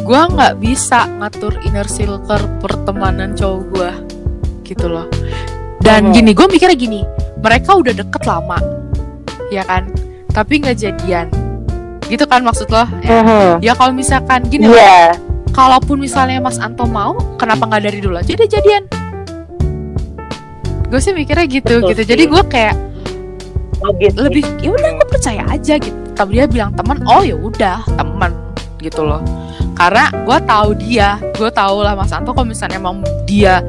Gua 0.00 0.24
nggak 0.26 0.56
bisa 0.56 1.04
ngatur 1.18 1.60
inner 1.60 1.84
circle 1.84 2.24
pertemanan 2.56 3.34
cowok 3.34 3.62
gua 3.68 3.92
gitu 4.62 4.86
loh 4.86 5.04
dan 5.78 6.08
Mhm. 6.08 6.12
gini 6.12 6.30
gue 6.32 6.46
mikirnya 6.46 6.76
gini 6.76 7.00
mereka 7.38 7.72
udah 7.72 7.92
deket 7.94 8.22
lama 8.22 8.60
ya 9.48 9.60
kan 9.62 9.88
tapi 10.28 10.60
nggak 10.60 10.76
jadian 10.76 11.28
gitu 12.08 12.24
kan 12.24 12.40
maksud 12.40 12.66
lo 12.66 12.84
ya, 12.98 13.20
Mhm. 13.20 13.50
ya 13.60 13.72
kalau 13.72 13.92
misalkan 13.92 14.40
gini 14.44 14.64
loh, 14.64 14.74
Iya. 14.74 15.14
kalaupun 15.50 15.96
misalnya 15.98 16.38
Mas 16.38 16.56
Anto 16.56 16.84
mau 16.84 17.12
kenapa 17.36 17.64
nggak 17.64 17.82
dari 17.84 17.98
dulu 17.98 18.16
aja 18.16 18.28
dia 18.30 18.48
jadian 18.50 18.84
gue 20.88 20.96
sih 20.98 21.12
mikirnya 21.12 21.44
gitu 21.46 21.74
Betul 21.78 21.88
gitu 21.90 22.02
sih. 22.02 22.08
jadi 22.08 22.22
gue 22.26 22.42
kayak 22.46 22.74
Logis 23.78 24.10
sih. 24.10 24.18
lebih 24.18 24.42
ya 24.58 24.70
udah 24.72 24.90
gue 24.94 25.06
percaya 25.06 25.42
aja 25.46 25.74
gitu 25.76 25.96
tapi 26.12 26.30
dia 26.34 26.46
bilang 26.46 26.72
teman 26.72 26.98
oh 27.04 27.20
ya 27.20 27.36
udah 27.36 27.84
teman 27.92 28.32
gitu 28.78 29.04
loh 29.04 29.20
karena 29.74 30.08
gue 30.10 30.38
tahu 30.42 30.68
dia 30.74 31.08
gue 31.36 31.50
tahu 31.52 31.84
lah 31.84 31.92
Mas 31.92 32.10
Anto 32.10 32.32
kalau 32.32 32.48
misalnya 32.48 32.80
emang 32.80 32.98
dia 33.22 33.60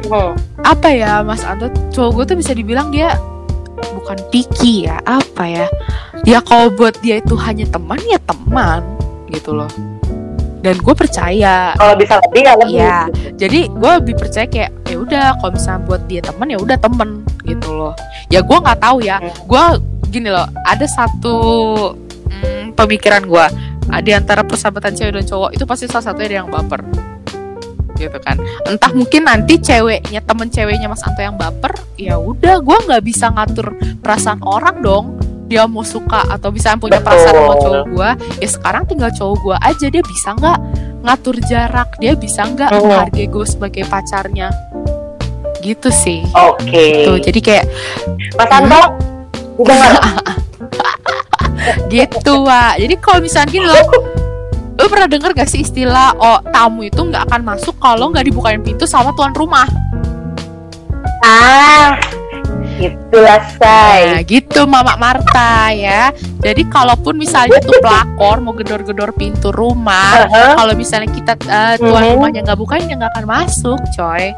Mhm. 0.00 0.64
apa 0.64 0.88
ya 0.88 1.20
Mas 1.20 1.44
Anto 1.44 1.68
cowok 1.90 2.10
gue 2.14 2.24
tuh 2.24 2.36
bisa 2.40 2.52
dibilang 2.52 2.88
dia 2.88 3.12
bukan 3.92 4.16
picky 4.28 4.88
ya 4.88 4.98
apa 5.04 5.44
ya 5.44 5.66
ya 6.26 6.38
kalau 6.42 6.72
buat 6.72 6.96
dia 7.04 7.20
itu 7.22 7.34
hanya 7.38 7.66
teman 7.68 8.00
ya 8.08 8.18
teman 8.24 8.82
gitu 9.30 9.54
loh. 9.54 9.70
Dan 10.58 10.74
gue 10.82 10.94
percaya. 10.94 11.72
Kalau 11.78 11.94
bisa 11.94 12.18
lebih 12.18 12.42
ya 12.42 12.54
lebih. 12.58 12.74
Iya. 12.74 12.98
jadi 13.38 13.60
gue 13.70 13.92
lebih 14.02 14.14
percaya 14.18 14.46
kayak 14.50 14.70
ya 14.90 14.96
udah 14.98 15.24
kalau 15.38 15.52
misalnya 15.54 15.80
buat 15.86 16.02
dia 16.10 16.20
teman 16.24 16.46
ya 16.50 16.58
udah 16.58 16.78
temen 16.80 17.10
gitu 17.46 17.68
loh. 17.70 17.94
Ya 18.32 18.40
gue 18.42 18.58
nggak 18.58 18.80
tahu 18.82 18.98
ya. 19.04 19.22
Hmm. 19.22 19.30
gue 19.46 19.64
gini 20.08 20.28
loh 20.32 20.48
ada 20.64 20.86
satu 20.88 21.36
mm, 22.32 22.72
pemikiran 22.74 23.22
gue 23.28 23.46
di 24.04 24.12
antara 24.12 24.44
persahabatan 24.44 24.92
cewek 24.92 25.12
dan 25.20 25.24
cowok 25.24 25.50
itu 25.56 25.64
pasti 25.64 25.84
salah 25.88 26.04
satunya 26.12 26.26
ada 26.26 26.36
yang 26.44 26.50
baper. 26.50 26.80
Gitu 27.98 28.18
kan. 28.22 28.38
Entah 28.66 28.90
mungkin 28.94 29.26
nanti 29.26 29.58
ceweknya 29.58 30.22
temen 30.22 30.50
ceweknya 30.50 30.90
mas 30.90 31.02
Anto 31.06 31.22
yang 31.22 31.38
baper 31.38 31.74
ya 31.98 32.14
udah 32.14 32.62
gue 32.62 32.78
nggak 32.86 33.02
bisa 33.02 33.30
ngatur 33.34 33.74
perasaan 33.98 34.38
orang 34.46 34.78
dong 34.78 35.17
dia 35.48 35.64
mau 35.64 35.80
suka 35.80 36.28
atau 36.28 36.52
bisa 36.52 36.76
punya 36.76 37.00
perasaan 37.00 37.32
sama 37.32 37.48
Betul. 37.50 37.62
cowok 37.64 37.84
gue 37.88 38.10
ya 38.38 38.48
sekarang 38.48 38.82
tinggal 38.84 39.10
cowok 39.10 39.36
gue 39.40 39.56
aja 39.58 39.86
dia 39.88 40.02
bisa 40.04 40.28
nggak 40.32 40.58
ngatur 40.98 41.36
jarak 41.42 41.88
dia 41.96 42.12
bisa 42.12 42.44
nggak 42.44 42.68
Mhm. 42.68 42.80
menghargai 42.84 43.26
gue 43.26 43.44
sebagai 43.44 43.84
pacarnya 43.88 44.48
gitu 45.58 45.88
sih 45.88 46.20
Oke. 46.30 46.84
tuh 47.02 47.16
jadi 47.18 47.40
kayak 47.40 47.64
Mas 48.36 48.46
Anto, 48.48 48.82
nggak? 49.58 50.04
gitu 51.90 52.44
Wak 52.44 52.78
jadi 52.78 52.94
kalau 52.98 53.18
misalnya 53.18 53.48
gini 53.48 53.66
loh 53.66 53.86
lo 54.78 54.86
pernah 54.86 55.10
denger 55.10 55.34
gak 55.34 55.50
sih 55.50 55.66
istilah 55.66 56.14
oh 56.14 56.38
tamu 56.48 56.86
itu 56.86 57.02
nggak 57.02 57.26
akan 57.26 57.42
masuk 57.42 57.74
kalau 57.82 58.14
nggak 58.14 58.22
dibukain 58.24 58.62
pintu 58.62 58.86
sama 58.86 59.10
tuan 59.12 59.34
rumah 59.34 59.66
Ah, 61.18 61.98
itulah 62.80 63.40
Nah 63.58 63.58
say. 63.58 64.22
gitu 64.24 64.60
Mama 64.64 64.94
Marta 64.94 65.68
ya 65.70 66.14
Jadi 66.38 66.62
kalaupun 66.64 67.14
misalnya 67.14 67.58
tuh 67.58 67.74
pelakor 67.76 68.38
mau 68.38 68.52
gedor-gedor 68.52 69.10
pintu 69.12 69.50
rumah 69.50 70.24
Heeh. 70.24 70.54
Kalau 70.54 70.72
misalnya 70.72 71.08
kita 71.08 71.32
eh, 71.40 71.74
tuan 71.76 72.00
Mhm. 72.00 72.12
rumahnya 72.14 72.40
nggak 72.42 72.56
bukain 72.56 72.84
ya 72.84 72.94
nggak 72.94 73.12
akan 73.12 73.26
masuk 73.26 73.78
coy 73.92 74.30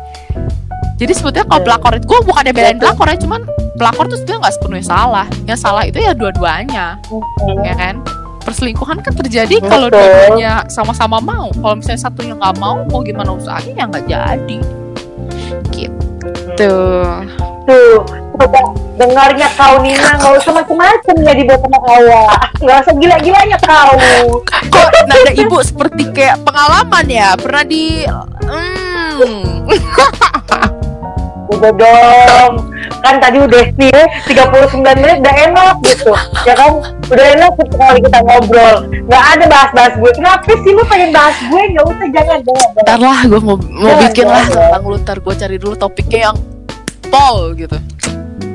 Jadi 0.97 1.12
sebetulnya 1.12 1.45
kalau 1.45 1.59
Betul. 1.59 1.68
pelakor 1.70 1.93
itu 1.95 2.07
Gue 2.07 2.20
bukannya 2.22 2.53
belain 2.53 2.74
Betul. 2.74 2.84
pelakor 2.86 3.07
ya 3.07 3.18
Cuman 3.18 3.41
pelakor 3.74 4.05
tuh 4.07 4.16
sebenarnya 4.16 4.41
nggak 4.41 4.55
sepenuhnya 4.55 4.86
salah 4.86 5.26
Yang 5.45 5.59
salah 5.61 5.82
itu 5.84 5.99
ya 5.99 6.12
dua-duanya 6.12 6.86
Mhm. 7.07 7.61
ya 7.62 7.74
kan 7.74 7.95
Perselingkuhan 8.41 8.99
kan 8.99 9.12
terjadi 9.14 9.61
kalau 9.62 9.88
dua-duanya 9.88 10.64
sama-sama 10.66 11.20
mau 11.20 11.53
Kalau 11.53 11.74
misalnya 11.74 12.01
satunya 12.01 12.32
nggak 12.34 12.57
mau 12.57 12.80
Mau 12.86 13.01
gimana 13.01 13.30
usahanya 13.30 13.72
ya 13.74 13.84
nggak 13.86 14.05
jadi 14.07 14.59
Gitu 15.70 16.72
Tuh, 17.64 18.01
dengarnya 19.01 19.49
kau 19.57 19.80
Nina 19.80 20.20
nggak 20.20 20.32
usah 20.45 20.53
macem-macem 20.61 21.16
ya 21.24 21.32
dibuat 21.32 21.61
sama 21.64 21.78
awak. 21.80 22.38
Nggak 22.61 22.76
usah 22.84 22.95
gila-gilanya 23.01 23.59
kau. 23.64 23.97
kok 24.68 24.88
nada 25.09 25.32
ibu 25.32 25.59
seperti 25.64 26.03
kayak 26.12 26.36
pengalaman 26.45 27.07
ya 27.09 27.32
pernah 27.41 27.64
di 27.64 28.05
hmm. 28.45 29.68
Udah 31.51 31.72
dong. 31.74 32.53
Kan 33.01 33.18
tadi 33.18 33.43
udah 33.43 33.64
nih 33.74 34.05
39 34.28 34.86
menit 35.03 35.18
udah 35.24 35.34
enak 35.51 35.74
gitu. 35.82 36.12
Ya 36.47 36.55
kan? 36.55 36.78
Udah 37.11 37.26
enak 37.34 37.53
gitu 37.59 37.74
kali 37.74 37.99
kita 38.05 38.18
ngobrol. 38.22 38.76
Nggak 39.09 39.24
ada 39.34 39.45
bahas-bahas 39.51 39.93
gue. 39.99 40.11
Kenapa 40.14 40.47
sih 40.47 40.72
lu 40.76 40.84
pengen 40.86 41.11
bahas 41.11 41.36
gue? 41.41 41.62
Nggak 41.74 41.84
usah 41.91 42.09
jangan 42.12 42.38
jangan. 42.45 42.68
jangan. 42.70 42.84
ntar 42.86 42.99
lah 43.03 43.20
gue 43.26 43.41
mau 43.43 43.57
mau 43.59 43.91
Jangan, 43.91 44.03
bikin 44.07 44.26
lah 44.28 44.45
tentang 44.47 44.84
lu 44.86 44.97
ntar 45.03 45.18
gue 45.18 45.34
cari 45.34 45.57
dulu 45.59 45.74
topiknya 45.74 46.20
yang 46.30 46.36
pol 47.11 47.53
gitu 47.59 47.76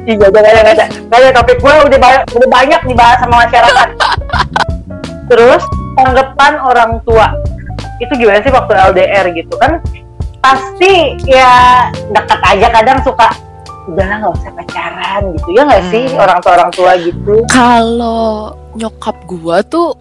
Iya, 0.06 0.16
jangan 0.24 0.41
jangan 0.53 0.74
jangan. 0.76 0.89
Nggak 1.03 1.20
ada 1.20 1.32
topik 1.34 1.58
gue 1.58 1.74
udah 1.84 1.99
banyak 1.99 2.24
udah 2.32 2.49
banyak 2.51 2.82
dibahas 2.86 3.18
sama 3.20 3.36
masyarakat. 3.41 3.88
Terus 5.30 5.64
tanggapan 5.95 6.53
orang 6.60 6.91
tua 7.01 7.28
itu 7.97 8.12
gimana 8.14 8.39
sih 8.39 8.51
waktu 8.51 8.74
LDR 8.76 9.26
gitu 9.34 9.56
kan? 9.58 9.82
Pasti 10.38 10.93
ya 11.26 11.89
dekat 12.08 12.39
aja 12.39 12.68
kadang 12.72 12.99
suka 13.01 13.34
udahlah 13.86 14.18
nggak 14.20 14.34
usah 14.36 14.51
pacaran 14.51 15.22
gitu 15.32 15.49
ya 15.51 15.62
nggak 15.64 15.84
sih 15.89 16.03
Hmm. 16.08 16.18
orang 16.20 16.39
tua 16.39 16.51
orang 16.53 16.72
tua 16.72 16.91
gitu. 16.97 17.34
kalau 17.47 18.34
nyokap 18.74 19.14
gue 19.24 19.58
tuh 19.64 19.93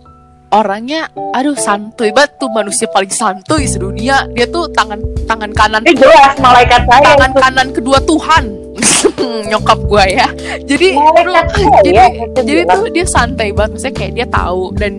orangnya 0.51 1.05
aduh 1.33 1.53
santuy 1.55 2.09
banget 2.09 2.33
tuh 2.39 2.49
manusia 2.49 2.89
paling 2.89 3.11
santuy 3.11 3.65
sedunia 3.65 4.25
dia 4.31 4.47
tuh 4.47 4.69
tangan 4.71 4.97
tangan 5.25 5.53
kanan 5.53 5.81
Ini 5.83 5.97
jelas 5.97 6.33
malaikat 6.39 6.81
saya 6.83 7.01
tangan 7.05 7.29
itu. 7.29 7.41
kanan 7.41 7.69
kedua 7.73 7.99
Tuhan 8.01 8.45
nyokap 9.51 9.79
gue 9.81 10.05
ya 10.11 10.29
jadi 10.65 10.87
saya, 10.95 11.43
jadi 11.83 12.01
itu 12.25 12.41
jadi 12.43 12.61
bilang. 12.63 12.77
tuh 12.77 12.91
dia 12.91 13.07
santai 13.07 13.49
banget 13.51 13.71
maksudnya 13.73 13.95
kayak 13.95 14.13
dia 14.15 14.27
tahu 14.29 14.63
dan 14.75 14.93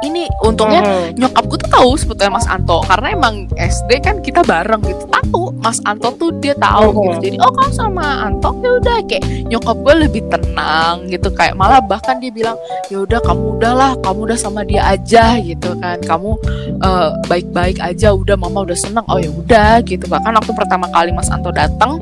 ini 0.00 0.24
untungnya 0.40 0.80
Mhm. 0.80 1.20
nyokapku 1.20 1.60
tuh 1.60 1.68
tahu 1.68 1.90
sebetulnya 1.92 2.32
Mas 2.32 2.48
Anto 2.48 2.80
karena 2.80 3.12
emang 3.12 3.34
SD 3.52 4.00
kan 4.00 4.24
kita 4.24 4.40
bareng 4.40 4.80
gitu 4.80 5.04
tahu 5.06 5.52
Mas 5.60 5.76
Anto 5.84 6.08
tuh 6.16 6.32
dia 6.40 6.56
tahu 6.56 6.88
Mhm. 6.88 7.00
gitu 7.04 7.16
jadi 7.28 7.36
oh 7.44 7.52
kamu 7.52 7.68
sama 7.70 8.06
Anto 8.24 8.48
ya 8.58 8.80
udah 8.80 8.96
kayak 9.04 9.20
nyokap 9.46 9.76
gue 9.76 9.94
lebih 10.00 10.22
tenang 10.32 11.04
gitu 11.04 11.28
kayak 11.30 11.52
malah 11.52 11.84
bahkan 11.84 12.16
dia 12.16 12.32
bilang 12.32 12.56
ya 12.88 13.04
udah 13.04 13.20
kamu 13.20 13.60
udahlah 13.60 13.92
kamu 14.00 14.18
udah 14.24 14.38
sama 14.40 14.64
dia 14.64 14.88
aja 14.88 15.36
gitu 15.36 15.76
kan 15.76 16.00
kamu 16.00 16.32
eh, 16.80 17.08
baik-baik 17.28 17.76
aja 17.78 18.16
udah 18.16 18.40
mama 18.40 18.64
udah 18.64 18.78
seneng 18.80 19.04
oh 19.04 19.20
ya 19.20 19.28
udah 19.28 19.84
gitu 19.84 20.08
bahkan 20.08 20.32
waktu 20.32 20.52
pertama 20.56 20.88
kali 20.88 21.12
Mas 21.12 21.28
Anto 21.28 21.52
datang 21.52 22.00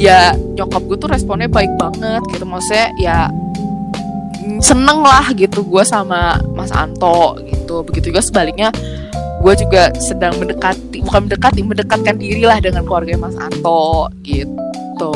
ya 0.00 0.32
nyokap 0.56 0.80
gue 0.88 0.96
tuh 0.96 1.12
responnya 1.12 1.44
baik 1.52 1.68
banget 1.76 2.24
gitu. 2.32 2.48
Maksudnya 2.48 2.88
ya 2.96 3.18
seneng 4.64 5.04
lah 5.04 5.28
gitu 5.36 5.60
gue 5.60 5.84
sama 5.84 6.40
Mas 6.56 6.72
Anto 6.72 7.36
gitu. 7.44 7.84
Begitu 7.84 8.08
juga 8.08 8.24
sebaliknya 8.24 8.72
gue 9.40 9.54
juga 9.56 9.92
sedang 10.00 10.36
mendekati 10.40 11.04
bukan 11.04 11.28
mendekati 11.28 11.60
mendekatkan 11.60 12.16
diri 12.16 12.44
lah 12.48 12.60
dengan 12.60 12.88
keluarga 12.88 13.20
Mas 13.20 13.36
Anto 13.36 14.08
gitu. 14.24 15.12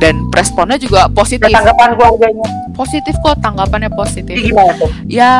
Dan 0.00 0.28
responnya 0.32 0.76
juga 0.76 1.08
positif. 1.08 1.48
Tanggapan 1.48 1.96
keluarganya? 1.96 2.44
Positif 2.76 3.14
kok 3.24 3.40
tanggapannya 3.40 3.92
positif. 3.92 4.36
Ya 5.08 5.32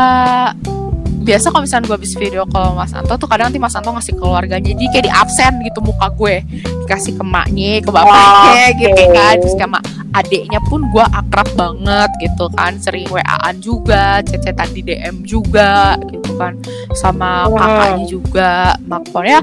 biasa 1.23 1.55
kalau 1.55 1.63
misalnya 1.63 1.87
gue 1.89 1.97
habis 1.97 2.15
video 2.19 2.43
call 2.51 2.75
Mas 2.75 2.93
Anto 2.93 3.15
tuh 3.15 3.31
kadang 3.31 3.49
nanti 3.49 3.63
Mas 3.63 3.73
Anto 3.79 3.95
ngasih 3.95 4.19
keluarganya 4.19 4.75
jadi 4.75 4.85
kayak 4.91 5.05
di 5.07 5.13
absen 5.13 5.53
gitu 5.63 5.79
muka 5.81 6.11
gue. 6.13 6.43
Dikasih 6.85 7.15
ke 7.17 7.25
maknya 7.25 7.81
ke 7.81 7.91
bapaknya 7.95 8.67
Oke. 8.69 8.81
gitu 8.83 9.03
kan. 9.15 9.35
Terus 9.39 9.55
sama 9.57 9.79
adiknya 10.13 10.61
pun 10.69 10.81
gue 10.91 11.05
akrab 11.15 11.49
banget 11.55 12.11
gitu 12.21 12.47
kan. 12.59 12.73
Sering 12.83 13.07
WA-an 13.09 13.57
juga 13.63 14.21
cecetan 14.27 14.69
di 14.75 14.83
DM 14.83 15.23
juga 15.23 15.97
gitu 16.11 16.31
kan. 16.37 16.59
Sama 16.99 17.47
kakaknya 17.49 18.05
juga. 18.11 18.53
Makanya 18.85 19.41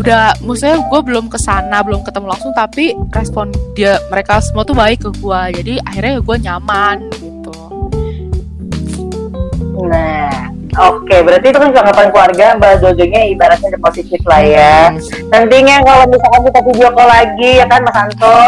udah 0.00 0.32
maksudnya 0.40 0.80
gue 0.80 1.00
belum 1.04 1.28
ke 1.28 1.36
sana 1.36 1.84
belum 1.84 2.00
ketemu 2.00 2.32
langsung 2.32 2.56
tapi 2.56 2.96
respon 3.12 3.52
dia 3.76 4.00
mereka 4.08 4.40
semua 4.40 4.64
tuh 4.64 4.72
baik 4.72 5.04
ke 5.04 5.10
gue 5.12 5.40
jadi 5.60 5.74
akhirnya 5.84 6.12
ya 6.16 6.20
gue 6.24 6.36
nyaman 6.40 6.96
gitu. 7.20 7.56
Nah, 9.80 10.49
oke, 10.88 11.16
berarti 11.20 11.46
itu 11.52 11.58
kan 11.60 11.70
tanggapan 11.76 12.08
keluarga 12.08 12.46
Mbak 12.56 12.72
Jojonya 12.80 13.20
ibaratnya 13.32 13.68
ada 13.74 13.80
positif 13.84 14.20
lah 14.24 14.40
ya. 14.40 14.76
Nantinya 15.28 15.84
kalau 15.84 16.04
misalkan 16.08 16.40
kita 16.48 16.60
video 16.64 16.88
call 16.96 17.08
lagi 17.08 17.50
ya 17.60 17.66
kan 17.68 17.80
Mas 17.84 17.96
Anto, 17.96 18.40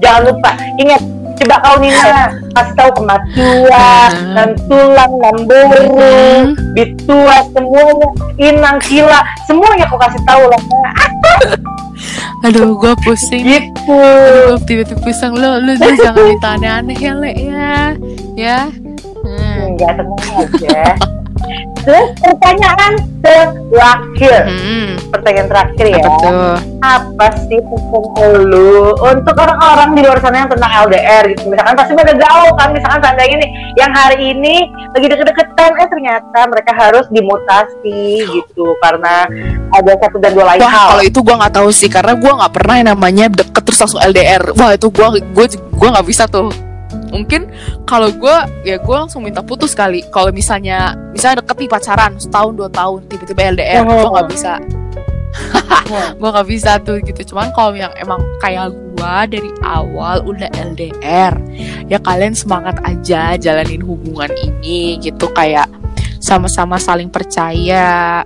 jangan 0.00 0.20
lupa 0.32 0.50
ingat 0.80 1.02
coba 1.34 1.56
kau 1.66 1.76
Nina 1.82 2.30
kasih 2.54 2.74
tahu 2.78 2.90
kematua, 3.02 3.90
Hmm. 4.06 4.38
nan 4.38 4.50
tulang, 4.70 5.12
nan 5.18 5.36
burung, 5.50 5.90
Hmm. 5.98 6.54
bitua 6.78 7.36
semuanya, 7.50 8.08
inang 8.38 8.78
kila, 8.86 9.20
semuanya 9.50 9.84
kau 9.90 9.98
kasih 9.98 10.22
tahu 10.22 10.46
lah. 10.46 10.62
Aduh, 12.46 12.76
gue 12.76 12.92
pusing. 13.02 13.40
Gitu. 13.40 13.96
Aduh, 13.96 14.60
tiba-tiba 14.68 15.00
pusing. 15.00 15.32
Lu, 15.32 15.64
lu, 15.64 15.72
lu 15.74 15.90
jangan 15.96 16.22
minta 16.28 16.48
aneh-aneh 16.54 16.98
ya, 17.00 17.12
Le, 17.16 17.30
ya. 17.32 17.74
Ya. 18.36 18.58
Hmm. 19.24 19.72
Enggak 19.72 19.96
tenang 19.96 20.22
aja. 20.36 20.80
terus 21.84 22.08
pertanyaan 22.18 22.92
terakhir 23.20 24.40
Hmm, 24.44 25.00
pertanyaan 25.08 25.48
terakhir 25.48 25.84
ya 25.86 25.96
apa 25.98 26.10
tuh? 26.18 26.56
apa 26.80 27.26
sih 27.44 27.60
pesan 27.60 28.32
lu 28.44 28.92
untuk 28.94 29.32
orang-orang 29.34 29.90
di 29.92 30.00
luar 30.00 30.18
sana 30.18 30.44
yang 30.44 30.50
tentang 30.50 30.72
LDR 30.84 31.24
gitu 31.32 31.48
misalkan 31.48 31.74
pasti 31.74 31.92
pada 31.94 32.12
gaul 32.12 32.50
kan 32.54 32.68
misalkan 32.70 33.00
seandainya 33.00 33.36
nih 33.40 33.50
yang 33.74 33.90
hari 33.90 34.16
ini 34.30 34.54
lagi 34.92 35.06
deket-deketan 35.06 35.70
eh 35.74 35.88
ternyata 35.88 36.38
mereka 36.44 36.72
harus 36.72 37.04
dimutasi 37.08 38.02
gitu 38.22 38.76
karena 38.78 39.24
ada 39.72 39.92
satu 39.98 40.16
dan 40.18 40.32
dua 40.32 40.52
lain 40.52 40.60
Wah, 40.60 40.68
hal 40.70 40.88
kalau 40.90 41.04
itu 41.04 41.18
gua 41.20 41.36
nggak 41.40 41.54
tahu 41.54 41.68
sih 41.70 41.88
karena 41.88 42.12
gua 42.14 42.32
nggak 42.38 42.52
pernah 42.52 42.74
yang 42.76 42.88
namanya 42.92 43.24
deket 43.26 43.62
terus 43.64 43.80
langsung 43.80 44.00
LDR. 44.02 44.52
Wah, 44.52 44.70
itu 44.72 44.86
gua 44.88 45.06
gua 45.32 45.46
gua 45.72 45.88
nggak 45.96 46.06
bisa 46.06 46.28
tuh. 46.28 46.52
Mungkin 47.14 47.46
kalau 47.86 48.10
gua 48.18 48.50
ya 48.66 48.82
gua 48.82 49.06
langsung 49.06 49.22
minta 49.22 49.38
putus 49.38 49.70
kali. 49.72 50.02
Kalau 50.10 50.34
misalnya 50.34 50.98
misalnya 51.14 51.46
deket 51.46 51.56
nih 51.62 51.70
pacaran 51.70 52.12
setahun 52.18 52.52
dua 52.58 52.66
tahun 52.74 53.06
tiba-tiba 53.06 53.54
LDR, 53.54 53.86
Oh. 53.86 54.10
gua 54.10 54.10
nggak 54.18 54.28
bisa. 54.34 54.52
gua 56.18 56.28
nggak 56.34 56.48
bisa 56.50 56.72
tuh 56.82 56.98
gitu. 56.98 57.34
Cuman 57.34 57.54
kalau 57.54 57.78
yang 57.78 57.94
emang 57.94 58.18
kayak 58.42 58.74
gua 58.98 59.30
dari 59.30 59.50
awal 59.62 60.26
udah 60.26 60.50
LDR, 60.54 61.34
ya 61.86 62.02
kalian 62.02 62.34
semangat 62.34 62.78
aja 62.82 63.38
jalanin 63.38 63.82
hubungan 63.86 64.30
ini 64.42 64.98
gitu 64.98 65.30
kayak 65.30 65.70
sama-sama 66.18 66.80
saling 66.80 67.12
percaya 67.12 68.24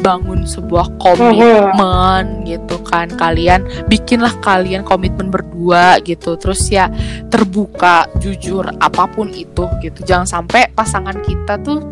bangun 0.00 0.48
sebuah 0.48 0.96
komitmen 0.98 2.44
gitu 2.48 2.80
kan. 2.82 3.06
Kalian 3.12 3.64
bikinlah 3.86 4.34
kalian 4.40 4.82
komitmen 4.82 5.28
berdua 5.28 6.00
gitu. 6.02 6.34
Terus 6.40 6.66
ya 6.72 6.88
terbuka 7.28 8.08
jujur 8.18 8.66
apa 8.80 9.06
pun 9.06 9.30
itu 9.30 9.68
gitu. 9.84 10.00
Jangan 10.02 10.26
sampai 10.26 10.72
pasangan 10.72 11.20
kita 11.22 11.60
tuh 11.60 11.84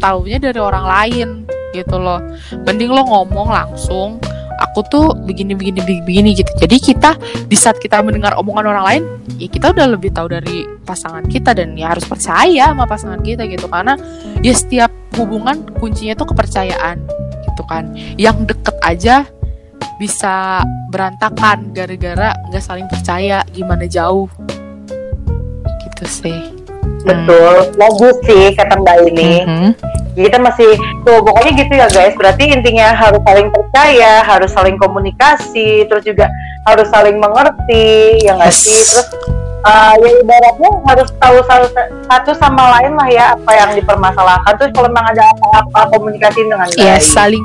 taunya 0.00 0.40
dari 0.40 0.58
orang 0.62 0.86
lain 0.86 1.28
gitu 1.76 1.98
loh. 1.98 2.22
Mending 2.66 2.90
lo 2.90 3.02
ngomong 3.06 3.50
langsung 3.50 4.22
aku 4.60 4.80
tuh 4.86 5.06
begini 5.24 5.56
begini 5.56 5.80
begini, 5.82 6.02
begini 6.06 6.30
gitu. 6.38 6.52
Jadi 6.56 6.76
kita 6.78 7.10
di 7.46 7.56
saat 7.58 7.80
kita 7.82 8.00
mendengar 8.04 8.36
omongan 8.38 8.70
orang 8.70 8.84
lain 8.86 9.02
ya 9.40 9.48
kita 9.48 9.72
udah 9.72 9.86
lebih 9.96 10.12
tahu 10.12 10.28
dari 10.28 10.68
pasangan 10.84 11.24
kita 11.24 11.56
dan 11.56 11.72
ya 11.74 11.96
harus 11.96 12.04
percaya 12.04 12.70
sama 12.70 12.84
pasangan 12.84 13.20
kita 13.24 13.48
gitu. 13.48 13.66
Karena 13.66 13.96
ya 14.44 14.52
setiap 14.52 14.92
hubungan 15.16 15.64
kuncinya 15.80 16.14
tuh 16.14 16.30
kepercayaan 16.30 17.00
gitu 17.60 17.68
kan. 17.68 17.84
Yang 18.16 18.56
deket 18.56 18.76
aja 18.80 19.16
bisa 20.00 20.64
berantakan 20.88 21.76
gara-gara 21.76 22.32
nggak 22.48 22.64
saling 22.64 22.88
percaya 22.88 23.44
gimana 23.52 23.84
jauh. 23.84 24.32
Gitu 25.84 26.04
sih. 26.08 26.40
Betul. 27.04 27.76
Bagus 27.76 28.16
sih 28.24 28.56
kata 28.56 28.80
mbak 28.80 28.96
ini 29.12 29.44
Mhm. 29.44 29.68
kita 30.16 30.40
masih 30.40 30.72
tuh 31.04 31.20
pokoknya 31.20 31.52
gitu 31.60 31.72
ya 31.76 31.86
guys. 31.92 32.16
Berarti 32.16 32.48
intinya 32.48 32.96
harus 32.96 33.20
saling 33.28 33.48
percaya 33.52 34.24
harus 34.24 34.50
saling 34.52 34.76
komunikasi 34.80 35.84
terus 35.84 36.04
juga 36.04 36.32
harus 36.64 36.88
saling 36.88 37.20
mengerti 37.20 38.20
ya 38.24 38.36
nggak 38.40 38.52
Yes. 38.52 38.60
sih? 38.64 38.80
Terus 38.80 39.08
uh, 39.64 39.94
ya 40.00 40.10
ibaratnya 40.20 40.70
harus 40.88 41.08
tahu 41.20 41.38
satu, 42.08 42.30
sama 42.36 42.78
lain 42.78 42.92
lah 42.96 43.08
ya 43.10 43.24
apa 43.36 43.50
yang 43.52 43.70
dipermasalahkan. 43.76 44.52
Terus 44.56 44.70
kalau 44.74 44.88
memang 44.88 45.06
ada 45.12 45.24
apa-apa 45.36 45.80
komunikasi 45.96 46.46
dengan 46.46 46.68
ya 46.76 46.96
saling 47.00 47.44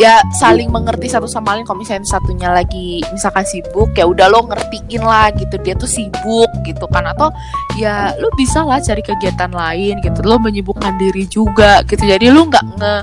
ya 0.00 0.18
saling 0.34 0.68
mengerti 0.68 1.08
satu 1.08 1.28
sama 1.28 1.56
lain. 1.56 1.64
Kalau 1.66 1.80
misalnya 1.80 2.06
satunya 2.06 2.48
lagi 2.50 3.00
misalkan 3.12 3.46
sibuk 3.46 3.92
ya 3.94 4.04
udah 4.04 4.26
lo 4.28 4.46
ngertiin 4.48 5.02
lah 5.02 5.32
gitu. 5.34 5.56
Dia 5.62 5.74
tuh 5.78 5.88
sibuk 5.88 6.50
gitu 6.66 6.84
kan. 6.90 7.08
Atau 7.08 7.30
ya 7.78 8.12
lo 8.18 8.28
bisa 8.34 8.62
lah 8.62 8.80
cari 8.82 9.02
kegiatan 9.02 9.52
lain 9.52 10.00
gitu. 10.02 10.20
Lo 10.26 10.36
menyibukkan 10.40 10.96
diri 11.00 11.24
juga 11.28 11.80
gitu. 11.86 12.04
Jadi 12.04 12.28
lo 12.28 12.46
nggak 12.48 12.64
nge 12.80 12.94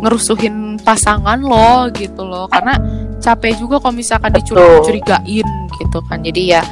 ngerusuhin 0.00 0.80
pasangan 0.80 1.38
lo 1.42 1.90
gitu 1.92 2.24
loh. 2.24 2.48
Karena 2.48 2.78
capek 3.20 3.60
juga 3.60 3.76
kalau 3.84 3.92
misalkan 3.92 4.32
dicurigain 4.32 5.48
gitu 5.76 5.98
kan. 6.08 6.24
Jadi 6.24 6.56
ya 6.56 6.64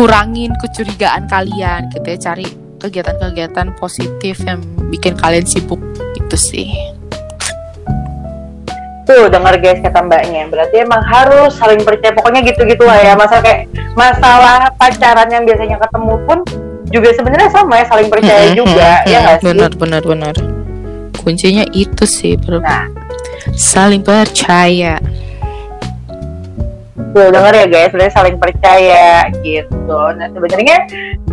kurangin 0.00 0.56
kecurigaan 0.56 1.28
kalian 1.28 1.92
gitu 1.92 2.08
ya. 2.08 2.18
Cari 2.32 2.48
kegiatan-kegiatan 2.80 3.76
positif 3.76 4.40
yang 4.48 4.64
bikin 4.88 5.12
kalian 5.12 5.44
sibuk 5.44 5.76
gitu 6.16 6.36
sih. 6.40 6.72
Tuh 9.04 9.28
denger 9.28 9.60
guys 9.60 9.84
kata 9.84 10.00
mbaknya. 10.00 10.48
Berarti 10.48 10.80
emang 10.80 11.04
harus 11.04 11.52
saling 11.60 11.84
percaya. 11.84 12.16
Pokoknya 12.16 12.40
gitu-gitu 12.48 12.88
lah 12.88 12.96
ya. 13.04 13.12
Masa 13.12 13.44
kayak 13.44 13.68
masalah 13.92 14.72
pacaran 14.80 15.28
yang 15.28 15.44
biasanya 15.44 15.76
ketemu 15.76 16.14
pun 16.24 16.38
juga 16.88 17.08
sebenarnya 17.12 17.50
sama 17.52 17.74
ya 17.78 17.84
saling 17.86 18.08
percaya 18.08 18.50
juga 18.56 19.04
ya 19.04 19.18
nggak 19.20 19.36
sih? 19.44 19.46
Benar 19.52 19.72
benar 19.76 20.02
benar. 20.02 20.34
Kuncinya 21.20 21.68
itu 21.76 22.08
sih 22.08 22.40
bro. 22.40 22.64
Nah. 22.64 22.88
saling 23.56 24.04
percaya 24.04 25.00
Tuh 27.10 27.26
denger 27.32 27.52
ya 27.52 27.66
guys, 27.66 27.88
sebenarnya 27.90 28.14
saling 28.14 28.36
percaya 28.38 29.26
gitu. 29.42 29.98
Nah 30.14 30.28
sebenarnya 30.30 30.76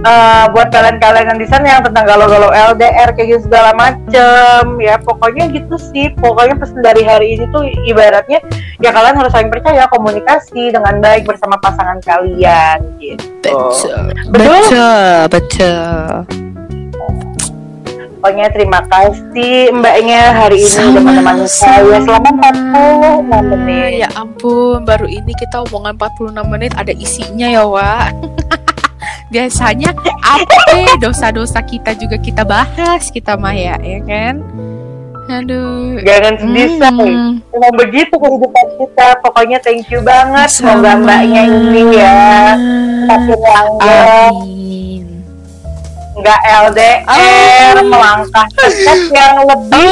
eh, 0.01 0.45
buat 0.49 0.67
kalian-kalian 0.73 1.25
yang 1.35 1.39
di 1.39 1.47
sana 1.47 1.65
yang 1.77 1.81
tentang 1.85 2.05
galau-galau 2.09 2.49
LDR 2.49 3.13
kayak 3.13 3.27
gitu 3.37 3.41
segala 3.45 3.77
macem, 3.77 4.63
ya 4.81 4.97
pokoknya 4.97 5.53
gitu 5.53 5.75
sih. 5.77 6.09
Pokoknya 6.17 6.57
pesan 6.57 6.81
dari 6.81 7.05
hari 7.05 7.37
ini 7.37 7.45
tuh 7.53 7.61
ibaratnya 7.85 8.41
ya 8.81 8.89
kalian 8.89 9.17
harus 9.17 9.31
saling 9.33 9.53
percaya, 9.53 9.85
komunikasi 9.89 10.73
dengan 10.73 10.97
baik 10.97 11.29
bersama 11.29 11.57
pasangan 11.61 12.01
kalian 12.01 12.81
gitu. 12.97 13.23
betul 13.41 14.01
Betul? 14.33 14.59
betul 14.59 15.15
betul 15.31 16.46
Pokoknya 18.27 18.51
terima 18.51 18.83
kasih 18.91 19.71
mbaknya 19.71 20.35
hari 20.35 20.59
ini 20.59 20.99
menemani 20.99 21.47
saya 21.47 21.95
selama 22.03 22.27
46 23.23 23.55
menit. 23.55 24.03
ya 24.03 24.11
ampun 24.19 24.83
baru 24.83 25.07
ini 25.07 25.31
kita 25.31 25.63
omongan 25.63 25.95
46 25.95 26.35
menit 26.51 26.75
ada 26.75 26.91
isinya 26.91 27.47
ya 27.47 27.63
Wak 27.63 28.11
biasanya 29.31 29.95
apa 30.27 30.99
dosa-dosa 30.99 31.63
kita 31.63 31.95
juga 31.95 32.19
kita 32.19 32.43
bahas 32.43 33.07
kita 33.15 33.39
mah 33.39 33.55
ya 33.55 33.79
ya 33.79 34.03
kan 34.03 34.43
aduh 35.31 36.03
Jangan 36.03 36.33
sedih 36.43 36.69
say. 36.83 36.91
Hmm. 36.91 37.39
Memang 37.55 37.73
begitu 37.79 38.15
kehidupan 38.15 38.65
kita. 38.79 39.07
Pokoknya 39.23 39.57
thank 39.63 39.87
you 39.87 39.99
banget. 40.03 40.47
Semoga 40.51 40.99
mbaknya 40.99 41.47
ini 41.47 41.83
ya 41.95 42.55
langgeng, 43.07 43.71
Amin. 43.83 44.56
Nggak 46.17 46.41
LDR, 46.69 47.75
Amin. 47.77 47.89
melangkah 47.93 48.47
step 48.49 49.01
yang 49.13 49.35
lebih, 49.45 49.91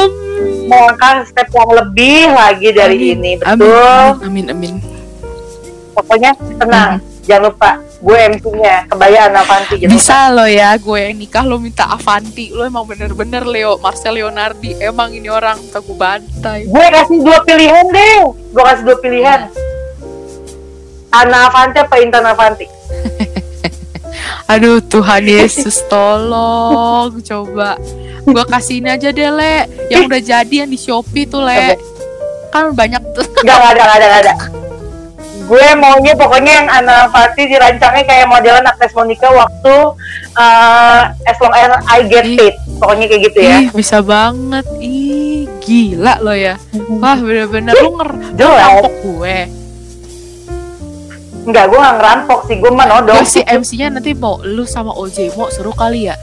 melangkah 0.66 1.22
step 1.22 1.48
yang 1.54 1.70
lebih 1.70 2.34
lagi 2.34 2.68
dari 2.74 2.96
Amin. 2.98 3.14
ini. 3.14 3.32
Amin. 3.42 3.58
Betul. 3.62 4.06
Amin. 4.26 4.46
Amin. 4.50 4.74
Pokoknya 5.94 6.30
tenang. 6.58 6.98
Jangan 7.26 7.50
lupa, 7.50 7.70
gue 7.98 8.18
MC-nya. 8.38 8.86
Kebayaan 8.86 9.34
Avanti. 9.34 9.82
lupa. 9.82 9.90
Bisa 9.90 10.30
lo 10.30 10.46
ya, 10.46 10.78
gue 10.78 10.98
yang 11.10 11.18
nikah 11.18 11.42
lo 11.42 11.58
minta 11.58 11.90
Avanti. 11.90 12.54
Lo 12.54 12.62
emang 12.62 12.86
bener-bener 12.86 13.42
Leo, 13.42 13.82
Marcel 13.82 14.14
Leonardi. 14.14 14.78
Emang 14.78 15.10
ini 15.10 15.26
orang 15.26 15.58
minta 15.58 15.82
gue 15.82 15.96
bantai. 15.98 16.70
Gue 16.70 16.86
kasih 16.86 17.18
dua 17.26 17.42
pilihan 17.42 17.86
deh. 17.90 18.30
Gue 18.30 18.62
kasih 18.62 18.82
dua 18.86 18.96
pilihan. 19.02 19.40
Ana 21.10 21.50
Avanti 21.50 21.82
apa 21.82 21.98
Intan 21.98 22.30
Avanti? 22.30 22.75
Aduh 24.46 24.78
Tuhan 24.78 25.26
Yesus 25.26 25.82
tolong 25.90 27.18
coba 27.18 27.74
Gue 28.22 28.44
kasih 28.46 28.78
ini 28.78 28.90
aja 28.90 29.10
deh 29.10 29.26
Le 29.26 29.56
Yang 29.90 30.02
udah 30.06 30.20
jadi 30.22 30.54
yang 30.62 30.70
di 30.70 30.78
Shopee 30.78 31.26
tuh 31.26 31.42
Le 31.42 31.74
Kan 32.50 32.70
banyak 32.70 33.02
tuh 33.10 33.26
Gak, 33.42 33.58
gak 33.74 33.74
ada, 33.74 34.06
gak 34.06 34.20
ada. 34.22 34.34
Gue 35.46 35.62
maunya 35.78 36.10
pokoknya 36.14 36.52
yang 36.58 36.68
Ana 36.68 37.06
Fati 37.06 37.46
dirancangnya 37.46 38.02
kayak 38.02 38.26
modelan 38.26 38.66
Agnes 38.66 38.90
Monica 38.90 39.30
waktu 39.30 39.74
uh, 40.34 41.00
As 41.22 41.38
Long 41.38 41.54
As 41.54 41.70
I 41.86 42.02
Get 42.10 42.26
Ih. 42.26 42.34
Paid. 42.34 42.54
Pokoknya 42.82 43.06
kayak 43.06 43.22
gitu 43.30 43.38
ya. 43.46 43.56
Ih 43.62 43.68
bisa 43.70 44.02
banget 44.02 44.66
Ih 44.82 45.46
gila 45.62 46.18
lo 46.18 46.34
ya 46.34 46.58
Wah 46.98 47.14
bener-bener 47.14 47.78
lu 47.78 47.94
nger 47.94 48.10
lu 48.10 48.34
Jelas. 48.34 48.58
rampok 48.58 48.94
gue 49.06 49.36
Enggak, 51.46 51.70
gue 51.70 51.78
gak 51.78 51.94
ngerampok 51.96 52.40
sih. 52.44 52.56
Gue 52.58 52.70
mah 52.70 52.86
nodong. 52.86 53.16
Gue 53.16 53.26
sih 53.28 53.42
MC-nya 53.42 53.86
nanti 53.88 54.12
mau 54.12 54.42
lu 54.42 54.66
sama 54.66 54.90
Ojemo 54.90 55.46
seru 55.48 55.70
kali 55.70 56.10
ya 56.10 56.18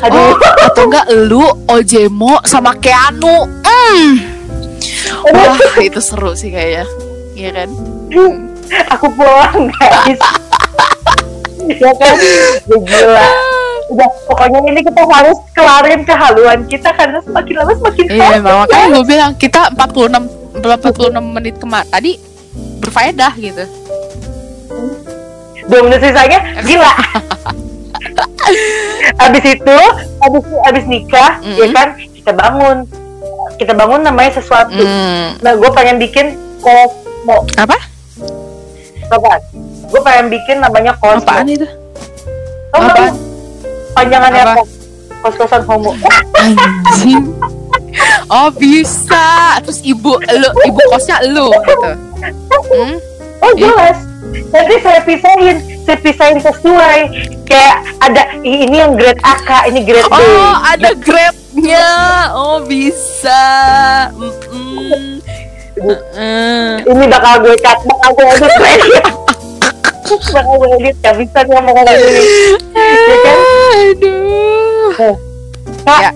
Aduh. 0.00 0.32
Oh, 0.32 0.34
atau 0.64 0.88
enggak 0.88 1.06
lu 1.22 1.44
Ojemo 1.68 2.40
sama 2.42 2.72
Keanu 2.74 3.44
Hmm. 3.60 4.10
Wah 5.28 5.60
itu 5.86 6.00
seru 6.00 6.32
sih 6.32 6.48
kayaknya 6.48 6.88
Iya 7.34 7.50
kan 7.54 7.68
Aku 8.96 9.10
pulang, 9.12 9.66
guys. 9.68 10.20
ya 11.68 11.90
kan? 11.92 12.14
Ya, 12.64 12.76
gila. 12.78 13.26
Udah, 13.90 14.10
pokoknya 14.24 14.58
ini 14.64 14.80
kita 14.80 15.02
harus 15.02 15.38
kelarin 15.50 16.00
kehaluan 16.00 16.58
kita 16.64 16.94
karena 16.94 17.18
semakin 17.20 17.54
lama 17.58 17.72
semakin 17.76 18.04
Iya 18.08 18.38
makanya 18.38 18.86
gue 18.88 19.04
bilang 19.04 19.32
kita 19.34 19.60
46 19.74 20.62
46 20.62 21.18
menit 21.28 21.54
kemarin 21.58 21.86
tadi 21.90 22.12
berfaedah 22.80 23.32
gitu. 23.36 23.64
Dua 25.64 25.80
menit 25.82 26.00
sisanya 26.00 26.38
gila. 26.66 26.92
abis 29.20 29.44
itu, 29.46 29.78
abis 30.18 30.42
abis 30.64 30.84
nikah, 30.86 31.38
Mhm. 31.40 31.56
ya 31.56 31.66
kan 31.70 31.88
kita 31.96 32.32
bangun 32.32 32.76
kita 33.56 33.72
bangun 33.72 34.00
namanya 34.00 34.32
sesuatu 34.34 34.72
Hmm, 34.74 35.36
nah 35.38 35.52
gue 35.52 35.70
pengen 35.70 35.96
bikin 35.96 36.26
kosmo 36.58 37.44
apa? 37.54 37.76
apa 39.06 39.30
gue 39.84 40.00
pengen 40.00 40.26
bikin 40.30 40.56
namanya 40.58 40.96
kosmo 40.96 41.22
Apaan 41.22 41.46
itu? 41.46 41.68
Apaan? 42.72 43.12
lu? 43.12 43.20
panjangannya 43.92 44.42
Apa? 44.42 44.52
apa 44.54 44.62
kos 45.20 45.34
kosan 45.36 45.62
homo 45.62 45.92
Anjing. 46.34 47.24
Oh 48.28 48.48
bisa. 48.52 49.58
Terus 49.62 49.80
ibu 49.82 50.14
lu, 50.16 50.48
ibu 50.64 50.80
kosnya 50.90 51.18
lu 51.26 51.50
gitu. 51.50 51.90
Hmm? 52.70 52.94
oh 53.40 53.52
jelas 53.56 53.98
nanti 54.52 54.76
saya 54.84 55.00
pisahin 55.02 55.56
saya 55.82 55.98
pisahin 55.98 56.38
sesuai 56.38 56.98
kayak 57.48 57.76
ada 57.98 58.22
"Ih, 58.44 58.68
ini 58.68 58.76
yang 58.78 58.94
grade 58.94 59.18
AK 59.24 59.72
ini 59.72 59.80
grade 59.82 60.06
B 60.06 60.14
Oh 60.14 60.54
ada 60.60 60.90
grade-nya. 60.94 61.88
Oh 62.30 62.60
bisa. 62.62 63.42
Mm. 65.80 66.84
ini 66.84 67.04
bakal 67.08 67.40
gue 67.40 67.56
cut 67.56 67.78
bakal 67.88 68.10
gue 68.12 68.26
edit 68.28 69.04
bakal 70.36 70.54
gue 70.60 70.68
edit 70.76 70.96
gak 71.00 71.16
bisa 71.16 71.38
nih 71.40 71.56
ngomong 71.56 71.88
ya 71.88 71.96
kan 73.24 73.38
Aduh. 73.80 75.16
kak 75.88 76.00
Ya. 76.04 76.10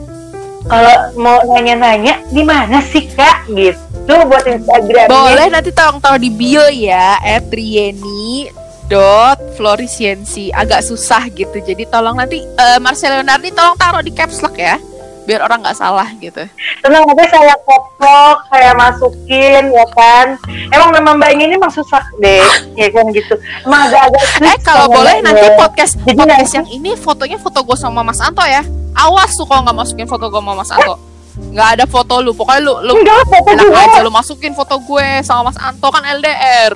Kalau 0.64 0.96
mau 1.20 1.38
nanya-nanya 1.44 2.24
di 2.32 2.42
mana 2.42 2.80
sih 2.80 3.04
kak? 3.12 3.48
Gitu 3.52 4.14
buat 4.28 4.44
Instagramnya. 4.44 5.12
Boleh 5.12 5.46
nanti 5.52 5.70
tolong 5.72 6.00
taruh 6.00 6.20
di 6.20 6.28
bio 6.32 6.64
ya 6.68 7.20
@rieni 7.52 8.48
dot 8.88 9.40
florisiensi. 9.56 10.52
Agak 10.52 10.84
susah 10.84 11.28
gitu 11.32 11.60
jadi 11.60 11.88
tolong 11.88 12.20
nanti 12.20 12.44
eh, 12.44 12.78
Marcel 12.80 13.20
Leonardi 13.20 13.52
tolong 13.52 13.76
taruh 13.76 14.04
di 14.04 14.12
caps 14.12 14.40
lock 14.44 14.56
ya 14.60 14.76
biar 15.24 15.40
orang 15.40 15.60
nggak 15.60 15.74
salah 15.74 16.04
gitu. 16.16 16.44
Tenang 16.78 17.04
aja 17.04 17.24
saya 17.26 17.54
koprok 17.62 18.38
saya 18.46 18.72
masukin 18.72 19.62
ya 19.68 19.86
kan? 19.90 20.36
Emang 20.68 20.90
memang 20.90 21.14
mbak 21.16 21.32
ini 21.32 21.50
emang 21.50 21.68
susah 21.68 22.04
deh 22.16 22.44
ya 22.80 22.88
kan 22.88 23.08
gitu. 23.08 23.34
Emang 23.62 23.88
agak-agak 23.88 24.22
eh 24.42 24.58
kalau 24.60 24.86
boleh 24.86 25.18
mbaknya. 25.18 25.26
nanti 25.26 25.46
podcast 25.54 25.92
Jadi 25.98 26.12
podcast 26.14 26.38
nanti- 26.44 26.56
yang 26.56 26.68
ini 26.70 26.90
fotonya 26.94 27.36
foto 27.36 27.58
gue 27.60 27.74
sama 27.74 28.00
Mas 28.00 28.18
Anto 28.18 28.40
ya. 28.40 28.60
Awas 28.94 29.32
tuh 29.32 29.42
kalau 29.42 29.62
nggak 29.62 29.74
masukin 29.76 30.04
foto 30.04 30.28
gue 30.28 30.38
sama 30.38 30.54
Mas 30.54 30.68
Anto. 30.68 30.94
Nggak 31.34 31.68
ada 31.72 31.84
foto 31.84 32.14
lu 32.20 32.30
pokoknya 32.30 32.60
lu 32.60 32.72
lu 32.80 32.92
enggak 32.94 33.26
foto 33.26 33.48
enak 33.50 33.64
gue 33.64 33.80
aja 33.80 33.98
lu 34.00 34.12
masukin 34.12 34.52
foto 34.52 34.76
gue 34.78 35.06
sama 35.20 35.48
Mas 35.48 35.58
Anto 35.58 35.88
kan 35.88 36.04
LDR 36.04 36.72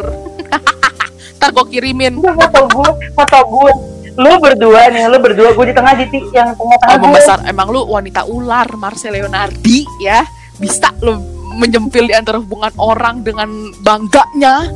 ntar 1.38 1.52
gue 1.52 1.64
kirimin. 1.68 2.18
Enggak, 2.18 2.34
foto 2.50 2.60
gue 2.72 2.90
foto 3.14 3.38
gue 3.46 3.72
lu 4.18 4.32
berdua 4.36 4.90
nih 4.90 5.06
lu 5.06 5.18
berdua 5.18 5.54
gue 5.54 5.64
di 5.64 5.74
tengah 5.74 5.94
di 5.94 6.06
ti- 6.08 6.26
yang 6.32 6.50
tengah-tengah 6.52 6.96
Omong 6.96 7.06
gue 7.06 7.16
besar 7.16 7.38
emang 7.44 7.70
lu 7.70 7.86
wanita 7.86 8.26
ular 8.26 8.66
Marcel 8.74 9.14
Leonardi 9.14 9.86
ya. 9.98 10.26
Bisa 10.58 10.90
lu 10.98 11.14
menyempil 11.54 12.04
di 12.04 12.14
antara 12.14 12.36
hubungan 12.36 12.74
orang 12.76 13.22
dengan 13.22 13.46
bangganya. 13.78 14.66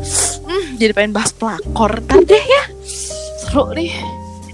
Hmm, 0.40 0.64
jadi 0.76 0.90
pengen 0.92 1.10
bahas 1.10 1.30
pelakor. 1.32 1.98
Ntar 2.00 2.22
deh 2.22 2.38
ya. 2.40 2.62
Seru 3.40 3.70
nih. 3.72 3.90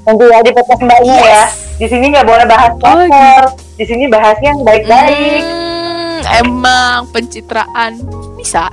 Nanti 0.03 0.25
ya 0.25 0.41
di 0.41 0.51
podcast 0.51 0.81
mbaknya 0.81 1.15
ya. 1.15 1.25
Yes. 1.45 1.53
di 1.79 1.87
sini 1.87 2.11
nggak 2.11 2.27
boleh 2.27 2.43
bahas 2.43 2.73
Oh, 2.75 2.81
kotor 2.81 3.45
di 3.77 3.85
sini 3.85 4.05
bahasnya 4.09 4.51
yang 4.51 4.61
baik-baik. 4.63 5.43
Hmm, 5.45 6.21
emang 6.43 7.01
pencitraan. 7.13 7.93
Bisa 8.35 8.73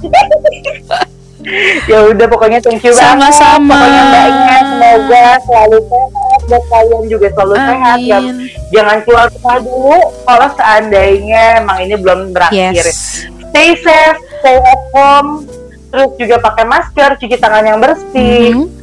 ya 1.90 1.98
udah 2.08 2.26
pokoknya 2.28 2.58
thank 2.64 2.80
you 2.80 2.92
banget. 2.92 3.04
Sama-sama. 3.04 3.76
pokoknya 3.76 4.02
mbaknya 4.08 4.58
semoga 4.64 5.26
selalu 5.44 5.78
sehat 5.88 6.40
dan 6.48 6.62
kalian 6.72 7.04
juga 7.08 7.26
selalu 7.36 7.54
sehat. 7.60 7.98
Ya 8.00 8.16
amin 8.20 8.36
jangan 8.74 8.98
keluar 9.06 9.26
rumah 9.30 9.58
dulu 9.62 9.98
kalau 10.26 10.48
seandainya 10.58 11.42
emang 11.62 11.78
ini 11.86 11.94
belum 12.00 12.20
berakhir. 12.34 12.74
Yes. 12.74 13.28
Stay 13.54 13.78
safe 13.78 14.18
stay 14.42 14.58
at 14.58 14.82
home. 14.92 15.46
Terus 15.94 16.10
juga 16.18 16.36
pakai 16.42 16.64
masker 16.66 17.10
cuci 17.22 17.36
tangan 17.38 17.64
yang 17.64 17.78
bersih. 17.78 18.58
Mhm. 18.58 18.82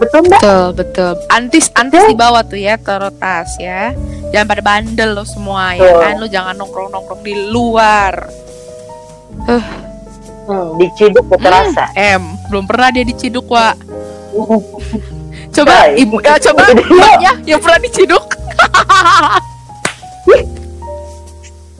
betul 0.00 0.24
mbak? 0.24 0.40
Betul 0.40 0.64
betul. 0.80 1.12
Antis 1.28 1.68
antis 1.76 2.00
di 2.08 2.16
bawah 2.16 2.40
tuh 2.40 2.56
ya 2.56 2.80
taruh 2.80 3.12
tas 3.12 3.52
ya. 3.60 3.92
Jangan 4.32 4.46
pada 4.48 4.62
bandel 4.64 5.12
lo 5.12 5.28
semua 5.28 5.76
ya 5.76 5.84
Betul. 5.84 6.00
kan. 6.00 6.14
Lo 6.16 6.26
jangan 6.28 6.54
nongkrong 6.56 6.88
nongkrong 6.88 7.20
di 7.20 7.34
luar 7.52 8.14
hmm, 10.50 10.70
diciduk 10.82 11.24
terasa 11.38 11.86
M 11.94 12.22
belum 12.50 12.66
pernah 12.66 12.90
dia 12.90 13.06
diciduk 13.06 13.46
wa 13.46 13.70
coba 15.54 15.76
Baik. 15.86 15.94
ibu 16.02 16.16
ya, 16.18 16.34
coba 16.50 16.62
Jadi, 16.74 16.82
mbaknya 16.90 17.32
yang 17.46 17.60
pernah 17.62 17.80
diciduk 17.82 18.24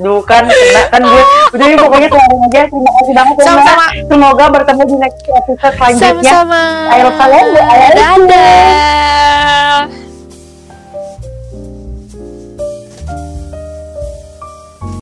Duh 0.00 0.24
kan 0.24 0.48
kena 0.48 0.82
kan 0.88 1.04
gue 1.04 1.24
udah 1.52 1.66
ini 1.68 1.76
pokoknya 1.76 2.08
selalu 2.08 2.36
aja 2.48 2.60
terima 2.72 2.90
kasih 2.96 3.12
banget 3.12 3.34
ya. 3.36 3.36
Mbak 3.36 3.44
sama-sama. 3.44 3.86
Semoga 4.08 4.44
bertemu 4.48 4.82
di 4.88 4.96
next 4.96 5.28
episode 5.28 5.74
selanjutnya. 5.76 6.08
Sama-sama. 6.08 6.62
Ayo 6.88 7.08
kalian, 7.20 7.46
ayo. 7.52 7.88
dadah 8.00 9.76